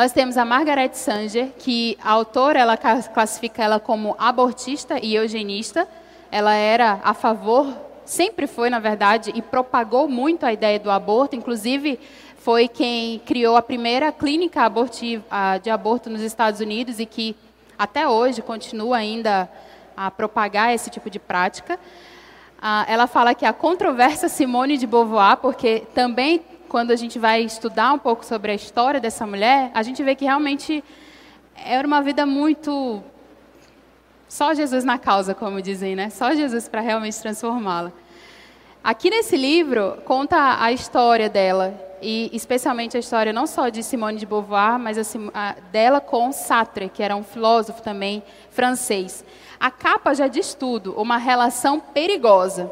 Nós 0.00 0.12
temos 0.12 0.38
a 0.38 0.46
Margaret 0.46 0.94
Sanger, 0.94 1.52
que 1.58 1.98
a 2.02 2.12
autora 2.12 2.58
ela 2.58 2.74
classifica 2.74 3.62
ela 3.62 3.78
como 3.78 4.16
abortista 4.18 4.98
e 4.98 5.14
eugenista. 5.14 5.86
Ela 6.32 6.54
era 6.54 7.00
a 7.04 7.12
favor, 7.12 7.66
sempre 8.06 8.46
foi, 8.46 8.70
na 8.70 8.78
verdade, 8.78 9.30
e 9.34 9.42
propagou 9.42 10.08
muito 10.08 10.46
a 10.46 10.54
ideia 10.54 10.78
do 10.78 10.90
aborto, 10.90 11.36
inclusive 11.36 12.00
foi 12.38 12.66
quem 12.66 13.18
criou 13.26 13.58
a 13.58 13.60
primeira 13.60 14.10
clínica 14.10 14.62
abortiva, 14.62 15.22
de 15.62 15.68
aborto 15.68 16.08
nos 16.08 16.22
Estados 16.22 16.60
Unidos 16.60 16.98
e 16.98 17.04
que 17.04 17.36
até 17.78 18.08
hoje 18.08 18.40
continua 18.40 18.96
ainda 18.96 19.50
a 19.94 20.10
propagar 20.10 20.74
esse 20.74 20.88
tipo 20.88 21.10
de 21.10 21.18
prática. 21.18 21.78
ela 22.88 23.06
fala 23.06 23.34
que 23.34 23.44
a 23.44 23.52
controvérsia 23.52 24.30
Simone 24.30 24.78
de 24.78 24.86
Beauvoir, 24.86 25.36
porque 25.36 25.82
também 25.94 26.42
quando 26.70 26.92
a 26.92 26.96
gente 26.96 27.18
vai 27.18 27.42
estudar 27.42 27.92
um 27.92 27.98
pouco 27.98 28.24
sobre 28.24 28.52
a 28.52 28.54
história 28.54 29.00
dessa 29.00 29.26
mulher, 29.26 29.72
a 29.74 29.82
gente 29.82 30.04
vê 30.04 30.14
que 30.14 30.24
realmente 30.24 30.84
era 31.56 31.84
uma 31.84 32.00
vida 32.00 32.24
muito 32.24 33.02
só 34.28 34.54
Jesus 34.54 34.84
na 34.84 34.96
causa, 34.96 35.34
como 35.34 35.60
dizem, 35.60 35.96
né? 35.96 36.10
Só 36.10 36.32
Jesus 36.32 36.68
para 36.68 36.80
realmente 36.80 37.18
transformá-la. 37.18 37.90
Aqui 38.84 39.10
nesse 39.10 39.36
livro 39.36 39.98
conta 40.04 40.62
a 40.62 40.70
história 40.70 41.28
dela 41.28 41.74
e 42.00 42.30
especialmente 42.32 42.96
a 42.96 43.00
história 43.00 43.32
não 43.32 43.48
só 43.48 43.68
de 43.68 43.82
Simone 43.82 44.18
de 44.18 44.24
Beauvoir, 44.24 44.78
mas 44.78 44.96
a, 44.96 45.02
a, 45.34 45.52
dela 45.72 46.00
com 46.00 46.30
Sartre, 46.30 46.88
que 46.88 47.02
era 47.02 47.16
um 47.16 47.24
filósofo 47.24 47.82
também 47.82 48.22
francês. 48.48 49.24
A 49.58 49.72
capa 49.72 50.14
já 50.14 50.28
diz 50.28 50.54
tudo, 50.54 50.94
uma 50.94 51.16
relação 51.16 51.80
perigosa. 51.80 52.70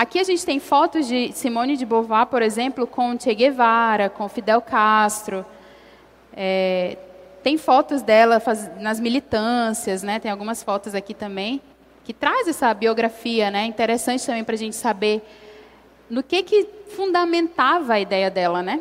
Aqui 0.00 0.18
a 0.18 0.24
gente 0.24 0.46
tem 0.46 0.58
fotos 0.58 1.06
de 1.06 1.30
Simone 1.32 1.76
de 1.76 1.84
Beauvoir, 1.84 2.24
por 2.24 2.40
exemplo, 2.40 2.86
com 2.86 3.20
Che 3.20 3.34
Guevara, 3.34 4.08
com 4.08 4.26
Fidel 4.30 4.62
Castro. 4.62 5.44
É, 6.34 6.96
tem 7.42 7.58
fotos 7.58 8.00
dela 8.00 8.40
faz, 8.40 8.70
nas 8.80 8.98
militâncias, 8.98 10.02
né? 10.02 10.18
Tem 10.18 10.30
algumas 10.30 10.62
fotos 10.62 10.94
aqui 10.94 11.12
também 11.12 11.60
que 12.02 12.14
traz 12.14 12.48
essa 12.48 12.72
biografia, 12.72 13.50
né? 13.50 13.66
Interessante 13.66 14.24
também 14.24 14.42
para 14.42 14.54
a 14.54 14.58
gente 14.58 14.74
saber 14.74 15.20
no 16.08 16.22
que 16.22 16.42
que 16.44 16.66
fundamentava 16.96 17.92
a 17.92 18.00
ideia 18.00 18.30
dela, 18.30 18.62
né? 18.62 18.80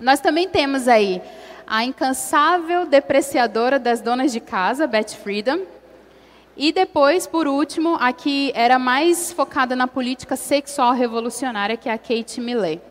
Nós 0.00 0.20
também 0.20 0.48
temos 0.48 0.86
aí 0.86 1.20
a 1.66 1.82
incansável 1.82 2.86
depreciadora 2.86 3.76
das 3.76 4.00
donas 4.00 4.30
de 4.30 4.38
casa, 4.38 4.86
Beth 4.86 5.16
Friedan, 5.20 5.62
e 6.58 6.72
depois, 6.72 7.24
por 7.24 7.46
último, 7.46 7.96
a 8.00 8.12
que 8.12 8.50
era 8.52 8.80
mais 8.80 9.30
focada 9.30 9.76
na 9.76 9.86
política 9.86 10.34
sexual 10.34 10.92
revolucionária, 10.92 11.76
que 11.76 11.88
é 11.88 11.92
a 11.92 11.98
Kate 11.98 12.40
Millett. 12.40 12.82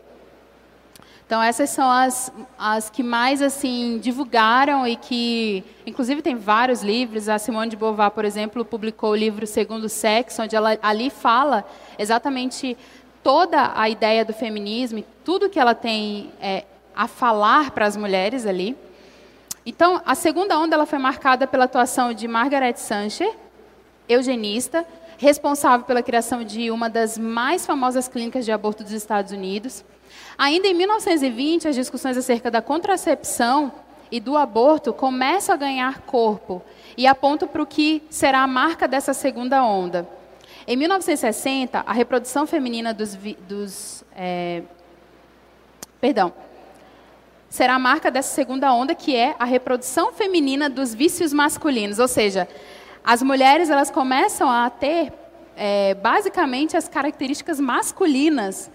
Então 1.26 1.44
essas 1.44 1.70
são 1.72 1.92
as, 1.92 2.32
as 2.58 2.90
que 2.90 3.04
mais 3.04 3.42
assim 3.42 4.00
divulgaram 4.02 4.88
e 4.88 4.96
que, 4.96 5.62
inclusive, 5.86 6.22
tem 6.22 6.38
vários 6.38 6.82
livros. 6.82 7.28
A 7.28 7.38
Simone 7.38 7.70
de 7.70 7.76
Beauvoir, 7.76 8.12
por 8.12 8.24
exemplo, 8.24 8.64
publicou 8.64 9.12
o 9.12 9.16
livro 9.16 9.46
Segundo 9.46 9.90
Sexo, 9.90 10.44
onde 10.44 10.56
ela 10.56 10.78
ali 10.82 11.10
fala 11.10 11.66
exatamente 12.00 12.78
toda 13.22 13.74
a 13.76 13.90
ideia 13.90 14.24
do 14.24 14.32
feminismo, 14.32 15.04
tudo 15.26 15.50
que 15.50 15.60
ela 15.60 15.76
tem 15.76 16.32
é, 16.40 16.64
a 16.96 17.10
falar 17.10 17.72
para 17.72 17.86
as 17.86 17.98
mulheres 17.98 18.46
ali. 18.46 18.78
Então, 19.66 20.02
a 20.06 20.16
segunda 20.16 20.58
onda 20.58 20.76
ela 20.76 20.86
foi 20.86 20.98
marcada 20.98 21.46
pela 21.46 21.66
atuação 21.66 22.14
de 22.14 22.26
Margaret 22.26 22.78
Sanger, 22.78 23.36
eugenista, 24.08 24.86
responsável 25.18 25.86
pela 25.86 26.04
criação 26.04 26.44
de 26.44 26.70
uma 26.70 26.90
das 26.90 27.18
mais 27.18 27.66
famosas 27.66 28.08
clínicas 28.08 28.46
de 28.46 28.52
aborto 28.52 28.84
dos 28.84 28.94
Estados 28.94 29.32
Unidos. 29.32 29.84
Ainda 30.38 30.68
em 30.68 30.74
1920, 30.74 31.68
as 31.68 31.76
discussões 31.76 32.18
acerca 32.18 32.52
da 32.52 32.62
contracepção 32.62 33.72
e 34.12 34.20
do 34.20 34.38
aborto 34.38 34.94
começam 34.94 35.54
a 35.54 35.58
ganhar 35.58 36.02
corpo 36.02 36.62
e 36.96 37.06
apontam 37.06 37.48
para 37.48 37.62
o 37.62 37.66
que 37.66 38.04
será 38.10 38.44
a 38.44 38.48
marca 38.48 38.88
dessa 38.88 39.14
segunda 39.14 39.64
onda. 39.64 40.08
Em 40.68 40.76
1960, 40.76 41.84
a 41.86 41.94
reprodução 41.94 42.46
feminina 42.46 42.94
dos. 42.94 43.18
dos 43.48 44.04
é, 44.16 44.64
perdão. 46.00 46.34
Será 47.50 47.76
a 47.76 47.80
marca 47.80 48.12
dessa 48.12 48.36
segunda 48.36 48.74
onda, 48.74 48.94
que 48.94 49.16
é 49.16 49.34
a 49.40 49.46
reprodução 49.46 50.12
feminina 50.12 50.70
dos 50.70 50.94
vícios 50.94 51.32
masculinos. 51.32 51.98
Ou 51.98 52.08
seja, 52.08 52.48
as 53.08 53.24
mulheres 53.24 53.70
elas 53.70 53.90
começam 53.90 54.52
a 54.52 54.70
ter, 54.70 55.14
é, 55.56 55.94
basicamente, 55.94 56.76
as 56.76 56.90
características 56.90 57.58
masculinas 57.58 58.70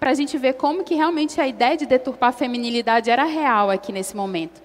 para 0.00 0.10
a 0.10 0.14
gente 0.14 0.36
ver 0.36 0.54
como 0.54 0.82
que 0.82 0.96
realmente 0.96 1.40
a 1.40 1.46
ideia 1.46 1.76
de 1.76 1.86
deturpar 1.86 2.30
a 2.30 2.32
feminilidade 2.32 3.08
era 3.08 3.22
real 3.22 3.70
aqui 3.70 3.92
nesse 3.92 4.16
momento. 4.16 4.60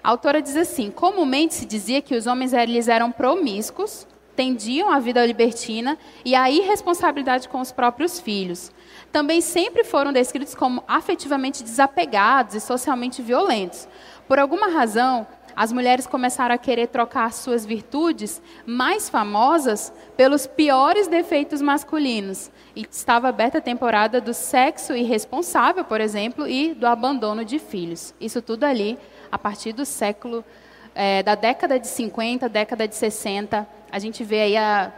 A 0.00 0.10
autora 0.10 0.40
diz 0.40 0.54
assim: 0.54 0.92
comumente 0.92 1.54
se 1.54 1.66
dizia 1.66 2.00
que 2.00 2.14
os 2.14 2.28
homens 2.28 2.52
eles 2.52 2.86
eram 2.86 3.10
promíscuos, 3.10 4.06
tendiam 4.36 4.92
à 4.92 5.00
vida 5.00 5.26
libertina 5.26 5.98
e 6.24 6.36
à 6.36 6.48
irresponsabilidade 6.48 7.48
com 7.48 7.60
os 7.60 7.72
próprios 7.72 8.20
filhos. 8.20 8.70
Também 9.10 9.40
sempre 9.40 9.82
foram 9.82 10.12
descritos 10.12 10.54
como 10.54 10.84
afetivamente 10.86 11.64
desapegados 11.64 12.54
e 12.54 12.60
socialmente 12.60 13.22
violentos. 13.22 13.88
Por 14.28 14.38
alguma 14.38 14.68
razão, 14.68 15.26
as 15.54 15.72
mulheres 15.72 16.06
começaram 16.06 16.54
a 16.54 16.58
querer 16.58 16.88
trocar 16.88 17.32
suas 17.32 17.64
virtudes 17.64 18.40
mais 18.66 19.08
famosas 19.08 19.92
pelos 20.16 20.46
piores 20.46 21.08
defeitos 21.08 21.60
masculinos. 21.60 22.50
E 22.74 22.86
estava 22.90 23.28
aberta 23.28 23.58
a 23.58 23.60
temporada 23.60 24.20
do 24.20 24.32
sexo 24.32 24.94
irresponsável, 24.94 25.84
por 25.84 26.00
exemplo, 26.00 26.48
e 26.48 26.74
do 26.74 26.86
abandono 26.86 27.44
de 27.44 27.58
filhos. 27.58 28.14
Isso 28.20 28.40
tudo 28.40 28.64
ali 28.64 28.98
a 29.30 29.38
partir 29.38 29.72
do 29.72 29.84
século, 29.84 30.44
é, 30.94 31.22
da 31.22 31.34
década 31.34 31.78
de 31.78 31.88
50, 31.88 32.48
década 32.48 32.86
de 32.86 32.94
60, 32.94 33.66
a 33.90 33.98
gente 33.98 34.24
vê 34.24 34.42
aí 34.42 34.56
a, 34.56 34.92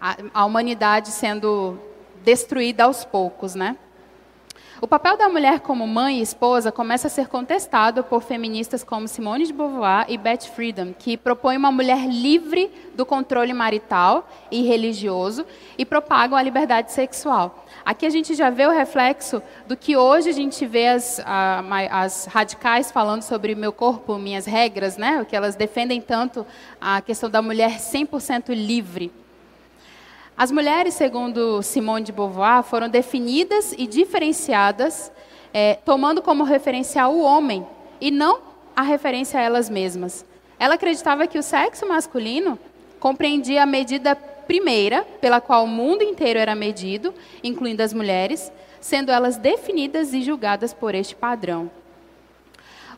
a, 0.00 0.16
a 0.34 0.44
humanidade 0.44 1.08
sendo 1.08 1.78
destruída 2.24 2.84
aos 2.84 3.04
poucos, 3.04 3.54
né? 3.54 3.76
O 4.78 4.86
papel 4.86 5.16
da 5.16 5.26
mulher 5.26 5.60
como 5.60 5.86
mãe 5.86 6.18
e 6.18 6.22
esposa 6.22 6.70
começa 6.70 7.06
a 7.06 7.10
ser 7.10 7.28
contestado 7.28 8.04
por 8.04 8.22
feministas 8.22 8.84
como 8.84 9.08
Simone 9.08 9.46
de 9.46 9.52
Beauvoir 9.52 10.04
e 10.06 10.18
Beth 10.18 10.42
Friedan, 10.54 10.92
que 10.92 11.16
propõem 11.16 11.56
uma 11.56 11.72
mulher 11.72 12.06
livre 12.06 12.70
do 12.94 13.06
controle 13.06 13.54
marital 13.54 14.28
e 14.50 14.60
religioso 14.64 15.46
e 15.78 15.86
propagam 15.86 16.36
a 16.36 16.42
liberdade 16.42 16.92
sexual. 16.92 17.64
Aqui 17.86 18.04
a 18.04 18.10
gente 18.10 18.34
já 18.34 18.50
vê 18.50 18.66
o 18.66 18.70
reflexo 18.70 19.42
do 19.66 19.78
que 19.78 19.96
hoje 19.96 20.28
a 20.28 20.34
gente 20.34 20.66
vê 20.66 20.88
as, 20.88 21.22
as 21.90 22.26
radicais 22.26 22.90
falando 22.90 23.22
sobre 23.22 23.54
meu 23.54 23.72
corpo, 23.72 24.18
minhas 24.18 24.44
regras, 24.44 24.98
né? 24.98 25.22
o 25.22 25.24
que 25.24 25.34
elas 25.34 25.56
defendem 25.56 26.02
tanto 26.02 26.46
a 26.78 27.00
questão 27.00 27.30
da 27.30 27.40
mulher 27.40 27.78
100% 27.78 28.48
livre. 28.50 29.10
As 30.38 30.52
mulheres, 30.52 30.92
segundo 30.92 31.62
Simone 31.62 32.04
de 32.04 32.12
Beauvoir, 32.12 32.62
foram 32.62 32.90
definidas 32.90 33.72
e 33.78 33.86
diferenciadas, 33.86 35.10
é, 35.50 35.76
tomando 35.76 36.20
como 36.20 36.44
referencial 36.44 37.14
o 37.14 37.22
homem 37.22 37.66
e 37.98 38.10
não 38.10 38.40
a 38.76 38.82
referência 38.82 39.40
a 39.40 39.42
elas 39.42 39.70
mesmas. 39.70 40.26
Ela 40.58 40.74
acreditava 40.74 41.26
que 41.26 41.38
o 41.38 41.42
sexo 41.42 41.88
masculino 41.88 42.58
compreendia 43.00 43.62
a 43.62 43.66
medida 43.66 44.14
primeira 44.14 45.06
pela 45.22 45.40
qual 45.40 45.64
o 45.64 45.68
mundo 45.68 46.02
inteiro 46.02 46.38
era 46.38 46.54
medido, 46.54 47.14
incluindo 47.42 47.82
as 47.82 47.94
mulheres, 47.94 48.52
sendo 48.78 49.10
elas 49.10 49.38
definidas 49.38 50.12
e 50.12 50.20
julgadas 50.20 50.74
por 50.74 50.94
este 50.94 51.14
padrão. 51.16 51.70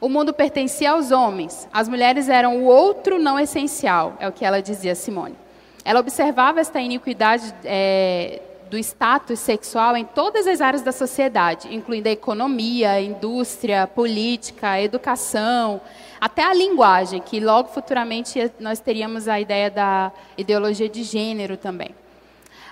O 0.01 0.09
mundo 0.09 0.35
pertencia 0.35 0.91
aos 0.91 1.13
homens, 1.13 1.69
as 1.73 1.89
mulheres 1.89 2.29
eram 2.29 2.57
o 2.59 2.65
outro 2.65 3.17
não 3.17 3.39
essencial, 3.39 4.17
é 4.19 4.27
o 4.27 4.33
que 4.33 4.45
ela 4.45 4.61
dizia, 4.61 4.97
Simone. 4.97 5.37
Ela 5.85 6.01
observava 6.01 6.61
esta 6.61 6.81
iniquidade 6.81 7.55
é, 7.65 8.41
do 8.69 8.79
status 8.79 9.39
sexual 9.39 9.97
em 9.97 10.05
todas 10.05 10.47
as 10.47 10.61
áreas 10.61 10.83
da 10.83 10.93
sociedade, 10.93 11.75
incluindo 11.75 12.09
a 12.09 12.13
economia, 12.13 12.93
a 12.93 13.01
indústria, 13.01 13.83
a 13.85 13.87
política, 13.87 14.71
a 14.71 14.83
educação, 14.83 15.81
até 16.21 16.45
a 16.45 16.53
linguagem, 16.53 17.21
que 17.21 17.41
logo 17.41 17.69
futuramente 17.69 18.53
nós 18.61 18.81
teríamos 18.81 19.29
a 19.29 19.41
ideia 19.41 19.71
da 19.71 20.13
ideologia 20.37 20.89
de 20.89 21.03
gênero 21.03 21.57
também. 21.57 21.95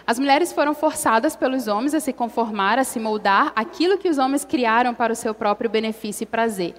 As 0.06 0.18
mulheres 0.18 0.52
foram 0.52 0.74
forçadas 0.74 1.34
pelos 1.34 1.66
homens 1.66 1.92
a 1.92 2.00
se 2.00 2.12
conformar, 2.12 2.78
a 2.78 2.84
se 2.84 3.00
moldar 3.00 3.52
aquilo 3.56 3.98
que 3.98 4.08
os 4.08 4.18
homens 4.18 4.44
criaram 4.44 4.94
para 4.94 5.12
o 5.12 5.16
seu 5.16 5.34
próprio 5.34 5.68
benefício 5.68 6.22
e 6.22 6.26
prazer 6.26 6.74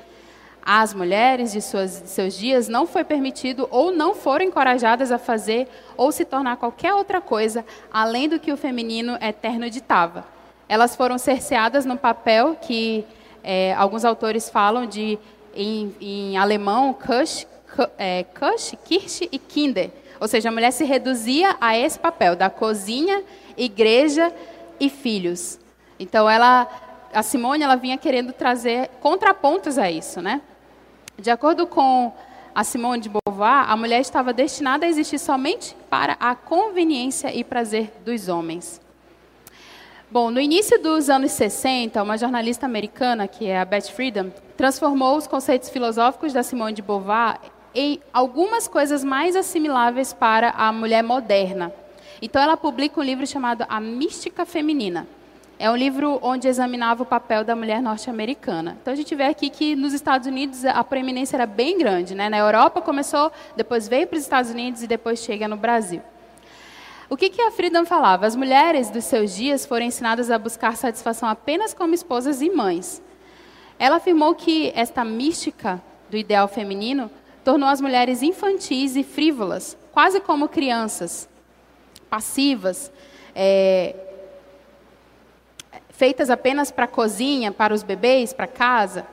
às 0.69 0.93
mulheres 0.93 1.53
de, 1.53 1.61
suas, 1.61 2.01
de 2.01 2.09
seus 2.09 2.37
dias 2.37 2.67
não 2.67 2.85
foi 2.85 3.05
permitido 3.05 3.69
ou 3.71 3.89
não 3.89 4.13
foram 4.13 4.43
encorajadas 4.43 5.13
a 5.13 5.17
fazer 5.17 5.65
ou 5.95 6.11
se 6.11 6.25
tornar 6.25 6.57
qualquer 6.57 6.93
outra 6.93 7.21
coisa 7.21 7.65
além 7.89 8.27
do 8.27 8.37
que 8.37 8.51
o 8.51 8.57
feminino 8.57 9.17
eterno 9.21 9.69
ditava. 9.69 10.25
Elas 10.67 10.93
foram 10.93 11.17
cerceadas 11.17 11.85
no 11.85 11.95
papel 11.97 12.57
que 12.61 13.05
é, 13.41 13.73
alguns 13.75 14.03
autores 14.03 14.49
falam 14.49 14.85
de, 14.85 15.17
em, 15.55 15.95
em 16.01 16.37
alemão, 16.37 16.93
Kusch, 16.93 17.47
é, 17.97 18.25
Kusch, 18.37 18.73
Kirche 18.83 19.29
e 19.31 19.39
Kinder. 19.39 19.89
Ou 20.19 20.27
seja, 20.27 20.49
a 20.49 20.51
mulher 20.51 20.71
se 20.71 20.83
reduzia 20.83 21.55
a 21.61 21.77
esse 21.77 21.97
papel 21.97 22.35
da 22.35 22.49
cozinha, 22.49 23.23
igreja 23.55 24.33
e 24.81 24.89
filhos. 24.89 25.61
Então, 25.97 26.29
ela, 26.29 26.67
a 27.13 27.23
Simone 27.23 27.63
ela 27.63 27.77
vinha 27.77 27.97
querendo 27.97 28.33
trazer 28.33 28.89
contrapontos 28.99 29.77
a 29.77 29.89
isso, 29.89 30.21
né? 30.21 30.41
De 31.19 31.31
acordo 31.31 31.65
com 31.65 32.13
a 32.53 32.63
Simone 32.63 33.01
de 33.01 33.09
Beauvoir, 33.09 33.69
a 33.71 33.75
mulher 33.75 33.99
estava 34.01 34.31
destinada 34.31 34.85
a 34.85 34.89
existir 34.89 35.17
somente 35.17 35.75
para 35.89 36.15
a 36.19 36.35
conveniência 36.35 37.35
e 37.35 37.43
prazer 37.43 37.91
dos 38.05 38.29
homens. 38.29 38.79
Bom, 40.11 40.29
no 40.29 40.39
início 40.39 40.79
dos 40.79 41.09
anos 41.09 41.31
60, 41.31 42.01
uma 42.03 42.19
jornalista 42.19 42.67
americana, 42.67 43.27
que 43.27 43.47
é 43.47 43.59
a 43.59 43.65
Beth 43.65 43.89
Friedan, 43.89 44.31
transformou 44.55 45.17
os 45.17 45.25
conceitos 45.25 45.69
filosóficos 45.69 46.33
da 46.33 46.43
Simone 46.43 46.73
de 46.73 46.83
Beauvoir 46.83 47.39
em 47.73 47.99
algumas 48.13 48.67
coisas 48.67 49.03
mais 49.03 49.35
assimiláveis 49.35 50.13
para 50.13 50.51
a 50.51 50.71
mulher 50.71 51.03
moderna. 51.03 51.73
Então, 52.21 52.41
ela 52.41 52.55
publica 52.55 52.99
um 52.99 53.03
livro 53.03 53.25
chamado 53.25 53.65
A 53.67 53.79
Mística 53.79 54.45
Feminina. 54.45 55.07
É 55.59 55.71
um 55.71 55.75
livro 55.75 56.19
onde 56.21 56.47
examinava 56.47 57.01
o 57.01 57.05
papel 57.05 57.43
da 57.43 57.55
mulher 57.55 57.81
norte-americana. 57.81 58.77
Então 58.79 58.93
a 58.93 58.95
gente 58.95 59.15
vê 59.15 59.23
aqui 59.23 59.49
que 59.49 59.75
nos 59.75 59.91
Estados 59.91 60.27
Unidos 60.27 60.63
a 60.63 60.83
proeminência 60.83 61.35
era 61.35 61.47
bem 61.47 61.79
grande. 61.79 62.13
Né? 62.13 62.29
Na 62.29 62.37
Europa 62.37 62.79
começou, 62.79 63.31
depois 63.55 63.87
veio 63.87 64.05
para 64.05 64.17
os 64.17 64.21
Estados 64.21 64.51
Unidos 64.51 64.83
e 64.83 64.87
depois 64.87 65.19
chega 65.19 65.47
no 65.47 65.57
Brasil. 65.57 66.01
O 67.09 67.17
que, 67.17 67.29
que 67.29 67.41
a 67.41 67.49
Friedan 67.49 67.85
falava? 67.85 68.27
As 68.27 68.35
mulheres 68.35 68.91
dos 68.91 69.05
seus 69.05 69.35
dias 69.35 69.65
foram 69.65 69.85
ensinadas 69.85 70.29
a 70.29 70.37
buscar 70.37 70.75
satisfação 70.77 71.27
apenas 71.27 71.73
como 71.73 71.95
esposas 71.95 72.39
e 72.39 72.51
mães. 72.51 73.01
Ela 73.79 73.95
afirmou 73.95 74.35
que 74.35 74.71
esta 74.75 75.03
mística 75.03 75.81
do 76.09 76.17
ideal 76.17 76.47
feminino 76.47 77.09
tornou 77.43 77.67
as 77.67 77.81
mulheres 77.81 78.21
infantis 78.21 78.95
e 78.95 79.03
frívolas, 79.03 79.75
quase 79.91 80.19
como 80.19 80.49
crianças, 80.49 81.27
passivas, 82.09 82.91
é, 83.33 83.95
feitas 85.97 86.29
apenas 86.29 86.69
para 86.69 86.85
a 86.85 86.87
cozinha, 86.87 87.51
para 87.51 87.73
os 87.73 87.81
bebês, 87.81 88.31
para 88.31 88.45
casa. 88.45 89.05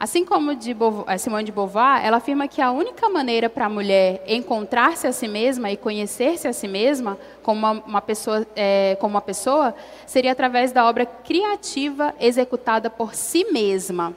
Assim 0.00 0.24
como 0.24 0.54
de 0.54 0.74
Beauvoir, 0.74 1.04
eh, 1.08 1.16
Simone 1.16 1.44
de 1.44 1.52
Beauvoir, 1.52 2.04
ela 2.04 2.16
afirma 2.16 2.48
que 2.48 2.60
a 2.60 2.72
única 2.72 3.08
maneira 3.08 3.48
para 3.48 3.66
a 3.66 3.68
mulher 3.68 4.22
encontrar-se 4.26 5.06
a 5.06 5.12
si 5.12 5.28
mesma 5.28 5.70
e 5.70 5.76
conhecer-se 5.76 6.48
a 6.48 6.52
si 6.52 6.66
mesma 6.66 7.16
como 7.40 7.58
uma, 7.60 7.70
uma 7.84 8.00
pessoa, 8.00 8.44
é, 8.56 8.96
como 9.00 9.14
uma 9.14 9.20
pessoa 9.20 9.74
seria 10.06 10.32
através 10.32 10.72
da 10.72 10.88
obra 10.88 11.06
criativa 11.06 12.12
executada 12.18 12.90
por 12.90 13.14
si 13.14 13.44
mesma. 13.52 14.12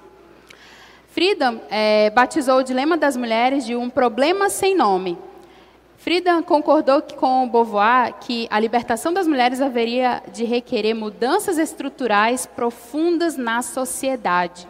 Frida 1.09 1.61
é, 1.69 2.09
batizou 2.09 2.57
o 2.57 2.63
dilema 2.63 2.97
das 2.97 3.15
mulheres 3.15 3.63
de 3.63 3.75
um 3.75 3.91
problema 3.91 4.49
sem 4.49 4.75
nome, 4.75 5.19
Frida 6.01 6.41
concordou 6.41 6.99
com 6.99 7.47
Beauvoir 7.47 8.15
que 8.21 8.47
a 8.49 8.59
libertação 8.59 9.13
das 9.13 9.27
mulheres 9.27 9.61
haveria 9.61 10.23
de 10.33 10.43
requerer 10.43 10.95
mudanças 10.95 11.59
estruturais 11.59 12.47
profundas 12.47 13.37
na 13.37 13.61
sociedade. 13.61 14.67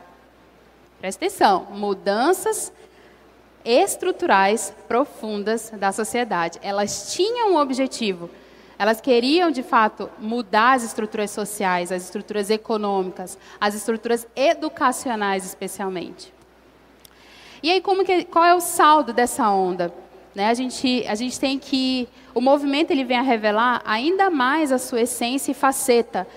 Presta 0.99 1.23
atenção, 1.23 1.67
mudanças 1.71 2.73
estruturais 3.63 4.73
profundas 4.89 5.71
da 5.79 5.93
sociedade. 5.93 6.59
Elas 6.61 7.13
tinham 7.13 7.53
um 7.53 7.57
objetivo. 7.57 8.29
Elas 8.77 8.99
queriam, 8.99 9.49
de 9.51 9.63
fato, 9.63 10.09
mudar 10.19 10.73
as 10.73 10.83
estruturas 10.83 11.31
sociais, 11.31 11.93
as 11.93 12.03
estruturas 12.03 12.49
econômicas, 12.49 13.37
as 13.57 13.73
estruturas 13.73 14.27
educacionais, 14.35 15.45
especialmente. 15.45 16.33
E 17.63 17.71
aí, 17.71 17.79
como 17.79 18.03
que, 18.03 18.25
qual 18.25 18.43
é 18.43 18.53
o 18.53 18.59
saldo 18.59 19.13
dessa 19.13 19.49
onda? 19.49 19.93
Né? 20.33 20.47
A, 20.47 20.53
gente, 20.53 21.05
a 21.07 21.15
gente 21.15 21.39
tem 21.39 21.59
que. 21.59 22.07
O 22.33 22.41
movimento 22.41 22.91
ele 22.91 23.03
vem 23.03 23.17
a 23.17 23.21
revelar 23.21 23.81
ainda 23.85 24.29
mais 24.29 24.71
a 24.71 24.77
sua 24.77 25.01
essência 25.01 25.51
e 25.51 25.53
faceta 25.53 26.27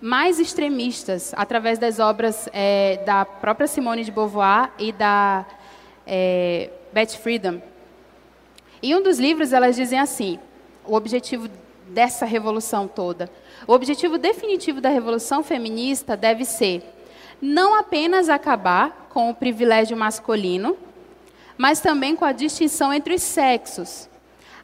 mais 0.00 0.38
extremistas, 0.38 1.32
através 1.34 1.78
das 1.78 1.98
obras 1.98 2.48
é, 2.52 3.02
da 3.06 3.24
própria 3.24 3.66
Simone 3.66 4.04
de 4.04 4.10
Beauvoir 4.10 4.70
e 4.78 4.92
da 4.92 5.46
é, 6.06 6.70
Beth 6.92 7.16
Friedan. 7.20 7.62
Em 8.82 8.94
um 8.94 9.02
dos 9.02 9.18
livros, 9.18 9.52
elas 9.52 9.76
dizem 9.76 9.98
assim: 9.98 10.38
o 10.84 10.94
objetivo 10.94 11.48
dessa 11.88 12.24
revolução 12.24 12.88
toda. 12.88 13.30
O 13.66 13.72
objetivo 13.72 14.18
definitivo 14.18 14.80
da 14.80 14.88
revolução 14.88 15.42
feminista 15.42 16.16
deve 16.16 16.44
ser 16.44 16.82
não 17.40 17.74
apenas 17.74 18.28
acabar 18.28 19.08
com 19.10 19.30
o 19.30 19.34
privilégio 19.34 19.96
masculino, 19.96 20.76
mas 21.56 21.80
também 21.80 22.16
com 22.16 22.24
a 22.24 22.32
distinção 22.32 22.92
entre 22.92 23.14
os 23.14 23.22
sexos. 23.22 24.08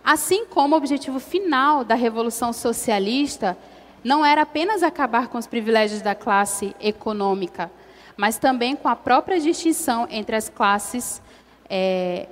Assim 0.05 0.47
como 0.47 0.74
o 0.74 0.78
objetivo 0.78 1.20
final 1.20 1.84
da 1.84 1.95
Revolução 1.95 2.53
Socialista 2.53 3.57
não 4.03 4.24
era 4.24 4.43
apenas 4.43 4.82
acabar 4.82 5.28
com 5.28 5.38
os 5.38 5.47
privilégios 5.47 6.01
da 6.01 6.14
classe 6.14 6.74
econômica, 6.80 7.70
mas 8.16 8.38
também 8.38 8.74
com 8.74 8.88
a 8.88 8.97
própria 8.97 9.38
distinção 9.38 10.07
entre 10.11 10.34
as 10.34 10.49
classes 10.49 11.20
é, 11.68 12.26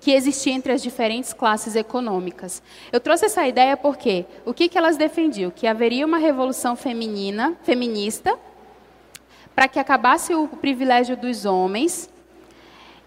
que 0.00 0.12
existia 0.12 0.52
entre 0.52 0.72
as 0.72 0.82
diferentes 0.82 1.32
classes 1.32 1.74
econômicas. 1.74 2.62
Eu 2.92 3.00
trouxe 3.00 3.26
essa 3.26 3.46
ideia 3.46 3.76
porque 3.76 4.26
o 4.44 4.52
que, 4.52 4.68
que 4.68 4.78
elas 4.78 4.96
defendiam? 4.96 5.50
Que 5.50 5.66
haveria 5.66 6.06
uma 6.06 6.18
revolução 6.18 6.76
feminina, 6.76 7.56
feminista, 7.62 8.38
para 9.54 9.68
que 9.68 9.78
acabasse 9.78 10.34
o 10.34 10.46
privilégio 10.48 11.16
dos 11.16 11.46
homens 11.46 12.10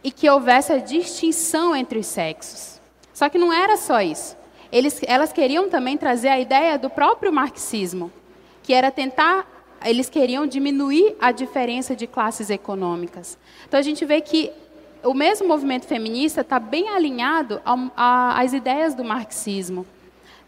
e 0.03 0.11
que 0.11 0.29
houvesse 0.29 0.71
a 0.71 0.77
distinção 0.77 1.75
entre 1.75 1.99
os 1.99 2.07
sexos. 2.07 2.79
Só 3.13 3.27
que 3.27 3.37
não 3.37 3.51
era 3.51 3.75
só 3.77 4.01
isso. 4.01 4.37
Eles, 4.71 5.01
elas 5.05 5.33
queriam 5.33 5.69
também 5.69 5.97
trazer 5.97 6.29
a 6.29 6.39
ideia 6.39 6.77
do 6.77 6.89
próprio 6.89 7.33
marxismo, 7.33 8.11
que 8.63 8.73
era 8.73 8.91
tentar, 8.91 9.47
eles 9.83 10.09
queriam 10.09 10.45
diminuir 10.45 11.15
a 11.19 11.31
diferença 11.31 11.95
de 11.95 12.05
classes 12.05 12.49
econômicas. 12.49 13.37
Então 13.67 13.79
a 13.79 13.83
gente 13.83 14.05
vê 14.05 14.21
que 14.21 14.51
o 15.03 15.13
mesmo 15.13 15.47
movimento 15.47 15.85
feminista 15.85 16.41
está 16.41 16.59
bem 16.59 16.89
alinhado 16.89 17.61
às 17.95 18.53
ideias 18.53 18.93
do 18.93 19.03
marxismo, 19.03 19.85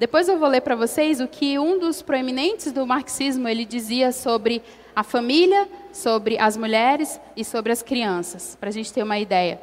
Depois 0.02 0.28
eu 0.28 0.40
vou 0.40 0.50
ler 0.50 0.62
para 0.62 0.76
vocês 0.76 1.22
o 1.22 1.28
que 1.28 1.60
um 1.60 1.78
dos 1.78 2.02
proeminentes 2.02 2.72
do 2.72 2.88
marxismo 2.88 3.48
ele 3.48 3.64
dizia 3.64 4.12
sobre 4.12 4.64
a 4.96 5.04
família, 5.04 5.70
sobre 5.94 6.38
as 6.40 6.56
mulheres 6.58 7.20
e 7.36 7.44
sobre 7.44 7.72
as 7.72 7.82
crianças, 7.82 8.58
para 8.60 8.70
a 8.70 8.72
gente 8.72 8.92
ter 8.92 9.04
uma 9.04 9.20
ideia. 9.20 9.60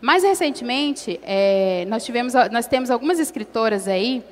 Mais 0.00 0.22
recentemente, 0.22 1.18
é, 1.24 1.84
nós, 1.88 2.04
tivemos, 2.04 2.32
nós 2.52 2.66
temos 2.66 2.90
algumas 2.90 3.18
escritoras 3.18 3.88
aí 3.88 4.22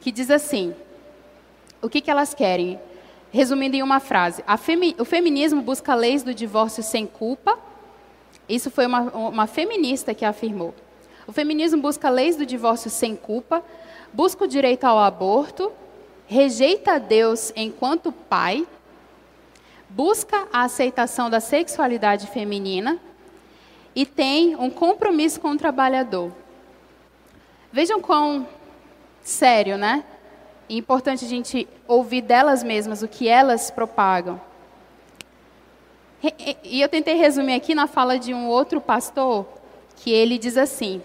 que 0.00 0.12
diz 0.12 0.30
assim, 0.30 0.74
o 1.80 1.88
que, 1.88 2.02
que 2.02 2.10
elas 2.10 2.34
querem? 2.34 2.78
Resumindo 3.30 3.76
em 3.76 3.82
uma 3.82 3.98
frase, 3.98 4.44
femi, 4.58 4.94
o 4.98 5.04
feminismo 5.04 5.62
busca 5.62 5.94
leis 5.94 6.22
do 6.22 6.34
divórcio 6.34 6.82
sem 6.82 7.06
culpa. 7.06 7.58
Isso 8.46 8.70
foi 8.70 8.86
uma, 8.86 9.00
uma 9.00 9.46
feminista 9.46 10.12
que 10.12 10.24
afirmou. 10.24 10.74
O 11.26 11.32
feminismo 11.32 11.80
busca 11.80 12.10
leis 12.10 12.36
do 12.36 12.44
divórcio 12.44 12.90
sem 12.90 13.16
culpa, 13.16 13.64
busca 14.12 14.44
o 14.44 14.46
direito 14.46 14.84
ao 14.84 14.98
aborto, 14.98 15.72
rejeita 16.26 17.00
Deus 17.00 17.52
enquanto 17.56 18.12
pai, 18.12 18.66
busca 19.94 20.48
a 20.52 20.62
aceitação 20.62 21.30
da 21.30 21.38
sexualidade 21.38 22.26
feminina 22.26 22.98
e 23.94 24.04
tem 24.04 24.56
um 24.56 24.68
compromisso 24.68 25.40
com 25.40 25.52
o 25.52 25.56
trabalhador. 25.56 26.32
Vejam 27.72 28.00
quão 28.00 28.46
sério, 29.22 29.78
né? 29.78 30.04
E 30.68 30.76
importante 30.76 31.24
a 31.24 31.28
gente 31.28 31.68
ouvir 31.86 32.22
delas 32.22 32.64
mesmas 32.64 33.02
o 33.02 33.08
que 33.08 33.28
elas 33.28 33.70
propagam. 33.70 34.40
E 36.64 36.80
eu 36.80 36.88
tentei 36.88 37.14
resumir 37.14 37.54
aqui 37.54 37.74
na 37.74 37.86
fala 37.86 38.18
de 38.18 38.34
um 38.34 38.48
outro 38.48 38.80
pastor, 38.80 39.46
que 39.96 40.10
ele 40.10 40.38
diz 40.38 40.56
assim: 40.56 41.02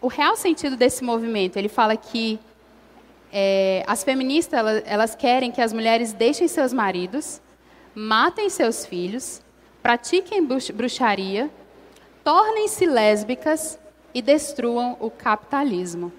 o 0.00 0.06
real 0.06 0.36
sentido 0.36 0.76
desse 0.76 1.02
movimento, 1.02 1.56
ele 1.56 1.68
fala 1.68 1.96
que 1.96 2.38
é, 3.32 3.82
as 3.86 4.04
feministas 4.04 4.60
elas, 4.60 4.82
elas 4.86 5.14
querem 5.14 5.50
que 5.50 5.60
as 5.60 5.72
mulheres 5.72 6.12
deixem 6.12 6.46
seus 6.46 6.72
maridos, 6.72 7.40
matem 7.94 8.50
seus 8.50 8.84
filhos, 8.84 9.40
pratiquem 9.82 10.44
bruxaria, 10.44 11.50
tornem-se 12.24 12.86
lésbicas 12.86 13.78
e 14.12 14.20
destruam 14.20 14.96
o 15.00 15.10
capitalismo. 15.10 16.12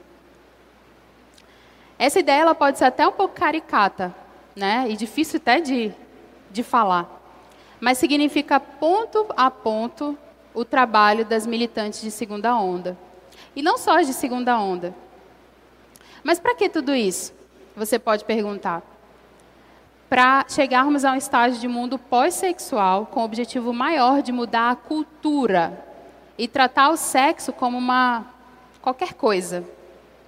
Essa 1.98 2.20
ideia 2.20 2.42
ela 2.42 2.56
pode 2.56 2.78
ser 2.78 2.86
até 2.86 3.08
um 3.08 3.12
pouco 3.12 3.34
caricata, 3.34 4.14
né? 4.56 4.86
E 4.90 4.96
difícil 4.96 5.38
até 5.38 5.60
de, 5.60 5.94
de 6.52 6.62
falar. 6.62 7.10
Mas 7.80 7.98
significa 7.98 8.60
ponto 8.60 9.26
a 9.36 9.50
ponto 9.50 10.18
o 10.54 10.64
trabalho 10.64 11.26
das 11.26 11.46
militantes 11.46 12.02
de 12.02 12.12
segunda 12.12 12.56
onda. 12.56 12.98
E 13.56 13.62
não 13.62 13.78
só 13.78 14.00
as 14.00 14.08
de 14.08 14.14
segunda 14.14 14.58
onda. 14.60 14.96
Mas 16.24 16.40
para 16.40 16.56
que 16.56 16.70
tudo 16.70 16.94
isso? 16.94 17.34
Você 17.76 18.00
pode 18.00 18.26
perguntar. 18.26 18.82
Para 20.10 20.46
chegarmos 20.48 21.04
a 21.04 21.12
um 21.14 21.16
estágio 21.16 21.60
de 21.60 21.68
mundo 21.68 21.98
pós-sexual 21.98 23.08
com 23.08 23.22
o 23.22 23.24
objetivo 23.24 23.74
maior 23.74 24.22
de 24.22 24.32
mudar 24.32 24.70
a 24.70 24.76
cultura 24.76 25.84
e 26.38 26.48
tratar 26.48 26.90
o 26.90 26.98
sexo 26.98 27.52
como 27.52 27.78
uma 27.78 28.26
qualquer 28.82 29.16
coisa. 29.16 29.64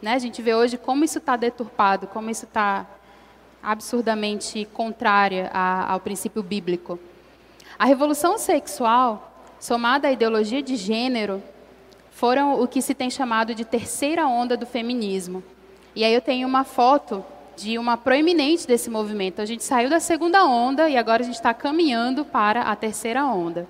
Né? 0.02 0.14
A 0.14 0.20
gente 0.20 0.42
vê 0.42 0.56
hoje 0.56 0.78
como 0.78 1.04
isso 1.04 1.20
está 1.20 1.36
deturpado, 1.36 2.08
como 2.08 2.30
isso 2.30 2.46
está 2.46 2.88
absurdamente 3.62 4.66
contrária 4.74 5.52
ao 5.54 6.00
princípio 6.00 6.42
bíblico. 6.42 7.00
A 7.78 7.86
revolução 7.86 8.38
sexual, 8.40 9.32
somada 9.60 10.08
à 10.08 10.12
ideologia 10.12 10.64
de 10.64 10.76
gênero, 10.76 11.44
foram 12.10 12.60
o 12.60 12.68
que 12.68 12.82
se 12.82 12.96
tem 12.96 13.12
chamado 13.12 13.54
de 13.54 13.64
terceira 13.64 14.28
onda 14.28 14.58
do 14.58 14.66
feminismo. 14.66 15.44
E 15.96 16.04
aí 16.04 16.14
eu 16.14 16.22
tenho 16.22 16.48
uma 16.48 16.64
foto 16.64 17.24
de 17.58 17.80
uma 17.80 17.98
proeminente 17.98 18.68
desse 18.68 18.88
movimento. 18.88 19.42
A 19.42 19.46
gente 19.46 19.64
saiu 19.64 19.90
da 19.90 20.00
segunda 20.00 20.46
onda 20.46 20.88
e 20.88 20.96
agora 20.96 21.24
a 21.24 21.26
gente 21.26 21.36
está 21.36 21.56
caminhando 21.56 22.24
para 22.24 22.62
a 22.62 22.76
terceira 22.76 23.26
onda. 23.26 23.68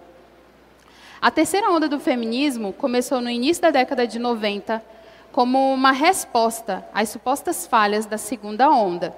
A 1.22 1.32
terceira 1.32 1.72
onda 1.72 1.88
do 1.88 1.98
feminismo 1.98 2.74
começou 2.74 3.22
no 3.22 3.30
início 3.30 3.62
da 3.62 3.72
década 3.72 4.06
de 4.06 4.20
90 4.20 4.84
como 5.32 5.74
uma 5.74 5.94
resposta 5.94 6.86
às 6.94 7.08
supostas 7.08 7.66
falhas 7.66 8.06
da 8.06 8.18
segunda 8.18 8.70
onda. 8.70 9.16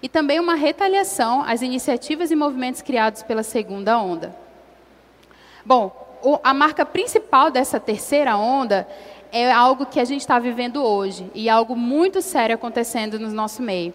E 0.00 0.08
também 0.08 0.38
uma 0.38 0.54
retaliação 0.54 1.42
às 1.42 1.60
iniciativas 1.60 2.30
e 2.30 2.36
movimentos 2.36 2.82
criados 2.82 3.24
pela 3.24 3.42
segunda 3.42 3.98
onda. 3.98 4.34
Bom, 5.64 5.92
a 6.44 6.54
marca 6.54 6.86
principal 6.86 7.50
dessa 7.50 7.80
terceira 7.80 8.36
onda 8.36 8.86
é 9.32 9.50
algo 9.50 9.86
que 9.86 10.00
a 10.00 10.04
gente 10.04 10.20
está 10.20 10.38
vivendo 10.38 10.82
hoje 10.82 11.30
e 11.34 11.48
algo 11.48 11.76
muito 11.76 12.20
sério 12.20 12.54
acontecendo 12.54 13.18
no 13.18 13.30
nosso 13.30 13.62
meio. 13.62 13.94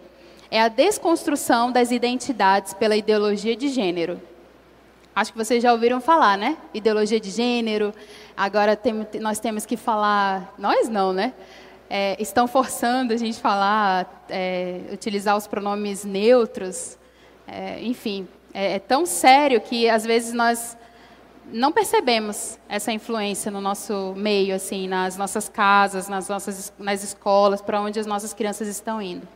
É 0.49 0.61
a 0.61 0.67
desconstrução 0.67 1.71
das 1.71 1.91
identidades 1.91 2.73
pela 2.73 2.95
ideologia 2.95 3.55
de 3.55 3.67
gênero. 3.67 4.21
Acho 5.15 5.31
que 5.31 5.37
vocês 5.37 5.63
já 5.63 5.71
ouviram 5.71 6.01
falar, 6.01 6.37
né? 6.37 6.57
Ideologia 6.73 7.19
de 7.19 7.29
gênero. 7.29 7.93
Agora 8.35 8.75
tem, 8.75 9.07
nós 9.21 9.39
temos 9.39 9.65
que 9.65 9.77
falar. 9.77 10.53
Nós 10.57 10.89
não, 10.89 11.13
né? 11.13 11.33
É, 11.89 12.21
estão 12.21 12.47
forçando 12.47 13.13
a 13.13 13.17
gente 13.17 13.39
falar, 13.39 14.25
é, 14.29 14.81
utilizar 14.91 15.37
os 15.37 15.47
pronomes 15.47 16.03
neutros. 16.03 16.97
É, 17.47 17.81
enfim, 17.81 18.27
é, 18.53 18.73
é 18.73 18.79
tão 18.79 19.05
sério 19.05 19.61
que 19.61 19.89
às 19.89 20.03
vezes 20.03 20.33
nós 20.33 20.77
não 21.51 21.71
percebemos 21.71 22.59
essa 22.67 22.91
influência 22.91 23.51
no 23.51 23.61
nosso 23.61 24.13
meio, 24.15 24.55
assim, 24.55 24.87
nas 24.87 25.17
nossas 25.17 25.47
casas, 25.47 26.07
nas 26.07 26.27
nossas 26.27 26.73
nas 26.77 27.03
escolas, 27.03 27.61
para 27.61 27.79
onde 27.79 27.99
as 27.99 28.05
nossas 28.05 28.33
crianças 28.33 28.67
estão 28.67 29.01
indo. 29.01 29.27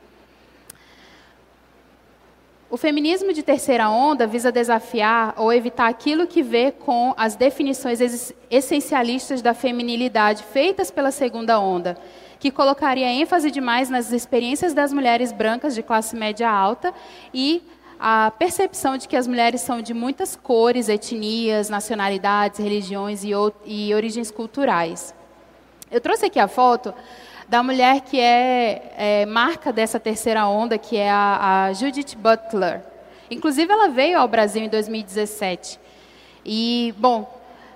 O 2.72 2.78
feminismo 2.78 3.34
de 3.34 3.42
terceira 3.42 3.90
onda 3.90 4.28
visa 4.28 4.52
desafiar 4.52 5.34
ou 5.38 5.52
evitar 5.52 5.88
aquilo 5.88 6.28
que 6.28 6.44
vê 6.44 6.72
com 6.72 7.16
as 7.18 7.36
definições 7.36 8.00
essencialistas 8.52 9.42
da 9.42 9.56
feminilidade 9.56 10.44
feitas 10.44 10.92
pela 10.92 11.10
segunda 11.10 11.60
onda, 11.60 11.98
que 12.40 12.52
colocaria 12.52 13.12
ênfase 13.12 13.50
demais 13.50 13.90
nas 13.90 14.12
experiências 14.12 14.72
das 14.72 14.94
mulheres 14.94 15.32
brancas 15.32 15.74
de 15.74 15.82
classe 15.82 16.16
média 16.16 16.48
alta 16.48 16.94
e 17.34 17.64
a 18.00 18.32
percepção 18.32 18.96
de 18.96 19.08
que 19.10 19.18
as 19.18 19.28
mulheres 19.28 19.60
são 19.60 19.82
de 19.82 19.94
muitas 19.94 20.36
cores, 20.36 20.88
etnias, 20.88 21.70
nacionalidades, 21.70 22.60
religiões 22.60 23.26
e, 23.26 23.32
e 23.66 23.94
origens 23.94 24.32
culturais. 24.32 25.14
Eu 25.92 26.00
trouxe 26.00 26.26
aqui 26.26 26.40
a 26.40 26.48
foto 26.48 26.94
da 27.50 27.62
mulher 27.62 28.02
que 28.02 28.18
é, 28.18 28.94
é 28.96 29.26
marca 29.26 29.74
dessa 29.74 30.00
terceira 30.00 30.48
onda, 30.48 30.78
que 30.78 30.96
é 30.96 31.10
a, 31.10 31.66
a, 31.66 31.74
Judith 31.74 32.16
Butler. 32.16 32.82
Inclusive, 33.30 33.72
ela 33.72 33.90
veio 33.90 34.18
ao 34.18 34.28
Brasil 34.28 34.64
em 34.64 34.70
2017. 34.70 35.80
E, 36.46 36.94
bom, 36.98 37.30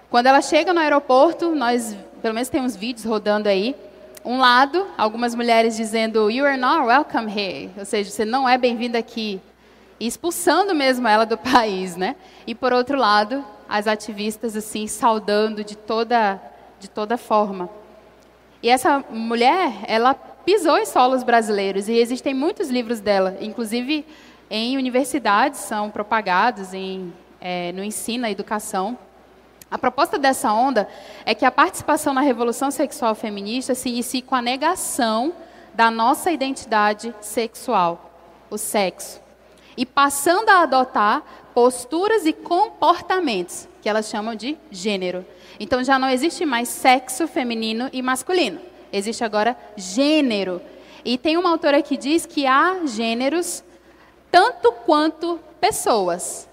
quando 0.09 0.27
ela 0.27 0.41
chega 0.41 0.73
no 0.73 0.79
aeroporto, 0.79 1.53
nós, 1.53 1.97
pelo 2.21 2.33
menos 2.33 2.47
tem 2.47 2.61
uns 2.61 2.75
vídeos 2.75 3.03
rodando 3.03 3.49
aí, 3.49 3.75
um 4.23 4.37
lado, 4.39 4.87
algumas 4.97 5.35
mulheres 5.35 5.75
dizendo, 5.75 6.31
you 6.31 6.45
are 6.45 6.57
not 6.57 6.85
welcome 6.85 7.29
here, 7.29 7.71
ou 7.77 7.83
seja, 7.83 8.09
você 8.09 8.23
não 8.23 8.47
é 8.47 8.57
bem-vinda 8.57 8.97
aqui, 8.97 9.41
expulsando 9.99 10.73
mesmo 10.73 11.07
ela 11.07 11.25
do 11.25 11.37
país, 11.39 11.95
né? 11.95 12.15
E 12.45 12.53
por 12.53 12.73
outro 12.73 12.97
lado, 12.97 13.43
as 13.67 13.87
ativistas 13.87 14.55
assim 14.55 14.87
saudando 14.87 15.63
de 15.63 15.75
toda 15.75 16.41
de 16.79 16.89
toda 16.89 17.17
forma. 17.17 17.69
E 18.61 18.69
essa 18.69 19.03
mulher, 19.09 19.85
ela 19.87 20.13
pisou 20.13 20.77
em 20.77 20.85
solos 20.85 21.23
brasileiros 21.23 21.87
e 21.87 21.93
existem 21.93 22.33
muitos 22.33 22.69
livros 22.69 22.99
dela, 22.99 23.37
inclusive 23.39 24.05
em 24.49 24.77
universidades 24.77 25.61
são 25.61 25.89
propagados 25.89 26.73
em, 26.73 27.13
é, 27.39 27.71
no 27.71 27.83
ensino, 27.83 28.23
na 28.23 28.31
educação. 28.31 28.97
A 29.71 29.77
proposta 29.77 30.19
dessa 30.19 30.53
onda 30.53 30.87
é 31.25 31.33
que 31.33 31.45
a 31.45 31.51
participação 31.51 32.13
na 32.13 32.21
revolução 32.21 32.69
sexual 32.69 33.15
feminista 33.15 33.73
se 33.73 33.89
inicie 33.89 34.21
com 34.21 34.35
a 34.35 34.41
negação 34.41 35.33
da 35.73 35.89
nossa 35.89 36.31
identidade 36.31 37.15
sexual, 37.19 38.11
o 38.49 38.57
sexo, 38.57 39.22
e 39.77 39.85
passando 39.85 40.49
a 40.49 40.61
adotar 40.61 41.23
posturas 41.53 42.25
e 42.25 42.33
comportamentos 42.33 43.67
que 43.81 43.89
elas 43.89 44.09
chamam 44.09 44.35
de 44.35 44.57
gênero. 44.71 45.25
Então 45.59 45.83
já 45.83 45.99
não 45.99 46.09
existe 46.09 46.45
mais 46.45 46.69
sexo 46.69 47.27
feminino 47.27 47.89
e 47.91 48.01
masculino. 48.01 48.59
Existe 48.91 49.23
agora 49.23 49.57
gênero. 49.75 50.61
E 51.03 51.17
tem 51.17 51.37
uma 51.37 51.49
autora 51.49 51.81
que 51.81 51.97
diz 51.97 52.25
que 52.25 52.47
há 52.47 52.85
gêneros 52.85 53.63
tanto 54.31 54.71
quanto 54.71 55.39
pessoas. 55.59 56.47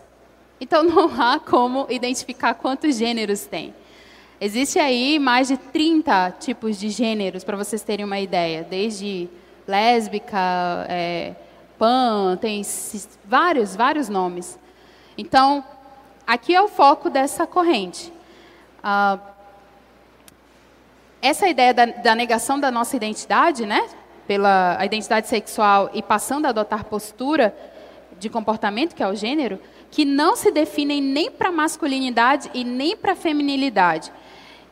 Então 0.61 0.83
não 0.85 1.11
há 1.21 1.39
como 1.39 1.87
identificar 1.89 2.55
quantos 2.55 2.97
gêneros 2.97 3.47
tem. 3.47 3.75
Existe 4.41 4.79
aí 4.79 5.19
mais 5.19 5.49
de 5.49 5.57
30 5.59 6.37
tipos 6.41 6.79
de 6.81 6.89
gêneros, 6.89 7.45
para 7.45 7.59
vocês 7.59 7.83
terem 7.83 8.07
uma 8.07 8.19
ideia. 8.19 8.67
Desde 8.69 9.29
lésbica, 9.69 10.87
é, 10.89 11.35
pan, 11.81 12.37
tem 12.39 12.61
vários, 13.25 13.75
vários 13.75 14.11
nomes. 14.11 14.59
Então, 15.17 15.65
aqui 16.27 16.55
é 16.55 16.61
o 16.61 16.69
foco 16.69 17.09
dessa 17.09 17.47
corrente. 17.47 18.13
Ah, 18.83 19.19
essa 21.23 21.49
ideia 21.49 21.73
da, 21.73 21.87
da 21.87 22.15
negação 22.15 22.61
da 22.61 22.71
nossa 22.71 22.95
identidade, 22.97 23.65
né? 23.65 23.89
Pela 24.27 24.79
identidade 24.85 25.27
sexual 25.27 25.91
e 25.95 26.03
passando 26.03 26.45
a 26.45 26.51
adotar 26.51 26.85
postura 26.85 27.57
de 28.19 28.29
comportamento, 28.29 28.95
que 28.95 29.03
é 29.03 29.09
o 29.09 29.15
gênero, 29.15 29.59
que 29.91 30.05
não 30.05 30.37
se 30.37 30.51
definem 30.51 31.01
nem 31.01 31.31
para 31.31 31.51
masculinidade 31.51 32.51
e 32.53 32.63
nem 32.63 32.95
para 32.95 33.17
feminilidade. 33.17 34.13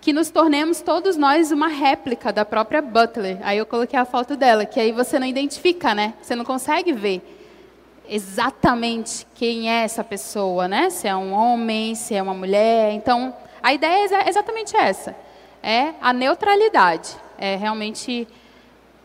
Que 0.01 0.13
nos 0.13 0.31
tornemos 0.31 0.81
todos 0.81 1.17
nós 1.17 1.51
uma 1.51 1.69
réplica 1.69 2.33
da 2.33 2.45
própria 2.45 2.81
Butler. 2.81 3.39
Aí 3.43 3.59
eu 3.59 3.67
coloquei 3.67 3.99
a 3.99 4.05
foto 4.05 4.37
dela, 4.37 4.65
que 4.65 4.79
aí 4.79 4.93
você 4.93 5.19
não 5.19 5.27
identifica, 5.27 5.95
né? 5.95 6.15
Você 6.23 6.35
não 6.35 6.45
consegue 6.45 6.93
ver 6.93 7.23
exatamente 8.09 9.27
quem 9.35 9.71
é 9.71 9.83
essa 9.83 10.03
pessoa, 10.03 10.67
né? 10.67 10.89
Se 10.91 11.07
é 11.07 11.15
um 11.15 11.33
homem, 11.33 11.95
se 11.95 12.15
é 12.15 12.23
uma 12.23 12.35
mulher. 12.35 12.93
Então, 12.93 13.35
a 13.63 13.73
ideia 13.73 14.09
é 14.25 14.29
exatamente 14.29 14.77
essa. 14.77 15.15
É 15.63 15.93
a 16.01 16.13
neutralidade. 16.13 17.17
É 17.37 17.57
realmente 17.57 18.27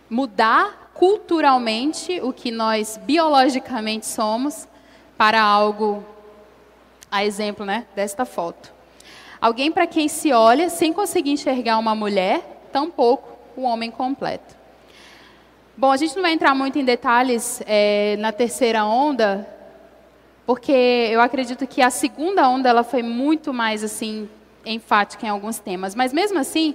mudar 0.10 0.92
culturalmente 0.94 2.22
o 2.22 2.32
que 2.32 2.52
nós 2.52 3.00
biologicamente 3.04 4.06
somos 4.06 4.68
para 5.18 5.42
algo, 5.42 6.04
a 7.12 7.26
exemplo 7.26 7.66
né, 7.66 7.86
desta 7.96 8.26
foto. 8.26 8.73
Alguém 9.44 9.74
para 9.74 9.86
quem 9.86 10.08
se 10.08 10.32
olha 10.32 10.70
sem 10.70 10.94
conseguir 10.94 11.32
enxergar 11.32 11.78
uma 11.78 11.94
mulher, 11.94 12.62
tampouco 12.72 13.38
o 13.58 13.64
homem 13.64 13.92
completo. 13.92 14.56
Bom, 15.76 15.92
a 15.92 15.98
gente 15.98 16.16
não 16.16 16.22
vai 16.22 16.32
entrar 16.32 16.56
muito 16.56 16.80
em 16.80 16.86
detalhes 16.86 17.62
é, 17.66 18.16
na 18.20 18.32
terceira 18.32 18.86
onda, 18.86 19.46
porque 20.46 20.72
eu 21.12 21.20
acredito 21.20 21.68
que 21.68 21.82
a 21.82 21.90
segunda 21.90 22.48
onda 22.48 22.70
ela 22.70 22.86
foi 22.86 23.04
muito 23.04 23.54
mais 23.54 23.84
assim 23.84 24.30
enfática 24.66 25.26
em 25.26 25.30
alguns 25.30 25.60
temas. 25.60 25.94
Mas 25.94 26.14
mesmo 26.14 26.40
assim, 26.40 26.74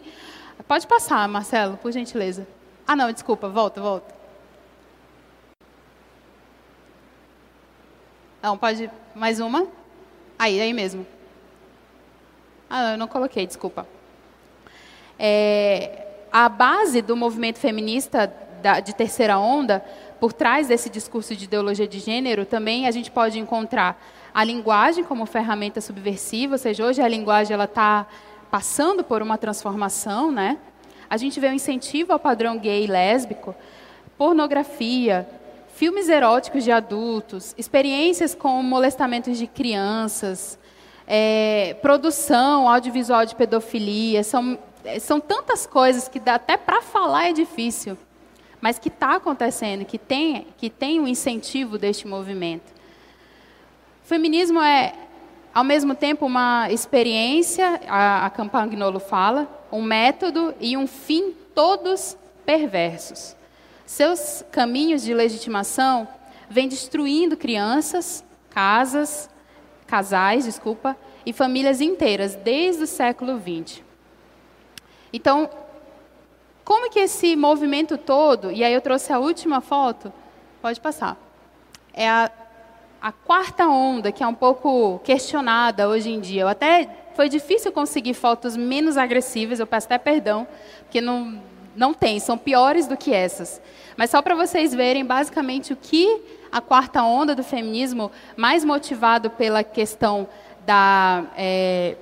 pode 0.66 0.86
passar, 0.86 1.26
Marcelo, 1.26 1.78
por 1.78 1.90
gentileza. 1.90 2.46
Ah, 2.86 2.94
não, 2.94 3.10
desculpa, 3.10 3.48
volta, 3.48 3.80
volta. 3.80 4.14
Não, 8.42 8.58
pode 8.58 8.90
mais 9.14 9.40
uma? 9.40 9.66
Aí, 10.38 10.60
aí 10.60 10.74
mesmo. 10.74 11.06
Ah, 12.68 12.82
não, 12.82 12.90
eu 12.92 12.98
não 12.98 13.08
coloquei, 13.08 13.46
desculpa. 13.46 13.86
É, 15.18 16.06
a 16.30 16.48
base 16.48 17.02
do 17.02 17.16
movimento 17.16 17.58
feminista 17.58 18.32
da, 18.62 18.80
de 18.80 18.94
terceira 18.94 19.38
onda, 19.38 19.84
por 20.20 20.32
trás 20.32 20.68
desse 20.68 20.90
discurso 20.90 21.34
de 21.34 21.44
ideologia 21.44 21.88
de 21.88 21.98
gênero, 21.98 22.44
também 22.44 22.86
a 22.86 22.90
gente 22.90 23.10
pode 23.10 23.38
encontrar 23.38 24.00
a 24.34 24.44
linguagem 24.44 25.04
como 25.04 25.26
ferramenta 25.26 25.80
subversiva, 25.80 26.54
ou 26.54 26.58
seja, 26.58 26.84
hoje 26.84 27.00
a 27.00 27.08
linguagem 27.08 27.54
ela 27.54 27.64
está 27.64 28.06
passando 28.50 29.02
por 29.02 29.22
uma 29.22 29.38
transformação, 29.38 30.30
né? 30.30 30.58
A 31.08 31.16
gente 31.16 31.40
vê 31.40 31.48
o 31.48 31.52
incentivo 31.52 32.12
ao 32.12 32.18
padrão 32.18 32.58
gay 32.58 32.84
e 32.84 32.86
lésbico, 32.86 33.54
pornografia, 34.16 35.26
filmes 35.74 36.08
eróticos 36.08 36.64
de 36.64 36.70
adultos, 36.70 37.54
experiências 37.56 38.34
com 38.34 38.62
molestamentos 38.62 39.38
de 39.38 39.46
crianças, 39.46 40.58
é, 41.10 41.74
produção 41.80 42.68
audiovisual 42.68 43.24
de 43.24 43.34
pedofilia, 43.34 44.22
são, 44.22 44.58
é, 44.84 44.98
são 44.98 45.18
tantas 45.18 45.66
coisas 45.66 46.06
que 46.06 46.20
dá 46.20 46.34
até 46.34 46.58
para 46.58 46.82
falar 46.82 47.30
é 47.30 47.32
difícil, 47.32 47.96
mas 48.60 48.78
que 48.78 48.88
está 48.88 49.16
acontecendo, 49.16 49.86
que 49.86 49.96
tem, 49.96 50.46
que 50.58 50.68
tem 50.68 51.00
um 51.00 51.08
incentivo 51.08 51.78
deste 51.78 52.06
movimento. 52.06 52.70
O 54.04 54.06
feminismo 54.06 54.60
é, 54.60 54.92
ao 55.54 55.64
mesmo 55.64 55.94
tempo, 55.94 56.26
uma 56.26 56.70
experiência, 56.70 57.80
a, 57.88 58.26
a 58.26 58.30
Campagnolo 58.30 59.00
fala, 59.00 59.48
um 59.72 59.82
método 59.82 60.54
e 60.60 60.76
um 60.76 60.86
fim 60.86 61.32
todos 61.54 62.18
perversos. 62.44 63.34
Seus 63.86 64.44
caminhos 64.52 65.02
de 65.02 65.14
legitimação 65.14 66.06
vêm 66.50 66.68
destruindo 66.68 67.34
crianças, 67.34 68.22
casas, 68.50 69.30
casais, 69.88 70.44
desculpa, 70.44 70.96
e 71.26 71.32
famílias 71.32 71.80
inteiras 71.80 72.36
desde 72.36 72.84
o 72.84 72.86
século 72.86 73.40
XX. 73.40 73.82
Então, 75.12 75.50
como 76.62 76.90
que 76.90 77.00
esse 77.00 77.34
movimento 77.34 77.96
todo, 77.96 78.52
e 78.52 78.62
aí 78.62 78.72
eu 78.72 78.80
trouxe 78.82 79.12
a 79.12 79.18
última 79.18 79.62
foto, 79.62 80.12
pode 80.60 80.78
passar, 80.80 81.16
é 81.94 82.08
a, 82.08 82.30
a 83.00 83.10
quarta 83.10 83.66
onda, 83.66 84.12
que 84.12 84.22
é 84.22 84.26
um 84.26 84.34
pouco 84.34 85.00
questionada 85.02 85.88
hoje 85.88 86.10
em 86.10 86.20
dia. 86.20 86.42
Eu 86.42 86.48
até 86.48 86.88
foi 87.14 87.30
difícil 87.30 87.72
conseguir 87.72 88.12
fotos 88.12 88.56
menos 88.56 88.98
agressivas, 88.98 89.58
eu 89.58 89.66
peço 89.66 89.86
até 89.86 89.96
perdão, 89.96 90.46
porque 90.80 91.00
não, 91.00 91.40
não 91.74 91.94
tem, 91.94 92.20
são 92.20 92.36
piores 92.36 92.86
do 92.86 92.96
que 92.96 93.12
essas. 93.12 93.60
Mas 93.96 94.10
só 94.10 94.20
para 94.20 94.34
vocês 94.34 94.74
verem 94.74 95.04
basicamente 95.04 95.72
o 95.72 95.76
que 95.76 96.20
a 96.50 96.60
quarta 96.60 97.02
onda 97.02 97.34
do 97.34 97.42
feminismo, 97.42 98.10
mais 98.36 98.64
motivado 98.64 99.30
pela 99.30 99.62
questão 99.62 100.28
da 100.66 101.24
é, 101.36 101.96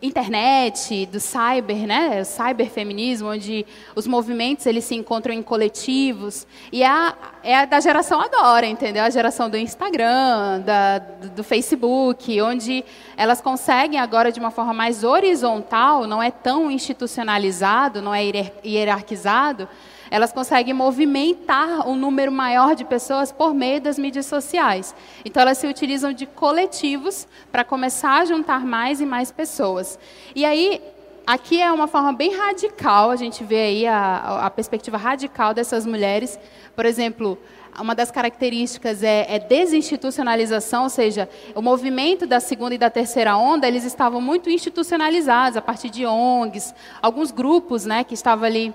internet, 0.00 1.06
do 1.06 1.18
cyber, 1.18 1.86
né, 1.86 2.22
cyberfeminismo, 2.22 3.30
onde 3.30 3.66
os 3.94 4.06
movimentos 4.06 4.66
eles 4.66 4.84
se 4.84 4.94
encontram 4.94 5.34
em 5.34 5.42
coletivos, 5.42 6.46
e 6.72 6.82
é 6.82 6.86
a, 6.86 7.14
é 7.42 7.56
a 7.56 7.64
da 7.64 7.80
geração 7.80 8.20
agora, 8.20 8.66
entendeu? 8.66 9.02
A 9.02 9.10
geração 9.10 9.50
do 9.50 9.56
Instagram, 9.56 10.60
da, 10.60 10.98
do 10.98 11.42
Facebook, 11.42 12.40
onde 12.40 12.84
elas 13.16 13.40
conseguem 13.40 13.98
agora 13.98 14.30
de 14.30 14.38
uma 14.38 14.50
forma 14.50 14.72
mais 14.72 15.02
horizontal, 15.02 16.06
não 16.06 16.22
é 16.22 16.30
tão 16.30 16.70
institucionalizado, 16.70 18.00
não 18.00 18.14
é 18.14 18.22
hierarquizado, 18.64 19.68
elas 20.10 20.32
conseguem 20.32 20.74
movimentar 20.74 21.88
um 21.88 21.96
número 21.96 22.32
maior 22.32 22.74
de 22.74 22.84
pessoas 22.84 23.32
por 23.32 23.54
meio 23.54 23.80
das 23.80 23.98
mídias 23.98 24.26
sociais. 24.26 24.94
Então, 25.24 25.42
elas 25.42 25.58
se 25.58 25.66
utilizam 25.66 26.12
de 26.12 26.26
coletivos 26.26 27.26
para 27.50 27.64
começar 27.64 28.20
a 28.20 28.24
juntar 28.24 28.64
mais 28.64 29.00
e 29.00 29.06
mais 29.06 29.30
pessoas. 29.30 29.98
E 30.34 30.44
aí, 30.44 30.80
aqui 31.26 31.60
é 31.60 31.70
uma 31.70 31.86
forma 31.86 32.12
bem 32.12 32.34
radical, 32.34 33.10
a 33.10 33.16
gente 33.16 33.44
vê 33.44 33.60
aí 33.60 33.86
a, 33.86 34.46
a 34.46 34.50
perspectiva 34.50 34.96
radical 34.96 35.52
dessas 35.52 35.84
mulheres. 35.84 36.38
Por 36.74 36.86
exemplo, 36.86 37.38
uma 37.80 37.94
das 37.94 38.10
características 38.10 39.02
é, 39.02 39.26
é, 39.28 39.38
desinstitucionalização, 39.38 40.84
ou 40.84 40.90
seja, 40.90 41.28
o 41.54 41.62
movimento 41.62 42.26
da 42.26 42.40
segunda 42.40 42.74
e 42.74 42.78
da 42.78 42.90
terceira 42.90 43.36
onda, 43.36 43.68
eles 43.68 43.84
estavam 43.84 44.20
muito 44.20 44.50
institucionalizados, 44.50 45.56
a 45.56 45.62
partir 45.62 45.90
de 45.90 46.04
ONGs, 46.04 46.74
alguns 47.00 47.30
grupos 47.30 47.84
né, 47.84 48.04
que 48.04 48.14
estavam 48.14 48.44
ali 48.44 48.74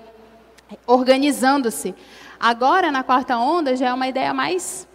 organizando-se. 0.86 1.94
Agora, 2.38 2.90
na 2.90 3.02
quarta 3.02 3.36
onda, 3.38 3.76
já 3.76 3.88
é 3.88 3.94
uma 3.94 4.06
ideia 4.06 4.34
mais. 4.34 4.86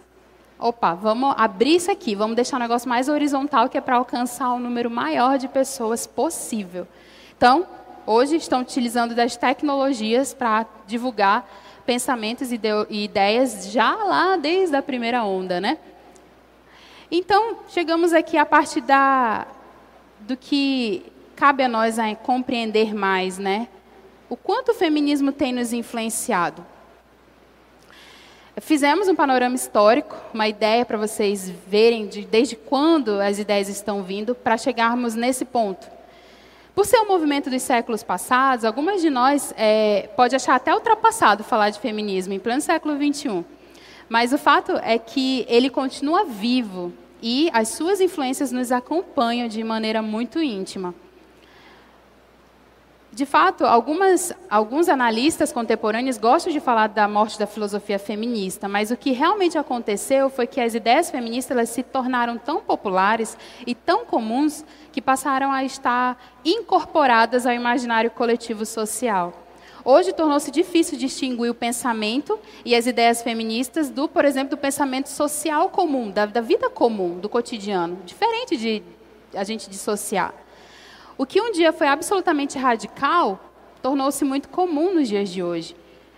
Opa, 0.58 0.94
vamos 0.94 1.34
abrir 1.38 1.76
isso 1.76 1.90
aqui, 1.90 2.14
vamos 2.14 2.36
deixar 2.36 2.56
o 2.56 2.60
negócio 2.60 2.88
mais 2.88 3.08
horizontal, 3.08 3.68
que 3.68 3.78
é 3.78 3.80
para 3.80 3.96
alcançar 3.96 4.52
o 4.52 4.58
número 4.58 4.90
maior 4.90 5.38
de 5.38 5.48
pessoas 5.48 6.06
possível. 6.06 6.86
Então, 7.36 7.66
hoje 8.06 8.36
estão 8.36 8.60
utilizando 8.60 9.14
das 9.14 9.36
tecnologias 9.36 10.34
para 10.34 10.66
divulgar 10.86 11.48
pensamentos 11.86 12.52
e 12.52 12.60
ideias 12.90 13.72
já 13.72 13.94
lá 13.94 14.36
desde 14.36 14.76
a 14.76 14.82
primeira 14.82 15.24
onda, 15.24 15.60
né? 15.60 15.78
Então, 17.10 17.56
chegamos 17.68 18.12
aqui 18.12 18.36
à 18.38 18.46
parte 18.46 18.80
da, 18.80 19.46
do 20.20 20.36
que 20.36 21.04
cabe 21.34 21.64
a 21.64 21.68
nós 21.68 21.98
a 21.98 22.14
compreender 22.14 22.94
mais, 22.94 23.38
né? 23.38 23.66
O 24.30 24.36
quanto 24.36 24.70
o 24.70 24.74
feminismo 24.74 25.32
tem 25.32 25.52
nos 25.52 25.72
influenciado. 25.72 26.64
Fizemos 28.60 29.08
um 29.08 29.14
panorama 29.14 29.56
histórico, 29.56 30.16
uma 30.32 30.46
ideia 30.46 30.86
para 30.86 30.96
vocês 30.96 31.50
verem 31.66 32.06
de, 32.06 32.24
desde 32.24 32.54
quando 32.54 33.20
as 33.20 33.38
ideias 33.40 33.68
estão 33.68 34.02
vindo, 34.04 34.34
para 34.34 34.56
chegarmos 34.56 35.16
nesse 35.16 35.44
ponto. 35.44 35.88
Por 36.74 36.86
ser 36.86 37.00
um 37.00 37.08
movimento 37.08 37.50
dos 37.50 37.62
séculos 37.62 38.04
passados, 38.04 38.64
algumas 38.64 39.00
de 39.00 39.10
nós 39.10 39.52
é, 39.56 40.08
pode 40.14 40.36
achar 40.36 40.54
até 40.54 40.72
ultrapassado 40.72 41.42
falar 41.42 41.70
de 41.70 41.80
feminismo 41.80 42.32
em 42.32 42.38
pleno 42.38 42.60
século 42.60 42.96
XXI. 42.96 43.44
Mas 44.08 44.32
o 44.32 44.38
fato 44.38 44.72
é 44.82 44.96
que 44.98 45.44
ele 45.48 45.68
continua 45.68 46.24
vivo 46.24 46.92
e 47.20 47.50
as 47.52 47.68
suas 47.68 48.00
influências 48.00 48.52
nos 48.52 48.70
acompanham 48.70 49.48
de 49.48 49.64
maneira 49.64 50.00
muito 50.00 50.40
íntima. 50.40 50.94
De 53.12 53.26
fato, 53.26 53.66
algumas, 53.66 54.32
alguns 54.48 54.88
analistas 54.88 55.52
contemporâneos 55.52 56.16
gostam 56.16 56.52
de 56.52 56.60
falar 56.60 56.86
da 56.86 57.08
morte 57.08 57.38
da 57.38 57.46
filosofia 57.46 57.98
feminista, 57.98 58.68
mas 58.68 58.92
o 58.92 58.96
que 58.96 59.10
realmente 59.10 59.58
aconteceu 59.58 60.30
foi 60.30 60.46
que 60.46 60.60
as 60.60 60.76
ideias 60.76 61.10
feministas 61.10 61.68
se 61.70 61.82
tornaram 61.82 62.38
tão 62.38 62.60
populares 62.60 63.36
e 63.66 63.74
tão 63.74 64.04
comuns 64.04 64.64
que 64.92 65.02
passaram 65.02 65.50
a 65.50 65.64
estar 65.64 66.22
incorporadas 66.44 67.46
ao 67.46 67.52
imaginário 67.52 68.12
coletivo 68.12 68.64
social. 68.64 69.32
Hoje 69.84 70.12
tornou-se 70.12 70.50
difícil 70.50 70.96
distinguir 70.96 71.50
o 71.50 71.54
pensamento 71.54 72.38
e 72.64 72.76
as 72.76 72.86
ideias 72.86 73.22
feministas 73.22 73.90
do, 73.90 74.06
por 74.06 74.24
exemplo, 74.24 74.50
do 74.50 74.56
pensamento 74.56 75.08
social 75.08 75.68
comum, 75.70 76.10
da, 76.10 76.26
da 76.26 76.40
vida 76.40 76.70
comum, 76.70 77.18
do 77.18 77.28
cotidiano, 77.28 77.98
diferente 78.06 78.56
de 78.56 78.82
a 79.34 79.42
gente 79.42 79.68
dissociar. 79.68 80.32
O 81.20 81.26
que 81.26 81.38
um 81.38 81.52
dia 81.52 81.70
foi 81.70 81.86
absolutamente 81.86 82.56
radical, 82.56 83.38
tornou-se 83.82 84.24
muito 84.24 84.48
comum 84.48 84.94
nos 84.94 85.06
dias 85.06 85.28
de 85.28 85.42
hoje. 85.42 85.76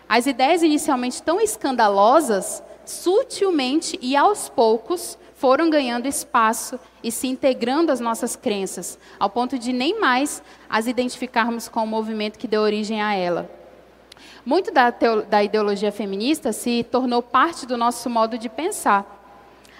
As 0.09 0.26
ideias 0.26 0.62
inicialmente 0.62 1.20
tão 1.20 1.40
escandalosas, 1.40 2.62
sutilmente 2.84 3.98
e 4.00 4.14
aos 4.14 4.48
poucos, 4.48 5.18
foram 5.34 5.68
ganhando 5.68 6.07
espaço 6.07 6.78
e 7.03 7.11
se 7.11 7.26
integrando 7.26 7.90
às 7.90 7.98
nossas 7.98 8.36
crenças, 8.36 8.96
ao 9.18 9.28
ponto 9.28 9.59
de 9.59 9.72
nem 9.72 9.98
mais 9.98 10.40
as 10.70 10.86
identificarmos 10.86 11.66
com 11.66 11.82
o 11.82 11.86
movimento 11.86 12.38
que 12.38 12.46
deu 12.46 12.62
origem 12.62 13.03
a 13.03 13.12
ela. 13.12 13.50
Muito 14.46 14.70
da, 14.70 14.94
da 15.28 15.42
ideologia 15.42 15.90
feminista 15.90 16.53
se 16.53 16.84
tornou 16.84 17.20
parte 17.20 17.66
do 17.66 17.76
nosso 17.76 18.09
modo 18.09 18.38
de 18.38 18.48
pensar. 18.48 19.18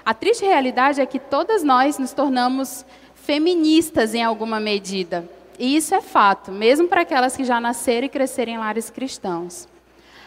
A 0.05 0.13
triste 0.13 0.45
realidade 0.45 1.01
é 1.01 1.07
que 1.07 1.21
todas 1.21 1.63
nós 1.63 1.97
nos 1.97 2.13
tornamos 2.13 2.85
feministas 3.25 4.15
em 4.15 4.23
alguma 4.23 4.59
medida. 4.59 5.25
E 5.59 5.77
isso 5.77 5.95
é 5.95 6.01
fato, 6.01 6.51
mesmo 6.51 6.89
para 6.89 7.03
aquelas 7.03 7.37
que 7.37 7.45
já 7.45 7.61
nasceram 7.61 8.07
e 8.07 8.11
cresceram 8.11 8.53
em 8.53 8.59
lares 8.59 8.91
cristãos. 8.91 9.69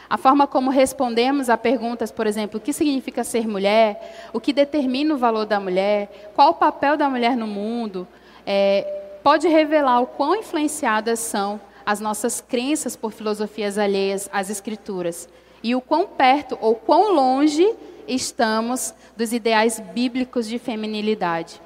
A 0.10 0.18
forma 0.18 0.48
como 0.48 0.70
respondemos 0.70 1.50
a 1.50 1.58
perguntas, 1.58 2.12
por 2.12 2.26
exemplo, 2.26 2.58
o 2.58 2.62
que 2.62 2.72
significa 2.72 3.24
ser 3.24 3.48
mulher, 3.48 4.30
o 4.32 4.40
que 4.40 4.54
determina 4.54 5.14
o 5.14 5.18
valor 5.18 5.46
da 5.46 5.60
mulher, 5.60 6.32
qual 6.36 6.52
o 6.52 6.54
papel 6.54 6.96
da 6.96 7.10
mulher 7.10 7.36
no 7.36 7.48
mundo, 7.48 8.08
é, 8.46 9.20
pode 9.24 9.48
revelar 9.48 10.00
o 10.00 10.08
quão 10.08 10.36
influenciadas 10.36 11.20
são 11.20 11.60
as 11.86 12.00
nossas 12.00 12.40
crenças 12.40 12.96
por 12.96 13.12
filosofias 13.12 13.78
alheias 13.78 14.30
às 14.32 14.50
escrituras 14.50 15.28
e 15.62 15.76
o 15.76 15.82
quão 15.82 16.08
perto 16.08 16.58
ou 16.62 16.76
quão 16.76 17.14
longe 17.14 17.68
estamos 18.08 18.94
dos 19.18 19.34
ideais 19.34 19.80
bíblicos 19.80 20.48
de 20.48 20.60
feminilidade. 20.60 21.65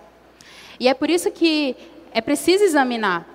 E 0.80 0.88
é 0.88 0.93
por 0.93 1.09
isso 1.09 1.30
que 1.32 1.75
é 2.11 2.21
preciso 2.21 2.63
examinar 2.63 3.27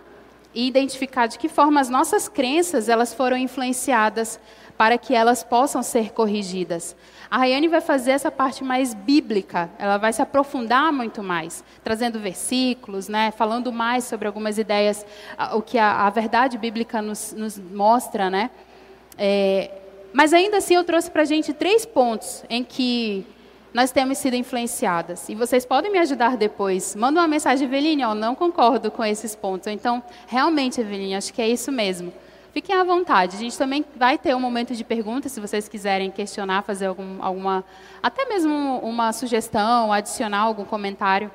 e 0.54 0.66
identificar 0.66 1.26
de 1.26 1.38
que 1.38 1.48
forma 1.48 1.80
as 1.80 1.88
nossas 1.88 2.28
crenças 2.28 2.88
elas 2.88 3.12
foram 3.12 3.36
influenciadas 3.36 4.40
para 4.76 4.98
que 4.98 5.14
elas 5.14 5.44
possam 5.44 5.82
ser 5.82 6.12
corrigidas. 6.12 6.96
A 7.30 7.38
Rayane 7.38 7.68
vai 7.68 7.80
fazer 7.80 8.12
essa 8.12 8.30
parte 8.30 8.62
mais 8.62 8.94
bíblica, 8.94 9.70
ela 9.78 9.98
vai 9.98 10.12
se 10.12 10.22
aprofundar 10.22 10.92
muito 10.92 11.22
mais, 11.22 11.64
trazendo 11.82 12.18
versículos, 12.18 13.08
né, 13.08 13.32
falando 13.32 13.72
mais 13.72 14.04
sobre 14.04 14.26
algumas 14.26 14.58
ideias, 14.58 15.04
o 15.52 15.62
que 15.62 15.78
a, 15.78 16.06
a 16.06 16.10
verdade 16.10 16.58
bíblica 16.58 17.00
nos, 17.00 17.32
nos 17.32 17.58
mostra. 17.58 18.30
Né? 18.30 18.50
É, 19.18 19.70
mas 20.12 20.32
ainda 20.32 20.58
assim 20.58 20.74
eu 20.74 20.84
trouxe 20.84 21.10
para 21.10 21.22
a 21.22 21.24
gente 21.24 21.52
três 21.52 21.84
pontos 21.84 22.44
em 22.48 22.62
que 22.62 23.26
nós 23.74 23.90
temos 23.90 24.18
sido 24.18 24.36
influenciadas. 24.36 25.28
E 25.28 25.34
vocês 25.34 25.66
podem 25.66 25.90
me 25.90 25.98
ajudar 25.98 26.36
depois. 26.36 26.94
Manda 26.94 27.20
uma 27.20 27.26
mensagem, 27.26 27.66
Eveline, 27.66 28.02
eu 28.02 28.14
não 28.14 28.36
concordo 28.36 28.88
com 28.88 29.04
esses 29.04 29.34
pontos. 29.34 29.66
Então, 29.66 30.00
realmente, 30.28 30.80
Eveline, 30.80 31.16
acho 31.16 31.34
que 31.34 31.42
é 31.42 31.48
isso 31.48 31.72
mesmo. 31.72 32.12
Fiquem 32.52 32.76
à 32.76 32.84
vontade. 32.84 33.34
A 33.34 33.38
gente 33.40 33.58
também 33.58 33.84
vai 33.96 34.16
ter 34.16 34.32
um 34.32 34.38
momento 34.38 34.76
de 34.76 34.84
perguntas, 34.84 35.32
se 35.32 35.40
vocês 35.40 35.68
quiserem 35.68 36.08
questionar, 36.08 36.62
fazer 36.62 36.86
algum, 36.86 37.20
alguma, 37.20 37.64
até 38.00 38.24
mesmo 38.26 38.78
uma 38.78 39.12
sugestão, 39.12 39.92
adicionar 39.92 40.38
algum 40.38 40.64
comentário. 40.64 41.28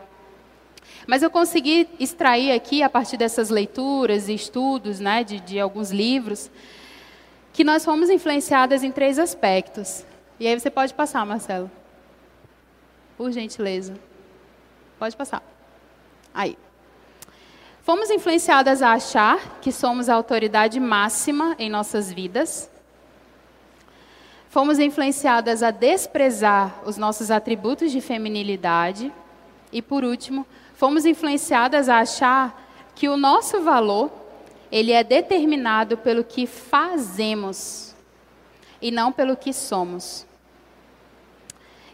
Mas 1.05 1.21
eu 1.21 1.29
consegui 1.29 1.89
extrair 1.99 2.53
aqui, 2.53 2.81
a 2.81 2.89
partir 2.89 3.17
dessas 3.17 3.49
leituras 3.49 4.29
e 4.29 4.33
estudos 4.33 5.01
né, 5.01 5.25
de, 5.25 5.41
de 5.41 5.59
alguns 5.59 5.91
livros, 5.91 6.49
que 7.51 7.65
nós 7.65 7.83
fomos 7.83 8.09
influenciadas 8.09 8.81
em 8.81 8.91
três 8.91 9.19
aspectos. 9.19 10.05
E 10.39 10.47
aí 10.47 10.57
você 10.57 10.69
pode 10.69 10.93
passar, 10.93 11.25
Marcelo. 11.25 11.69
Por 13.19 13.33
gentileza. 13.33 13.95
Pode 14.97 15.13
passar. 15.17 15.43
Aí. 16.33 16.57
Fomos 17.81 18.09
influenciadas 18.09 18.81
a 18.81 18.93
achar 18.93 19.59
que 19.59 19.73
somos 19.73 20.07
a 20.07 20.13
autoridade 20.13 20.79
máxima 20.79 21.53
em 21.59 21.69
nossas 21.69 22.09
vidas. 22.13 22.71
Fomos 24.47 24.79
influenciadas 24.79 25.61
a 25.61 25.69
desprezar 25.69 26.81
os 26.85 26.95
nossos 26.95 27.29
atributos 27.29 27.91
de 27.91 27.99
feminilidade. 27.99 29.11
E 29.69 29.81
por 29.81 30.05
último, 30.05 30.47
fomos 30.73 31.05
influenciadas 31.05 31.89
a 31.89 31.99
achar 31.99 32.71
que 32.95 33.09
o 33.09 33.17
nosso 33.17 33.59
valor 33.59 34.09
ele 34.71 34.93
é 34.93 35.03
determinado 35.03 35.97
pelo 35.97 36.23
que 36.23 36.47
fazemos 36.47 37.93
e 38.81 38.91
não 38.91 39.11
pelo 39.11 39.35
que 39.35 39.51
somos. 39.51 40.25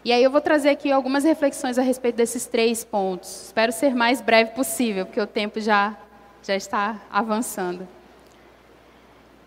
E 0.06 0.12
aí 0.12 0.22
eu 0.22 0.30
vou 0.30 0.40
trazer 0.40 0.68
aqui 0.68 0.92
algumas 0.92 1.24
reflexões 1.24 1.78
a 1.78 1.82
respeito 1.82 2.14
desses 2.14 2.46
três 2.46 2.84
pontos. 2.84 3.46
Espero 3.46 3.72
ser 3.72 3.92
mais 3.92 4.20
breve 4.20 4.52
possível, 4.52 5.04
porque 5.04 5.20
o 5.20 5.26
tempo 5.26 5.60
já, 5.60 5.98
já 6.44 6.54
está 6.54 7.00
avançando. 7.10 7.88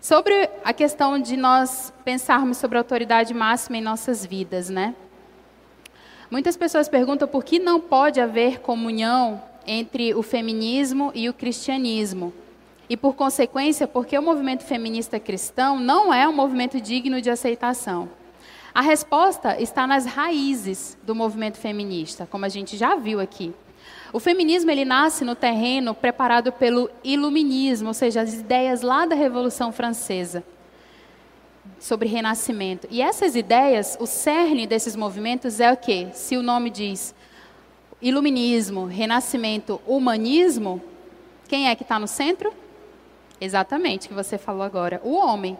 Sobre 0.02 0.50
a 0.62 0.74
questão 0.74 1.18
de 1.18 1.34
nós 1.34 1.94
pensarmos 2.04 2.58
sobre 2.58 2.76
a 2.76 2.82
autoridade 2.82 3.32
máxima 3.32 3.78
em 3.78 3.80
nossas 3.80 4.26
vidas, 4.26 4.68
né? 4.68 4.94
Muitas 6.30 6.58
pessoas 6.58 6.90
perguntam 6.90 7.26
por 7.26 7.42
que 7.42 7.58
não 7.58 7.80
pode 7.80 8.20
haver 8.20 8.60
comunhão 8.60 9.42
entre 9.66 10.12
o 10.12 10.22
feminismo 10.22 11.10
e 11.14 11.26
o 11.26 11.32
cristianismo. 11.32 12.34
E, 12.86 12.98
por 12.98 13.14
consequência, 13.14 13.88
porque 13.88 14.18
o 14.18 14.22
movimento 14.22 14.64
feminista 14.64 15.18
cristão 15.18 15.80
não 15.80 16.12
é 16.12 16.28
um 16.28 16.34
movimento 16.34 16.78
digno 16.82 17.18
de 17.22 17.30
aceitação. 17.30 18.19
A 18.72 18.80
resposta 18.80 19.60
está 19.60 19.86
nas 19.86 20.06
raízes 20.06 20.96
do 21.02 21.14
movimento 21.14 21.58
feminista, 21.58 22.26
como 22.30 22.44
a 22.44 22.48
gente 22.48 22.76
já 22.76 22.94
viu 22.94 23.20
aqui. 23.20 23.52
O 24.12 24.20
feminismo 24.20 24.70
ele 24.70 24.84
nasce 24.84 25.24
no 25.24 25.34
terreno 25.34 25.94
preparado 25.94 26.52
pelo 26.52 26.90
iluminismo, 27.02 27.88
ou 27.88 27.94
seja, 27.94 28.20
as 28.20 28.34
ideias 28.34 28.82
lá 28.82 29.06
da 29.06 29.14
Revolução 29.14 29.72
Francesa 29.72 30.44
sobre 31.78 32.08
renascimento. 32.08 32.86
E 32.90 33.02
essas 33.02 33.34
ideias, 33.34 33.96
o 34.00 34.06
cerne 34.06 34.66
desses 34.66 34.94
movimentos 34.94 35.60
é 35.60 35.72
o 35.72 35.76
quê? 35.76 36.08
Se 36.12 36.36
o 36.36 36.42
nome 36.42 36.70
diz 36.70 37.14
iluminismo, 38.00 38.86
renascimento, 38.86 39.80
humanismo, 39.86 40.80
quem 41.48 41.68
é 41.68 41.74
que 41.74 41.82
está 41.82 41.98
no 41.98 42.06
centro? 42.06 42.52
Exatamente, 43.40 44.08
que 44.08 44.14
você 44.14 44.38
falou 44.38 44.62
agora, 44.62 45.00
o 45.02 45.14
homem. 45.14 45.58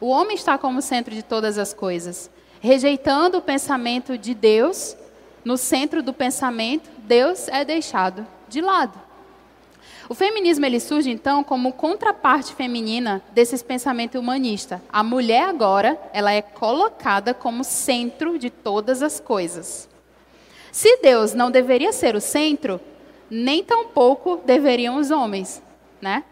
O 0.00 0.08
homem 0.08 0.34
está 0.34 0.56
como 0.56 0.80
centro 0.80 1.14
de 1.14 1.22
todas 1.22 1.58
as 1.58 1.72
coisas 1.74 2.30
rejeitando 2.66 3.38
o 3.38 3.42
pensamento 3.42 4.18
de 4.18 4.34
Deus, 4.34 4.96
no 5.44 5.56
centro 5.56 6.02
do 6.02 6.12
pensamento, 6.12 6.90
Deus 6.98 7.46
é 7.46 7.64
deixado 7.64 8.26
de 8.48 8.60
lado. 8.60 9.00
O 10.08 10.14
feminismo 10.14 10.66
ele 10.66 10.80
surge 10.80 11.08
então 11.08 11.44
como 11.44 11.72
contraparte 11.72 12.54
feminina 12.54 13.22
desses 13.32 13.62
pensamentos 13.62 14.20
humanistas. 14.20 14.80
A 14.92 15.04
mulher 15.04 15.48
agora, 15.48 15.96
ela 16.12 16.32
é 16.32 16.42
colocada 16.42 17.32
como 17.32 17.62
centro 17.62 18.36
de 18.36 18.50
todas 18.50 19.00
as 19.00 19.20
coisas. 19.20 19.88
Se 20.72 20.96
Deus 20.96 21.34
não 21.34 21.52
deveria 21.52 21.92
ser 21.92 22.16
o 22.16 22.20
centro, 22.20 22.80
nem 23.30 23.62
tampouco 23.62 24.40
deveriam 24.44 24.96
os 24.96 25.12
homens, 25.12 25.62
né? 26.00 26.24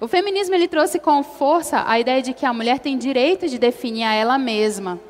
O 0.00 0.08
feminismo 0.08 0.54
ele 0.54 0.66
trouxe 0.66 0.98
com 0.98 1.22
força 1.22 1.84
a 1.86 1.98
ideia 1.98 2.20
de 2.20 2.34
que 2.34 2.44
a 2.44 2.52
mulher 2.52 2.80
tem 2.80 2.98
direito 2.98 3.48
de 3.48 3.56
definir 3.56 4.04
a 4.04 4.14
ela 4.14 4.36
mesma, 4.36 5.00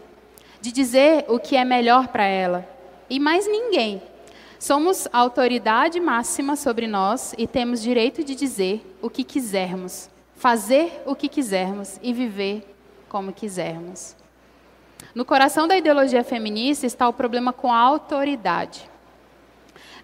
de 0.66 0.72
dizer 0.72 1.24
o 1.28 1.38
que 1.38 1.54
é 1.54 1.64
melhor 1.64 2.08
para 2.08 2.24
ela. 2.24 2.68
E 3.08 3.20
mais 3.20 3.46
ninguém. 3.46 4.02
Somos 4.58 5.06
a 5.12 5.18
autoridade 5.18 6.00
máxima 6.00 6.56
sobre 6.56 6.88
nós 6.88 7.32
e 7.38 7.46
temos 7.46 7.80
direito 7.80 8.24
de 8.24 8.34
dizer 8.34 8.84
o 9.00 9.08
que 9.08 9.22
quisermos, 9.22 10.10
fazer 10.34 11.02
o 11.06 11.14
que 11.14 11.28
quisermos 11.28 12.00
e 12.02 12.12
viver 12.12 12.74
como 13.08 13.32
quisermos. 13.32 14.16
No 15.14 15.24
coração 15.24 15.68
da 15.68 15.76
ideologia 15.76 16.24
feminista 16.24 16.84
está 16.84 17.08
o 17.08 17.12
problema 17.12 17.52
com 17.52 17.72
a 17.72 17.78
autoridade. 17.78 18.90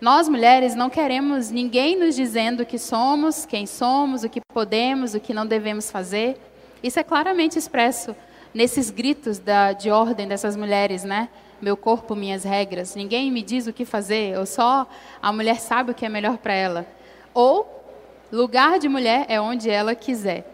Nós, 0.01 0.29
mulheres, 0.29 0.77
não 0.77 0.89
queremos 0.89 1.51
ninguém 1.51 1.99
nos 1.99 2.15
dizendo 2.15 2.63
o 2.63 2.67
que 2.67 2.79
somos, 2.79 3.45
quem 3.45 3.67
somos, 3.67 4.23
o 4.23 4.29
que 4.29 4.41
podemos, 4.41 5.13
o 5.13 5.21
que 5.21 5.35
não 5.35 5.45
devemos 5.45 5.91
fazer. 5.91 6.41
Isso 6.83 7.01
é 7.01 7.03
claramente 7.03 7.59
expresso 7.59 8.15
nesses 8.55 8.91
gritos 8.91 9.39
da, 9.39 9.73
de 9.73 9.91
ordem 9.91 10.29
dessas 10.29 10.57
mulheres, 10.57 11.05
né? 11.05 11.29
Meu 11.61 11.77
corpo, 11.77 12.15
minhas 12.15 12.45
regras. 12.45 12.95
Ninguém 12.95 13.31
me 13.31 13.43
diz 13.43 13.67
o 13.67 13.73
que 13.73 13.85
fazer, 13.85 14.39
ou 14.39 14.47
só 14.47 14.87
a 15.21 15.33
mulher 15.33 15.61
sabe 15.61 15.93
o 15.93 15.95
que 15.95 16.05
é 16.05 16.09
melhor 16.09 16.39
para 16.39 16.53
ela. 16.53 16.87
Ou 17.33 17.83
lugar 18.31 18.79
de 18.79 18.89
mulher 18.89 19.27
é 19.29 19.41
onde 19.41 19.71
ela 19.71 19.95
quiser. 19.95 20.49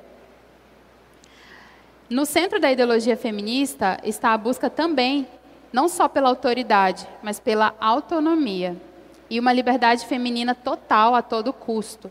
No 2.11 2.24
centro 2.24 2.59
da 2.59 2.72
ideologia 2.72 3.16
feminista 3.16 3.99
está 4.03 4.32
a 4.32 4.38
busca 4.38 4.70
também, 4.70 5.26
não 5.72 5.88
só 5.88 6.09
pela 6.09 6.28
autoridade, 6.28 7.07
mas 7.22 7.38
pela 7.38 7.74
autonomia 7.78 8.76
e 9.30 9.38
uma 9.38 9.53
liberdade 9.53 10.07
feminina 10.07 10.55
total 10.55 11.14
a 11.14 11.22
todo 11.22 11.53
custo. 11.53 12.11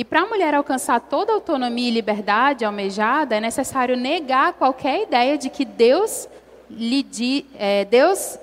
E 0.00 0.04
para 0.04 0.22
a 0.22 0.26
mulher 0.26 0.54
alcançar 0.54 0.98
toda 0.98 1.30
a 1.30 1.34
autonomia 1.34 1.86
e 1.86 1.90
liberdade 1.90 2.64
almejada, 2.64 3.36
é 3.36 3.40
necessário 3.40 3.98
negar 3.98 4.54
qualquer 4.54 5.02
ideia 5.02 5.36
de 5.36 5.50
que 5.50 5.62
Deus 5.62 6.26
lhe 6.70 7.02
di, 7.02 7.44
é, 7.54 7.84
Deus, 7.84 8.38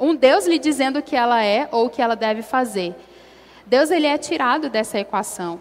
um 0.00 0.16
Deus 0.16 0.48
lhe 0.48 0.58
dizendo 0.58 0.98
o 0.98 1.02
que 1.02 1.14
ela 1.14 1.40
é 1.44 1.68
ou 1.70 1.86
o 1.86 1.90
que 1.90 2.02
ela 2.02 2.16
deve 2.16 2.42
fazer. 2.42 2.92
Deus 3.64 3.92
ele 3.92 4.08
é 4.08 4.18
tirado 4.18 4.68
dessa 4.68 4.98
equação. 4.98 5.60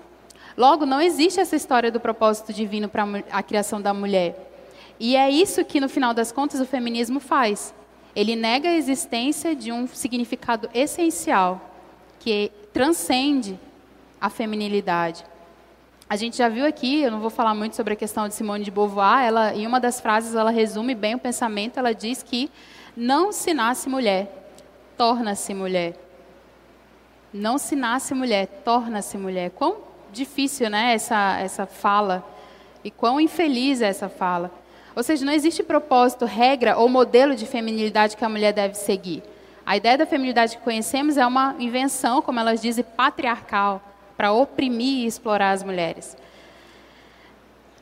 Logo, 0.57 0.83
não 0.83 0.99
existe 0.99 1.39
essa 1.39 1.55
história 1.55 1.91
do 1.91 1.99
propósito 1.99 2.51
divino 2.51 2.89
para 2.89 3.03
a 3.31 3.43
criação 3.43 3.79
da 3.79 3.93
mulher. 3.93 4.51
E 4.99 5.15
é 5.15 5.29
isso 5.29 5.63
que, 5.63 5.79
no 5.79 5.87
final 5.87 6.11
das 6.11 6.31
contas, 6.31 6.59
o 6.59 6.65
feminismo 6.65 7.19
faz. 7.19 7.71
Ele 8.15 8.35
nega 8.35 8.69
a 8.69 8.75
existência 8.75 9.55
de 9.55 9.71
um 9.71 9.85
significado 9.85 10.67
essencial 10.73 11.61
que 12.19 12.51
transcende 12.73 13.59
a 14.19 14.27
feminilidade. 14.27 15.23
A 16.07 16.15
gente 16.15 16.37
já 16.37 16.47
viu 16.47 16.67
aqui, 16.67 17.01
eu 17.01 17.09
não 17.09 17.19
vou 17.19 17.31
falar 17.31 17.55
muito 17.55 17.75
sobre 17.75 17.93
a 17.93 17.95
questão 17.95 18.27
de 18.27 18.35
Simone 18.35 18.63
de 18.63 18.69
Beauvoir, 18.69 19.25
ela, 19.25 19.55
em 19.55 19.65
uma 19.65 19.79
das 19.79 19.99
frases 19.99 20.35
ela 20.35 20.51
resume 20.51 20.93
bem 20.93 21.15
o 21.15 21.19
pensamento, 21.19 21.79
ela 21.79 21.95
diz 21.95 22.21
que 22.21 22.51
não 22.95 23.31
se 23.31 23.55
nasce 23.55 23.89
mulher, 23.89 24.51
torna-se 24.95 25.51
mulher. 25.51 25.95
Não 27.33 27.57
se 27.57 27.75
nasce 27.75 28.13
mulher, 28.13 28.45
torna-se 28.63 29.17
mulher. 29.17 29.49
Quão 29.49 29.77
difícil, 30.13 30.69
né, 30.69 30.93
essa, 30.93 31.39
essa 31.39 31.65
fala. 31.65 32.23
E 32.83 32.91
quão 32.91 33.19
infeliz 33.19 33.81
é 33.81 33.87
essa 33.87 34.07
fala. 34.07 34.51
Ou 34.95 35.01
seja, 35.01 35.25
não 35.25 35.33
existe 35.33 35.63
propósito, 35.63 36.23
regra 36.23 36.77
ou 36.77 36.87
modelo 36.87 37.35
de 37.35 37.47
feminilidade 37.47 38.15
que 38.15 38.23
a 38.23 38.29
mulher 38.29 38.53
deve 38.53 38.75
seguir. 38.75 39.23
A 39.65 39.75
ideia 39.75 39.97
da 39.97 40.05
feminilidade 40.05 40.55
que 40.55 40.63
conhecemos 40.63 41.17
é 41.17 41.25
uma 41.25 41.55
invenção, 41.57 42.21
como 42.21 42.39
elas 42.39 42.61
dizem, 42.61 42.85
patriarcal, 42.95 43.81
para 44.17 44.31
oprimir 44.31 45.03
e 45.03 45.05
explorar 45.05 45.51
as 45.51 45.63
mulheres. 45.63 46.15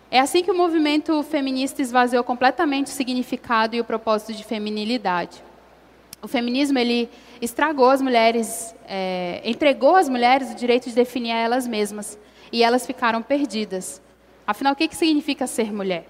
É 0.09 0.19
assim 0.19 0.43
que 0.43 0.51
o 0.51 0.55
movimento 0.55 1.23
feminista 1.23 1.81
esvaziou 1.81 2.23
completamente 2.23 2.87
o 2.87 2.91
significado 2.91 3.75
e 3.75 3.81
o 3.81 3.83
propósito 3.83 4.33
de 4.33 4.43
feminilidade. 4.43 5.43
O 6.21 6.27
feminismo 6.27 6.77
ele 6.77 7.09
estragou 7.41 7.89
as 7.89 8.01
mulheres, 8.01 8.75
é, 8.87 9.41
entregou 9.43 9.95
às 9.95 10.07
mulheres 10.07 10.51
o 10.51 10.55
direito 10.55 10.87
de 10.87 10.95
definir 10.95 11.31
a 11.31 11.37
elas 11.37 11.67
mesmas 11.67 12.17
e 12.51 12.63
elas 12.63 12.85
ficaram 12.85 13.21
perdidas. 13.21 14.01
Afinal, 14.45 14.73
o 14.73 14.75
que, 14.75 14.87
que 14.87 14.95
significa 14.95 15.47
ser 15.47 15.73
mulher? 15.73 16.05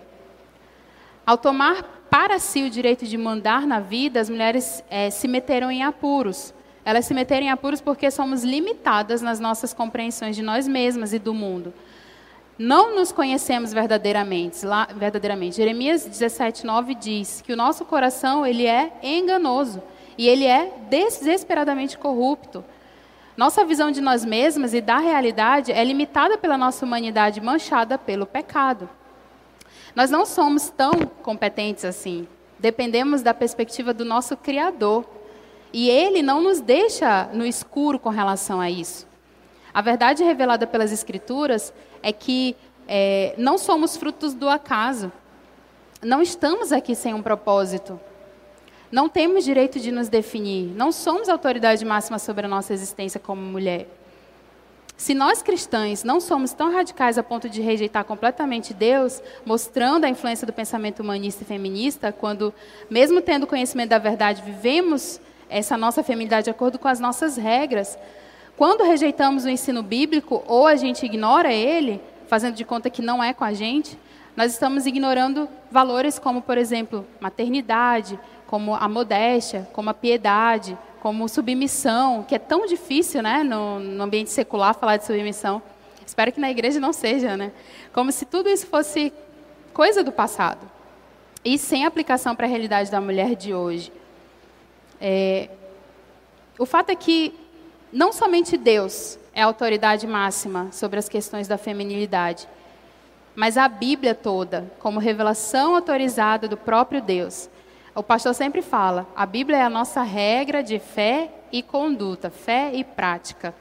Ao 1.26 1.38
tomar 1.38 1.84
para 2.09 2.38
si 2.38 2.61
o 2.63 2.69
direito 2.69 3.07
de 3.07 3.17
mandar 3.17 3.65
na 3.65 3.80
vida, 3.80 4.19
as 4.19 4.30
mulheres 4.30 4.84
é, 4.89 5.09
se 5.09 5.28
meteram 5.28 5.71
em 5.71 5.82
apuros. 5.82 6.53
Elas 6.86 7.05
se 7.05 7.13
meteram 7.13 7.45
em 7.45 7.49
apuros 7.49 7.81
porque 7.81 8.11
somos 8.11 8.43
limitadas 8.43 9.21
nas 9.21 9.39
nossas 9.39 9.73
compreensões 9.73 10.36
de 10.36 10.41
nós 10.41 10.67
mesmas 10.67 11.13
e 11.13 11.19
do 11.19 11.34
mundo. 11.34 11.73
Não 12.57 12.95
nos 12.95 13.11
conhecemos 13.11 13.73
verdadeiramente. 13.73 14.65
Lá, 14.65 14.88
verdadeiramente. 14.93 15.55
Jeremias 15.55 16.05
17, 16.05 16.65
9 16.65 16.95
diz 16.95 17.41
que 17.41 17.53
o 17.53 17.57
nosso 17.57 17.84
coração 17.86 18.45
ele 18.45 18.67
é 18.67 18.91
enganoso 19.01 19.81
e 20.17 20.27
ele 20.27 20.45
é 20.45 20.71
desesperadamente 20.89 21.97
corrupto. 21.97 22.63
Nossa 23.36 23.65
visão 23.65 23.89
de 23.89 23.99
nós 23.99 24.23
mesmas 24.23 24.75
e 24.75 24.81
da 24.81 24.99
realidade 24.99 25.71
é 25.71 25.84
limitada 25.84 26.38
pela 26.38 26.57
nossa 26.57 26.86
humanidade 26.86 27.41
manchada 27.41 27.97
pelo 27.97 28.27
pecado. 28.27 28.88
Nós 29.95 30.11
não 30.11 30.25
somos 30.25 30.69
tão 30.69 30.91
competentes 31.23 31.84
assim. 31.84 32.27
Dependemos 32.59 33.21
da 33.21 33.34
perspectiva 33.34 33.93
do 33.93 34.05
nosso 34.05 34.38
Criador. 34.38 35.05
E 35.74 35.89
Ele 35.89 36.21
não 36.21 36.41
nos 36.41 36.61
deixa 36.61 37.28
no 37.34 37.45
escuro 37.45 37.97
com 37.97 38.09
relação 38.09 38.61
a 38.61 38.69
isso. 38.69 39.07
A 39.74 39.82
verdade 39.82 40.24
revelada 40.24 40.67
pelas 40.67 40.91
Escrituras 40.91 41.74
é 42.03 42.13
que 42.13 42.55
é, 42.88 43.34
não 43.38 43.57
somos 43.57 43.97
frutos 43.97 44.36
do 44.36 44.47
acaso. 44.47 45.11
Não 46.01 46.21
estamos 46.21 46.71
aqui 46.71 46.93
sem 46.93 47.13
um 47.13 47.24
propósito. 47.24 47.99
Não 48.91 49.09
temos 49.09 49.43
direito 49.43 49.80
de 49.80 49.91
nos 49.91 50.09
definir. 50.09 50.71
Não 50.76 50.91
somos 50.91 51.28
autoridade 51.28 51.84
máxima 51.84 52.19
sobre 52.19 52.45
a 52.45 52.49
nossa 52.49 52.71
existência 52.71 53.19
como 53.19 53.41
mulher. 53.41 53.88
Se 54.95 55.15
nós 55.15 55.41
cristãos 55.41 56.03
não 56.03 56.21
somos 56.21 56.53
tão 56.53 56.71
radicais 56.71 57.17
a 57.17 57.24
ponto 57.24 57.49
de 57.49 57.61
rejeitar 57.61 58.05
completamente 58.05 58.76
Deus, 58.76 59.24
mostrando 59.43 60.05
a 60.05 60.09
influência 60.09 60.45
do 60.45 60.53
pensamento 60.53 60.99
humanista 60.99 61.41
e 61.41 61.47
feminista, 61.47 62.11
quando, 62.11 62.53
mesmo 62.89 63.19
tendo 63.19 63.47
conhecimento 63.47 63.89
da 63.89 63.97
verdade, 63.97 64.43
vivemos 64.43 65.19
essa 65.54 65.78
nossa 65.78 66.01
feminilidade 66.01 66.45
de 66.45 66.49
acordo 66.49 66.80
com 66.80 66.88
as 66.88 66.99
nossas 66.99 67.38
regras, 67.38 67.97
quando 68.58 68.84
rejeitamos 68.84 69.45
o 69.45 69.49
ensino 69.49 69.84
bíblico 69.84 70.43
ou 70.47 70.66
a 70.66 70.76
gente 70.76 71.06
ignora 71.06 71.54
ele, 71.54 72.01
fazendo 72.28 72.56
de 72.56 72.66
conta 72.66 72.89
que 72.89 73.01
não 73.01 73.24
é 73.24 73.34
com 73.34 73.43
a 73.43 73.54
gente, 73.54 73.97
nós 74.36 74.51
estamos 74.51 74.88
ignorando 74.88 75.47
valores 75.70 76.18
como, 76.18 76.41
por 76.41 76.58
exemplo, 76.58 77.06
maternidade, 77.20 78.20
como 78.47 78.74
a 78.74 78.89
modéstia, 78.89 79.70
como 79.74 79.91
a 79.91 79.93
piedade, 79.93 80.76
como 80.99 81.30
submissão, 81.30 82.24
que 82.24 82.34
é 82.34 82.39
tão 82.39 82.66
difícil, 82.66 83.22
né, 83.22 83.43
no, 83.43 83.80
no 83.80 84.04
ambiente 84.04 84.32
secular 84.32 84.74
falar 84.74 84.97
de 84.97 85.06
submissão. 85.06 85.62
Espero 86.06 86.32
que 86.32 86.39
na 86.39 86.49
igreja 86.49 86.80
não 86.80 86.93
seja, 86.93 87.38
né? 87.38 87.51
Como 87.93 88.12
se 88.12 88.26
tudo 88.26 88.49
isso 88.49 88.66
fosse 88.68 89.14
coisa 89.74 90.04
do 90.04 90.12
passado 90.12 90.70
e 91.45 91.58
sem 91.58 91.86
aplicação 91.86 92.36
para 92.36 92.45
a 92.45 92.49
realidade 92.49 92.89
da 92.89 92.99
mulher 92.99 93.36
de 93.36 93.54
hoje. 93.54 93.91
É, 95.06 95.49
o 96.58 96.66
fato 96.66 96.89
é 96.89 96.95
que 96.95 97.34
não 97.91 98.14
somente 98.14 98.56
Deus 98.56 99.20
é 99.36 99.41
a 99.41 99.45
autoridade 99.45 100.08
máxima 100.08 100.70
sobre 100.72 100.97
as 100.97 101.10
questões 101.10 101.45
da 101.45 101.58
feminilidade, 101.58 102.47
mas 103.36 103.58
a 103.58 103.68
Bíblia 103.68 104.16
toda, 104.16 104.72
como 104.80 105.01
revelação 105.01 105.76
autorizada 105.76 106.47
do 106.47 106.56
próprio 106.56 107.01
Deus, 107.01 107.49
o 107.93 108.01
pastor 108.01 108.34
sempre 108.34 108.62
fala: 108.62 109.06
a 109.14 109.26
Bíblia 109.26 109.58
é 109.58 109.62
a 109.64 109.70
nossa 109.70 110.01
regra 110.04 110.64
de 110.64 110.80
fé 110.80 111.30
e 111.51 111.62
conduta, 111.62 112.30
fé 112.30 112.72
e 112.74 112.82
prática. 112.82 113.54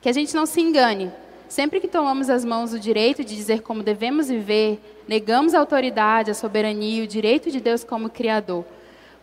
Que 0.00 0.08
a 0.08 0.12
gente 0.12 0.34
não 0.34 0.46
se 0.46 0.62
engane. 0.62 1.12
Sempre 1.50 1.80
que 1.80 1.86
tomamos 1.86 2.30
as 2.30 2.46
mãos 2.46 2.72
o 2.72 2.80
direito 2.80 3.22
de 3.22 3.36
dizer 3.36 3.60
como 3.60 3.82
devemos 3.82 4.28
viver, 4.28 4.80
negamos 5.06 5.52
a 5.52 5.58
autoridade, 5.58 6.30
a 6.30 6.34
soberania 6.34 7.02
e 7.02 7.04
o 7.04 7.06
direito 7.06 7.50
de 7.50 7.60
Deus 7.60 7.84
como 7.84 8.08
Criador. 8.08 8.64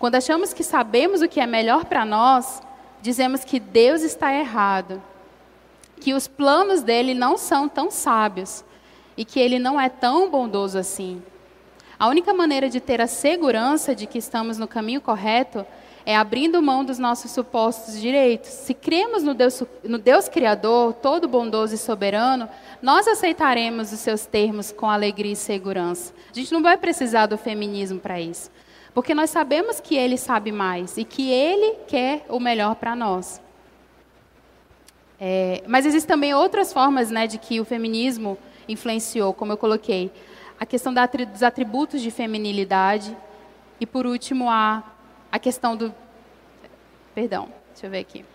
Quando 0.04 0.16
achamos 0.16 0.54
que 0.54 0.66
sabemos 0.66 1.22
o 1.22 1.30
que 1.30 1.40
é 1.40 1.48
melhor 1.48 1.86
para 1.86 2.04
nós, 2.04 2.62
dizemos 3.02 3.46
que 3.46 3.58
Deus 3.58 4.02
está 4.02 4.34
errado, 4.34 5.02
que 6.02 6.14
os 6.14 6.28
planos 6.28 6.82
dele 6.82 7.14
não 7.14 7.38
são 7.38 7.70
tão 7.70 7.90
sábios 7.90 8.66
e 9.16 9.24
que 9.24 9.40
ele 9.40 9.58
não 9.58 9.80
é 9.80 9.88
tão 9.88 10.30
bondoso 10.30 10.78
assim. 10.78 11.24
A 11.98 12.10
única 12.10 12.34
maneira 12.34 12.70
de 12.70 12.82
ter 12.82 13.00
a 13.00 13.08
segurança 13.08 13.96
de 13.96 14.06
que 14.06 14.18
estamos 14.18 14.58
no 14.58 14.68
caminho 14.68 15.00
correto 15.00 15.66
é 16.06 16.18
abrindo 16.18 16.62
mão 16.62 16.84
dos 16.84 17.00
nossos 17.00 17.32
supostos 17.32 17.98
direitos. 17.98 18.50
Se 18.50 18.74
cremos 18.74 19.24
no 19.24 19.34
Deus, 19.34 19.64
no 19.86 19.98
Deus 19.98 20.28
Criador, 20.28 20.96
todo 20.96 21.30
bondoso 21.30 21.76
e 21.76 21.78
soberano, 21.78 22.50
nós 22.82 23.08
aceitaremos 23.08 23.94
os 23.94 24.02
seus 24.02 24.26
termos 24.26 24.70
com 24.70 24.90
alegria 24.90 25.32
e 25.32 25.38
segurança. 25.38 26.14
A 26.30 26.38
gente 26.38 26.52
não 26.52 26.62
vai 26.62 26.76
precisar 26.76 27.28
do 27.28 27.38
feminismo 27.38 28.02
para 28.02 28.20
isso. 28.20 28.52
Porque 28.94 29.16
nós 29.16 29.30
sabemos 29.30 29.80
que 29.80 29.96
Ele 29.96 30.18
sabe 30.18 30.52
mais 30.52 30.98
e 30.98 31.04
que 31.04 31.32
Ele 31.32 31.78
quer 31.88 32.26
o 32.30 32.40
melhor 32.40 32.76
para 32.76 32.96
nós. 32.96 33.42
É, 35.20 35.64
mas 35.68 35.86
existem 35.86 36.08
também 36.08 36.34
outras 36.34 36.74
formas 36.74 37.10
né, 37.10 37.26
de 37.26 37.38
que 37.38 37.60
o 37.60 37.66
feminismo 37.66 38.38
influenciou, 38.68 39.34
como 39.34 39.54
eu 39.54 39.58
coloquei 39.58 40.12
a 40.60 40.66
questão 40.66 40.94
da, 40.94 41.06
dos 41.06 41.44
atributos 41.44 42.02
de 42.02 42.12
feminilidade 42.12 43.16
e, 43.80 43.86
por 43.86 44.06
último, 44.06 44.50
a, 44.50 44.84
a 45.32 45.40
questão 45.40 45.76
do. 45.76 45.94
Perdão, 47.14 47.50
deixa 47.72 47.88
eu 47.88 47.92
ver 47.92 48.00
aqui. 48.00 48.26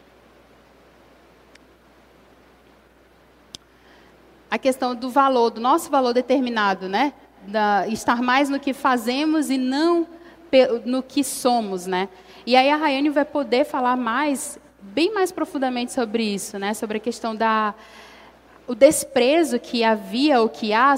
A 4.51 4.59
questão 4.59 4.95
do 4.95 5.11
valor, 5.11 5.51
do 5.51 5.61
nosso 5.61 5.91
valor 5.91 6.13
determinado, 6.13 6.89
né? 6.89 7.13
Da, 7.47 7.87
estar 7.89 8.21
mais 8.21 8.49
no 8.49 8.59
que 8.59 8.73
fazemos 8.73 9.51
e 9.51 9.57
não 9.57 10.07
no 10.85 11.03
que 11.03 11.23
somos, 11.23 11.87
né? 11.87 12.09
E 12.47 12.57
aí 12.57 12.71
a 12.71 12.77
Rayane 12.77 13.11
vai 13.11 13.25
poder 13.25 13.65
falar 13.65 13.97
mais, 13.97 14.59
bem 14.81 15.13
mais 15.13 15.31
profundamente 15.31 15.93
sobre 15.93 16.23
isso, 16.23 16.59
né? 16.59 16.75
Sobre 16.75 16.97
a 16.97 17.01
questão 17.01 17.35
da, 17.35 17.75
o 18.69 18.75
desprezo 18.75 19.59
que 19.59 19.83
havia 19.83 20.41
ou 20.43 20.49
que 20.49 20.75
há 20.75 20.95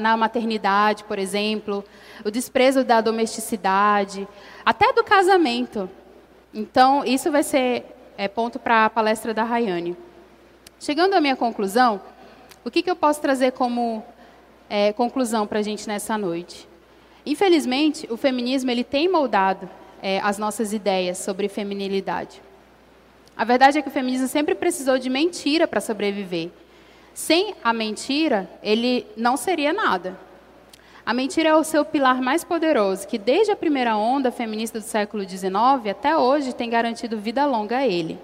na 0.00 0.16
maternidade, 0.16 1.04
por 1.04 1.18
exemplo, 1.18 1.84
o 2.24 2.30
desprezo 2.30 2.82
da 2.82 3.02
domesticidade, 3.02 4.26
até 4.64 4.90
do 4.92 5.04
casamento. 5.04 5.88
Então, 6.52 7.04
isso 7.04 7.30
vai 7.30 7.42
ser 7.42 7.84
é, 8.16 8.26
ponto 8.26 8.58
para 8.58 8.86
a 8.86 8.90
palestra 8.90 9.34
da 9.34 9.44
Rayane. 9.44 9.94
Chegando 10.80 11.14
à 11.14 11.20
minha 11.20 11.36
conclusão, 11.36 12.00
o 12.64 12.70
que, 12.70 12.82
que 12.82 12.90
eu 12.90 12.96
posso 12.96 13.20
trazer 13.20 13.52
como 13.52 14.02
é, 14.70 14.92
conclusão 14.94 15.46
para 15.46 15.58
a 15.58 15.62
gente 15.62 15.86
nessa 15.86 16.16
noite? 16.16 16.66
Infelizmente, 17.26 18.06
o 18.10 18.16
feminismo 18.16 18.70
ele 18.70 18.84
tem 18.84 19.08
moldado 19.08 19.68
é, 20.02 20.20
as 20.20 20.36
nossas 20.38 20.72
ideias 20.72 21.18
sobre 21.18 21.48
feminilidade. 21.48 22.42
A 23.36 23.44
verdade 23.44 23.78
é 23.78 23.82
que 23.82 23.88
o 23.88 23.92
feminismo 23.92 24.28
sempre 24.28 24.54
precisou 24.54 24.98
de 24.98 25.08
mentira 25.08 25.66
para 25.66 25.80
sobreviver. 25.80 26.50
Sem 27.14 27.54
a 27.64 27.72
mentira, 27.72 28.48
ele 28.62 29.06
não 29.16 29.36
seria 29.36 29.72
nada. 29.72 30.18
A 31.06 31.12
mentira 31.12 31.50
é 31.50 31.54
o 31.54 31.64
seu 31.64 31.84
pilar 31.84 32.20
mais 32.20 32.44
poderoso, 32.44 33.06
que 33.06 33.18
desde 33.18 33.52
a 33.52 33.56
primeira 33.56 33.96
onda 33.96 34.30
feminista 34.30 34.78
do 34.78 34.84
século 34.84 35.28
XIX 35.28 35.54
até 35.90 36.16
hoje 36.16 36.54
tem 36.54 36.70
garantido 36.70 37.18
vida 37.18 37.44
longa 37.44 37.78
a 37.78 37.86
ele. 37.86 38.18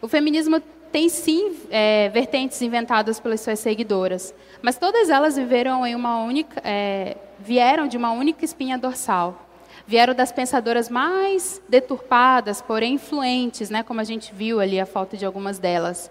O 0.00 0.08
feminismo 0.08 0.62
tem 0.90 1.08
sim 1.08 1.56
é, 1.70 2.08
vertentes 2.08 2.60
inventadas 2.62 3.20
pelas 3.20 3.40
suas 3.40 3.58
seguidoras, 3.58 4.34
mas 4.62 4.78
todas 4.78 5.10
elas 5.10 5.36
viveram 5.36 5.86
em 5.86 5.94
uma 5.94 6.22
única, 6.22 6.60
é, 6.64 7.16
vieram 7.38 7.86
de 7.86 7.96
uma 7.96 8.10
única 8.10 8.44
espinha 8.44 8.78
dorsal. 8.78 9.46
Vieram 9.86 10.14
das 10.14 10.30
pensadoras 10.30 10.90
mais 10.90 11.62
deturpadas, 11.68 12.60
porém 12.60 12.94
influentes, 12.94 13.70
né, 13.70 13.82
como 13.82 14.00
a 14.00 14.04
gente 14.04 14.34
viu 14.34 14.60
ali 14.60 14.78
a 14.78 14.84
falta 14.84 15.16
de 15.16 15.24
algumas 15.24 15.58
delas. 15.58 16.10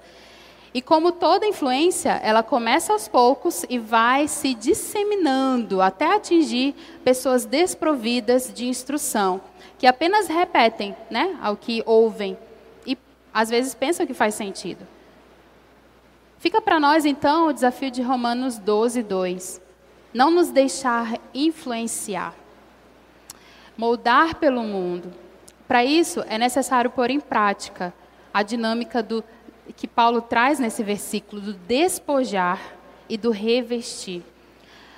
E 0.73 0.81
como 0.81 1.11
toda 1.11 1.45
influência, 1.45 2.19
ela 2.23 2.43
começa 2.43 2.93
aos 2.93 3.07
poucos 3.07 3.65
e 3.69 3.79
vai 3.79 4.27
se 4.27 4.53
disseminando 4.53 5.81
até 5.81 6.15
atingir 6.15 6.75
pessoas 7.03 7.45
desprovidas 7.45 8.51
de 8.53 8.67
instrução, 8.67 9.41
que 9.77 9.87
apenas 9.87 10.27
repetem 10.27 10.95
né, 11.09 11.37
ao 11.41 11.55
que 11.55 11.83
ouvem 11.85 12.37
às 13.37 13.51
vezes 13.51 13.75
pensam 13.75 14.07
que 14.07 14.15
faz 14.15 14.33
sentido. 14.33 14.83
Fica 16.39 16.59
para 16.59 16.79
nós, 16.79 17.05
então, 17.05 17.45
o 17.45 17.53
desafio 17.53 17.91
de 17.91 18.01
Romanos 18.01 18.57
12, 18.57 19.03
2. 19.03 19.61
Não 20.11 20.31
nos 20.31 20.49
deixar 20.49 21.19
influenciar, 21.35 22.33
moldar 23.77 24.37
pelo 24.37 24.63
mundo. 24.63 25.13
Para 25.67 25.85
isso, 25.85 26.25
é 26.27 26.39
necessário 26.39 26.89
pôr 26.89 27.11
em 27.11 27.19
prática 27.19 27.93
a 28.33 28.41
dinâmica 28.41 29.03
do 29.03 29.23
que 29.75 29.87
Paulo 29.87 30.19
traz 30.19 30.57
nesse 30.57 30.81
versículo 30.81 31.39
do 31.39 31.53
despojar 31.53 32.59
e 33.07 33.19
do 33.19 33.29
revestir. 33.29 34.23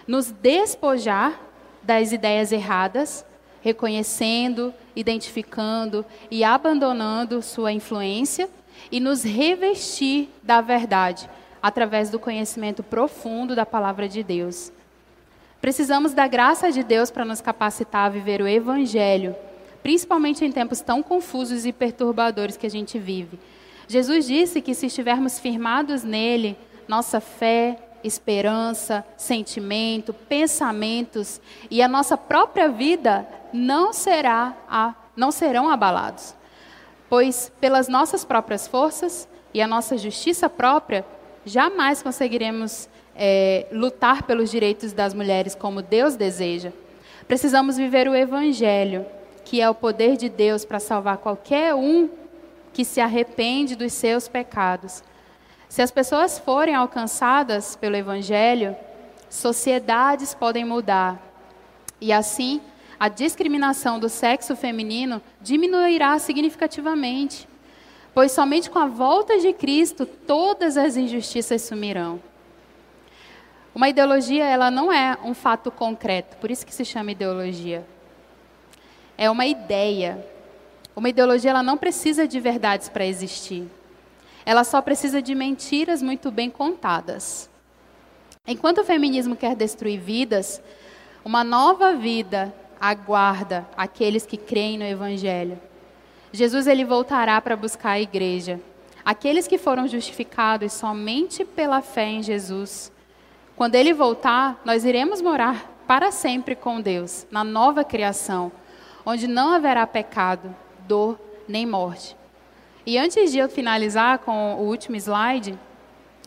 Nos 0.07 0.31
despojar 0.31 1.37
das 1.83 2.13
ideias 2.13 2.53
erradas, 2.53 3.25
reconhecendo, 3.61 4.73
identificando 4.95 6.05
e 6.29 6.43
abandonando 6.43 7.41
sua 7.41 7.71
influência, 7.71 8.49
e 8.91 8.99
nos 8.99 9.23
revestir 9.23 10.29
da 10.41 10.61
verdade, 10.61 11.29
através 11.61 12.09
do 12.09 12.17
conhecimento 12.17 12.81
profundo 12.81 13.55
da 13.55 13.65
palavra 13.65 14.07
de 14.07 14.23
Deus. 14.23 14.71
Precisamos 15.61 16.13
da 16.13 16.27
graça 16.27 16.71
de 16.71 16.83
Deus 16.83 17.11
para 17.11 17.25
nos 17.25 17.41
capacitar 17.41 18.05
a 18.05 18.09
viver 18.09 18.41
o 18.41 18.47
Evangelho, 18.47 19.35
principalmente 19.83 20.45
em 20.45 20.51
tempos 20.51 20.79
tão 20.79 21.03
confusos 21.03 21.65
e 21.65 21.73
perturbadores 21.73 22.55
que 22.55 22.65
a 22.65 22.69
gente 22.69 22.97
vive. 22.97 23.37
Jesus 23.87 24.25
disse 24.25 24.61
que 24.61 24.73
se 24.73 24.85
estivermos 24.85 25.39
firmados 25.39 26.03
nele, 26.03 26.57
nossa 26.87 27.19
fé, 27.19 27.77
esperança, 28.03 29.05
sentimento, 29.17 30.13
pensamentos 30.13 31.41
e 31.69 31.81
a 31.81 31.87
nossa 31.87 32.15
própria 32.15 32.69
vida 32.69 33.27
não 33.53 33.93
será 33.93 34.55
a, 34.69 34.93
não 35.15 35.31
serão 35.31 35.69
abalados. 35.69 36.35
Pois 37.09 37.51
pelas 37.59 37.87
nossas 37.87 38.23
próprias 38.23 38.67
forças 38.67 39.27
e 39.53 39.61
a 39.61 39.67
nossa 39.67 39.97
justiça 39.97 40.49
própria, 40.49 41.05
jamais 41.45 42.01
conseguiremos 42.01 42.87
é, 43.15 43.67
lutar 43.71 44.23
pelos 44.23 44.51
direitos 44.51 44.93
das 44.93 45.13
mulheres 45.13 45.55
como 45.55 45.81
Deus 45.81 46.15
deseja. 46.15 46.71
Precisamos 47.27 47.77
viver 47.77 48.07
o 48.07 48.15
Evangelho, 48.15 49.05
que 49.43 49.61
é 49.61 49.69
o 49.69 49.75
poder 49.75 50.15
de 50.15 50.29
Deus 50.29 50.63
para 50.63 50.79
salvar 50.79 51.17
qualquer 51.17 51.73
um 51.73 52.09
que 52.71 52.85
se 52.85 53.01
arrepende 53.01 53.75
dos 53.75 53.93
seus 53.93 54.27
pecados. 54.27 55.03
Se 55.67 55.81
as 55.81 55.91
pessoas 55.91 56.39
forem 56.39 56.73
alcançadas 56.73 57.75
pelo 57.75 57.95
Evangelho, 57.95 58.75
sociedades 59.29 60.33
podem 60.33 60.65
mudar. 60.65 61.21
E 62.01 62.13
assim, 62.13 62.61
a 62.99 63.07
discriminação 63.07 63.97
do 63.97 64.09
sexo 64.09 64.55
feminino 64.55 65.21
diminuirá 65.41 66.19
significativamente. 66.19 67.47
Pois 68.13 68.31
somente 68.31 68.69
com 68.69 68.77
a 68.77 68.87
volta 68.87 69.39
de 69.39 69.53
Cristo 69.53 70.05
todas 70.05 70.75
as 70.75 70.97
injustiças 70.97 71.61
sumirão. 71.61 72.19
Uma 73.73 73.87
ideologia, 73.87 74.45
ela 74.45 74.69
não 74.69 74.91
é 74.91 75.17
um 75.23 75.33
fato 75.33 75.71
concreto, 75.71 76.35
por 76.37 76.51
isso 76.51 76.65
que 76.65 76.73
se 76.73 76.83
chama 76.83 77.11
ideologia. 77.11 77.85
É 79.17 79.29
uma 79.29 79.45
ideia, 79.45 80.25
uma 80.95 81.07
ideologia 81.07 81.51
ela 81.51 81.63
não 81.63 81.77
precisa 81.77 82.27
de 82.27 82.39
verdades 82.39 82.89
para 82.89 83.05
existir. 83.05 83.69
Ela 84.45 84.63
só 84.65 84.81
precisa 84.81 85.21
de 85.21 85.33
mentiras 85.35 86.01
muito 86.01 86.31
bem 86.31 86.49
contadas. 86.49 87.49
Enquanto 88.45 88.79
o 88.79 88.83
feminismo 88.83 89.35
quer 89.35 89.55
destruir 89.55 89.99
vidas, 89.99 90.61
uma 91.23 91.43
nova 91.43 91.93
vida 91.93 92.53
aguarda 92.79 93.67
aqueles 93.75 94.25
que 94.25 94.37
creem 94.37 94.77
no 94.77 94.85
evangelho. 94.85 95.59
Jesus 96.31 96.67
ele 96.67 96.85
voltará 96.85 97.41
para 97.41 97.55
buscar 97.55 97.91
a 97.91 97.99
igreja, 97.99 98.59
aqueles 99.03 99.47
que 99.47 99.57
foram 99.57 99.87
justificados 99.87 100.73
somente 100.73 101.43
pela 101.43 101.81
fé 101.81 102.05
em 102.05 102.23
Jesus. 102.23 102.91
Quando 103.55 103.75
ele 103.75 103.93
voltar, 103.93 104.61
nós 104.63 104.85
iremos 104.85 105.21
morar 105.21 105.69
para 105.87 106.11
sempre 106.11 106.55
com 106.55 106.79
Deus, 106.79 107.25
na 107.31 107.43
nova 107.43 107.83
criação, 107.83 108.51
onde 109.05 109.27
não 109.27 109.53
haverá 109.53 109.87
pecado, 109.87 110.55
dor 110.87 111.19
nem 111.47 111.65
morte. 111.65 112.15
E 112.85 112.97
antes 112.97 113.31
de 113.31 113.39
eu 113.39 113.49
finalizar 113.49 114.19
com 114.19 114.55
o 114.55 114.67
último 114.67 114.95
slide, 114.95 115.57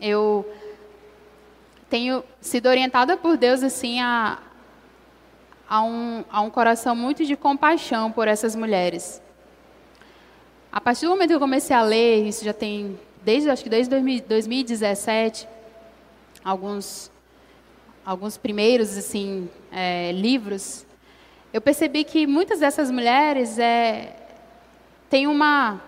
eu 0.01 0.45
tenho 1.89 2.23
sido 2.41 2.67
orientada 2.67 3.15
por 3.15 3.37
Deus 3.37 3.63
assim 3.63 4.01
a, 4.01 4.37
a, 5.73 5.81
um, 5.81 6.23
a 6.29 6.39
um 6.39 6.51
coração 6.51 6.95
muito 6.95 7.25
de 7.25 7.35
compaixão 7.35 8.11
por 8.11 8.27
essas 8.27 8.55
mulheres. 8.55 9.19
A 10.71 10.79
partir 10.79 11.07
do 11.07 11.09
momento 11.09 11.29
que 11.29 11.33
eu 11.33 11.39
comecei 11.39 11.75
a 11.75 11.81
ler, 11.81 12.27
isso 12.27 12.45
já 12.45 12.53
tem 12.53 12.99
desde 13.23 13.49
acho 13.49 13.63
que 13.63 13.69
desde 13.71 13.89
2017, 13.89 15.47
alguns 16.45 17.11
alguns 18.05 18.37
primeiros 18.37 18.95
assim 18.95 19.49
é, 19.71 20.11
livros, 20.11 20.85
eu 21.51 21.59
percebi 21.59 22.03
que 22.03 22.27
muitas 22.27 22.59
dessas 22.59 22.91
mulheres 22.91 23.57
é, 23.57 24.15
tem 25.09 25.25
uma 25.25 25.81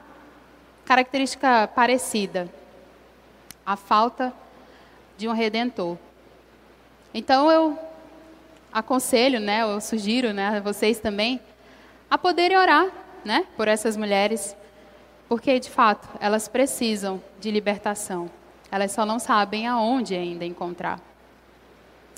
característica 0.84 1.68
parecida: 1.76 2.50
a 3.64 3.76
falta 3.76 4.34
de 5.16 5.28
um 5.28 5.32
redentor. 5.32 5.96
Então 7.14 7.52
eu 7.52 7.78
aconselho, 8.76 9.40
né, 9.40 9.62
eu 9.62 9.80
sugiro, 9.80 10.34
né, 10.34 10.58
a 10.58 10.60
vocês 10.60 11.00
também, 11.00 11.40
a 12.12 12.18
poderem 12.18 12.58
orar, 12.58 12.88
né, 13.24 13.46
por 13.56 13.70
essas 13.70 13.96
mulheres, 13.96 14.54
porque 15.30 15.58
de 15.62 15.70
fato 15.70 16.06
elas 16.20 16.50
precisam 16.50 17.24
de 17.40 17.50
libertação. 17.50 18.30
Elas 18.70 18.92
só 18.92 19.06
não 19.06 19.18
sabem 19.18 19.66
aonde 19.66 20.14
ainda 20.14 20.44
encontrar. 20.44 21.00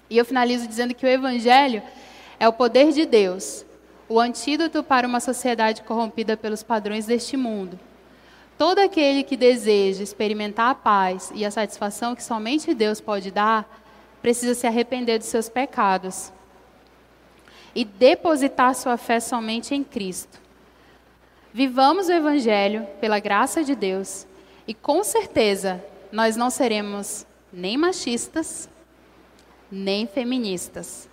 E 0.10 0.18
eu 0.18 0.26
finalizo 0.26 0.68
dizendo 0.68 0.96
que 0.96 1.06
o 1.06 1.10
evangelho 1.10 1.84
é 2.40 2.48
o 2.48 2.54
poder 2.54 2.92
de 2.92 3.06
Deus 3.06 3.64
o 4.10 4.20
antídoto 4.20 4.82
para 4.82 5.06
uma 5.06 5.20
sociedade 5.20 5.84
corrompida 5.84 6.36
pelos 6.36 6.64
padrões 6.64 7.06
deste 7.06 7.38
mundo. 7.38 7.78
Todo 8.58 8.80
aquele 8.80 9.22
que 9.22 9.38
deseja 9.38 10.02
experimentar 10.02 10.72
a 10.72 10.76
paz 10.76 11.32
e 11.36 11.46
a 11.46 11.52
satisfação 11.52 12.16
que 12.16 12.24
somente 12.24 12.74
Deus 12.74 13.00
pode 13.00 13.30
dar, 13.30 13.70
precisa 14.22 14.56
se 14.56 14.66
arrepender 14.66 15.20
dos 15.20 15.28
seus 15.28 15.50
pecados 15.50 16.32
e 17.78 17.86
depositar 17.86 18.74
sua 18.74 18.98
fé 18.98 19.20
somente 19.20 19.76
em 19.76 19.84
Cristo. 19.84 20.42
Vivamos 21.54 22.08
o 22.08 22.12
Evangelho 22.12 22.88
pela 23.00 23.20
graça 23.20 23.64
de 23.64 23.76
Deus 23.76 24.26
e 24.68 24.74
com 24.74 25.04
certeza 25.04 25.80
nós 26.12 26.36
não 26.36 26.50
seremos 26.50 27.24
nem 27.54 27.78
machistas, 27.78 28.68
nem 29.72 30.08
feministas. 30.08 31.08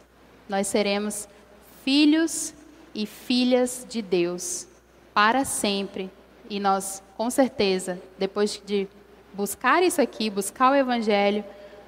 Nós 0.49 0.66
seremos 0.66 1.28
filhos 1.85 2.55
e 2.95 3.05
filhas 3.05 3.85
de 3.86 4.01
Deus 4.01 4.66
para 5.12 5.45
sempre. 5.45 6.11
E 6.49 6.59
nós, 6.59 7.03
com 7.15 7.28
certeza, 7.28 8.01
depois 8.19 8.59
de 8.65 8.89
buscar 9.35 9.82
isso 9.82 10.01
aqui, 10.01 10.31
buscar 10.31 10.73
o 10.73 10.74
Evangelho, 10.74 11.45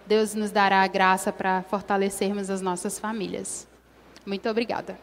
Deus 0.07 0.35
nos 0.35 0.51
dará 0.51 0.83
a 0.83 0.87
graça 0.87 1.33
para 1.33 1.63
fortalecermos 1.63 2.51
as 2.51 2.61
nossas 2.61 2.99
famílias. 2.99 3.67
Muito 4.27 4.51
obrigada. 4.51 5.01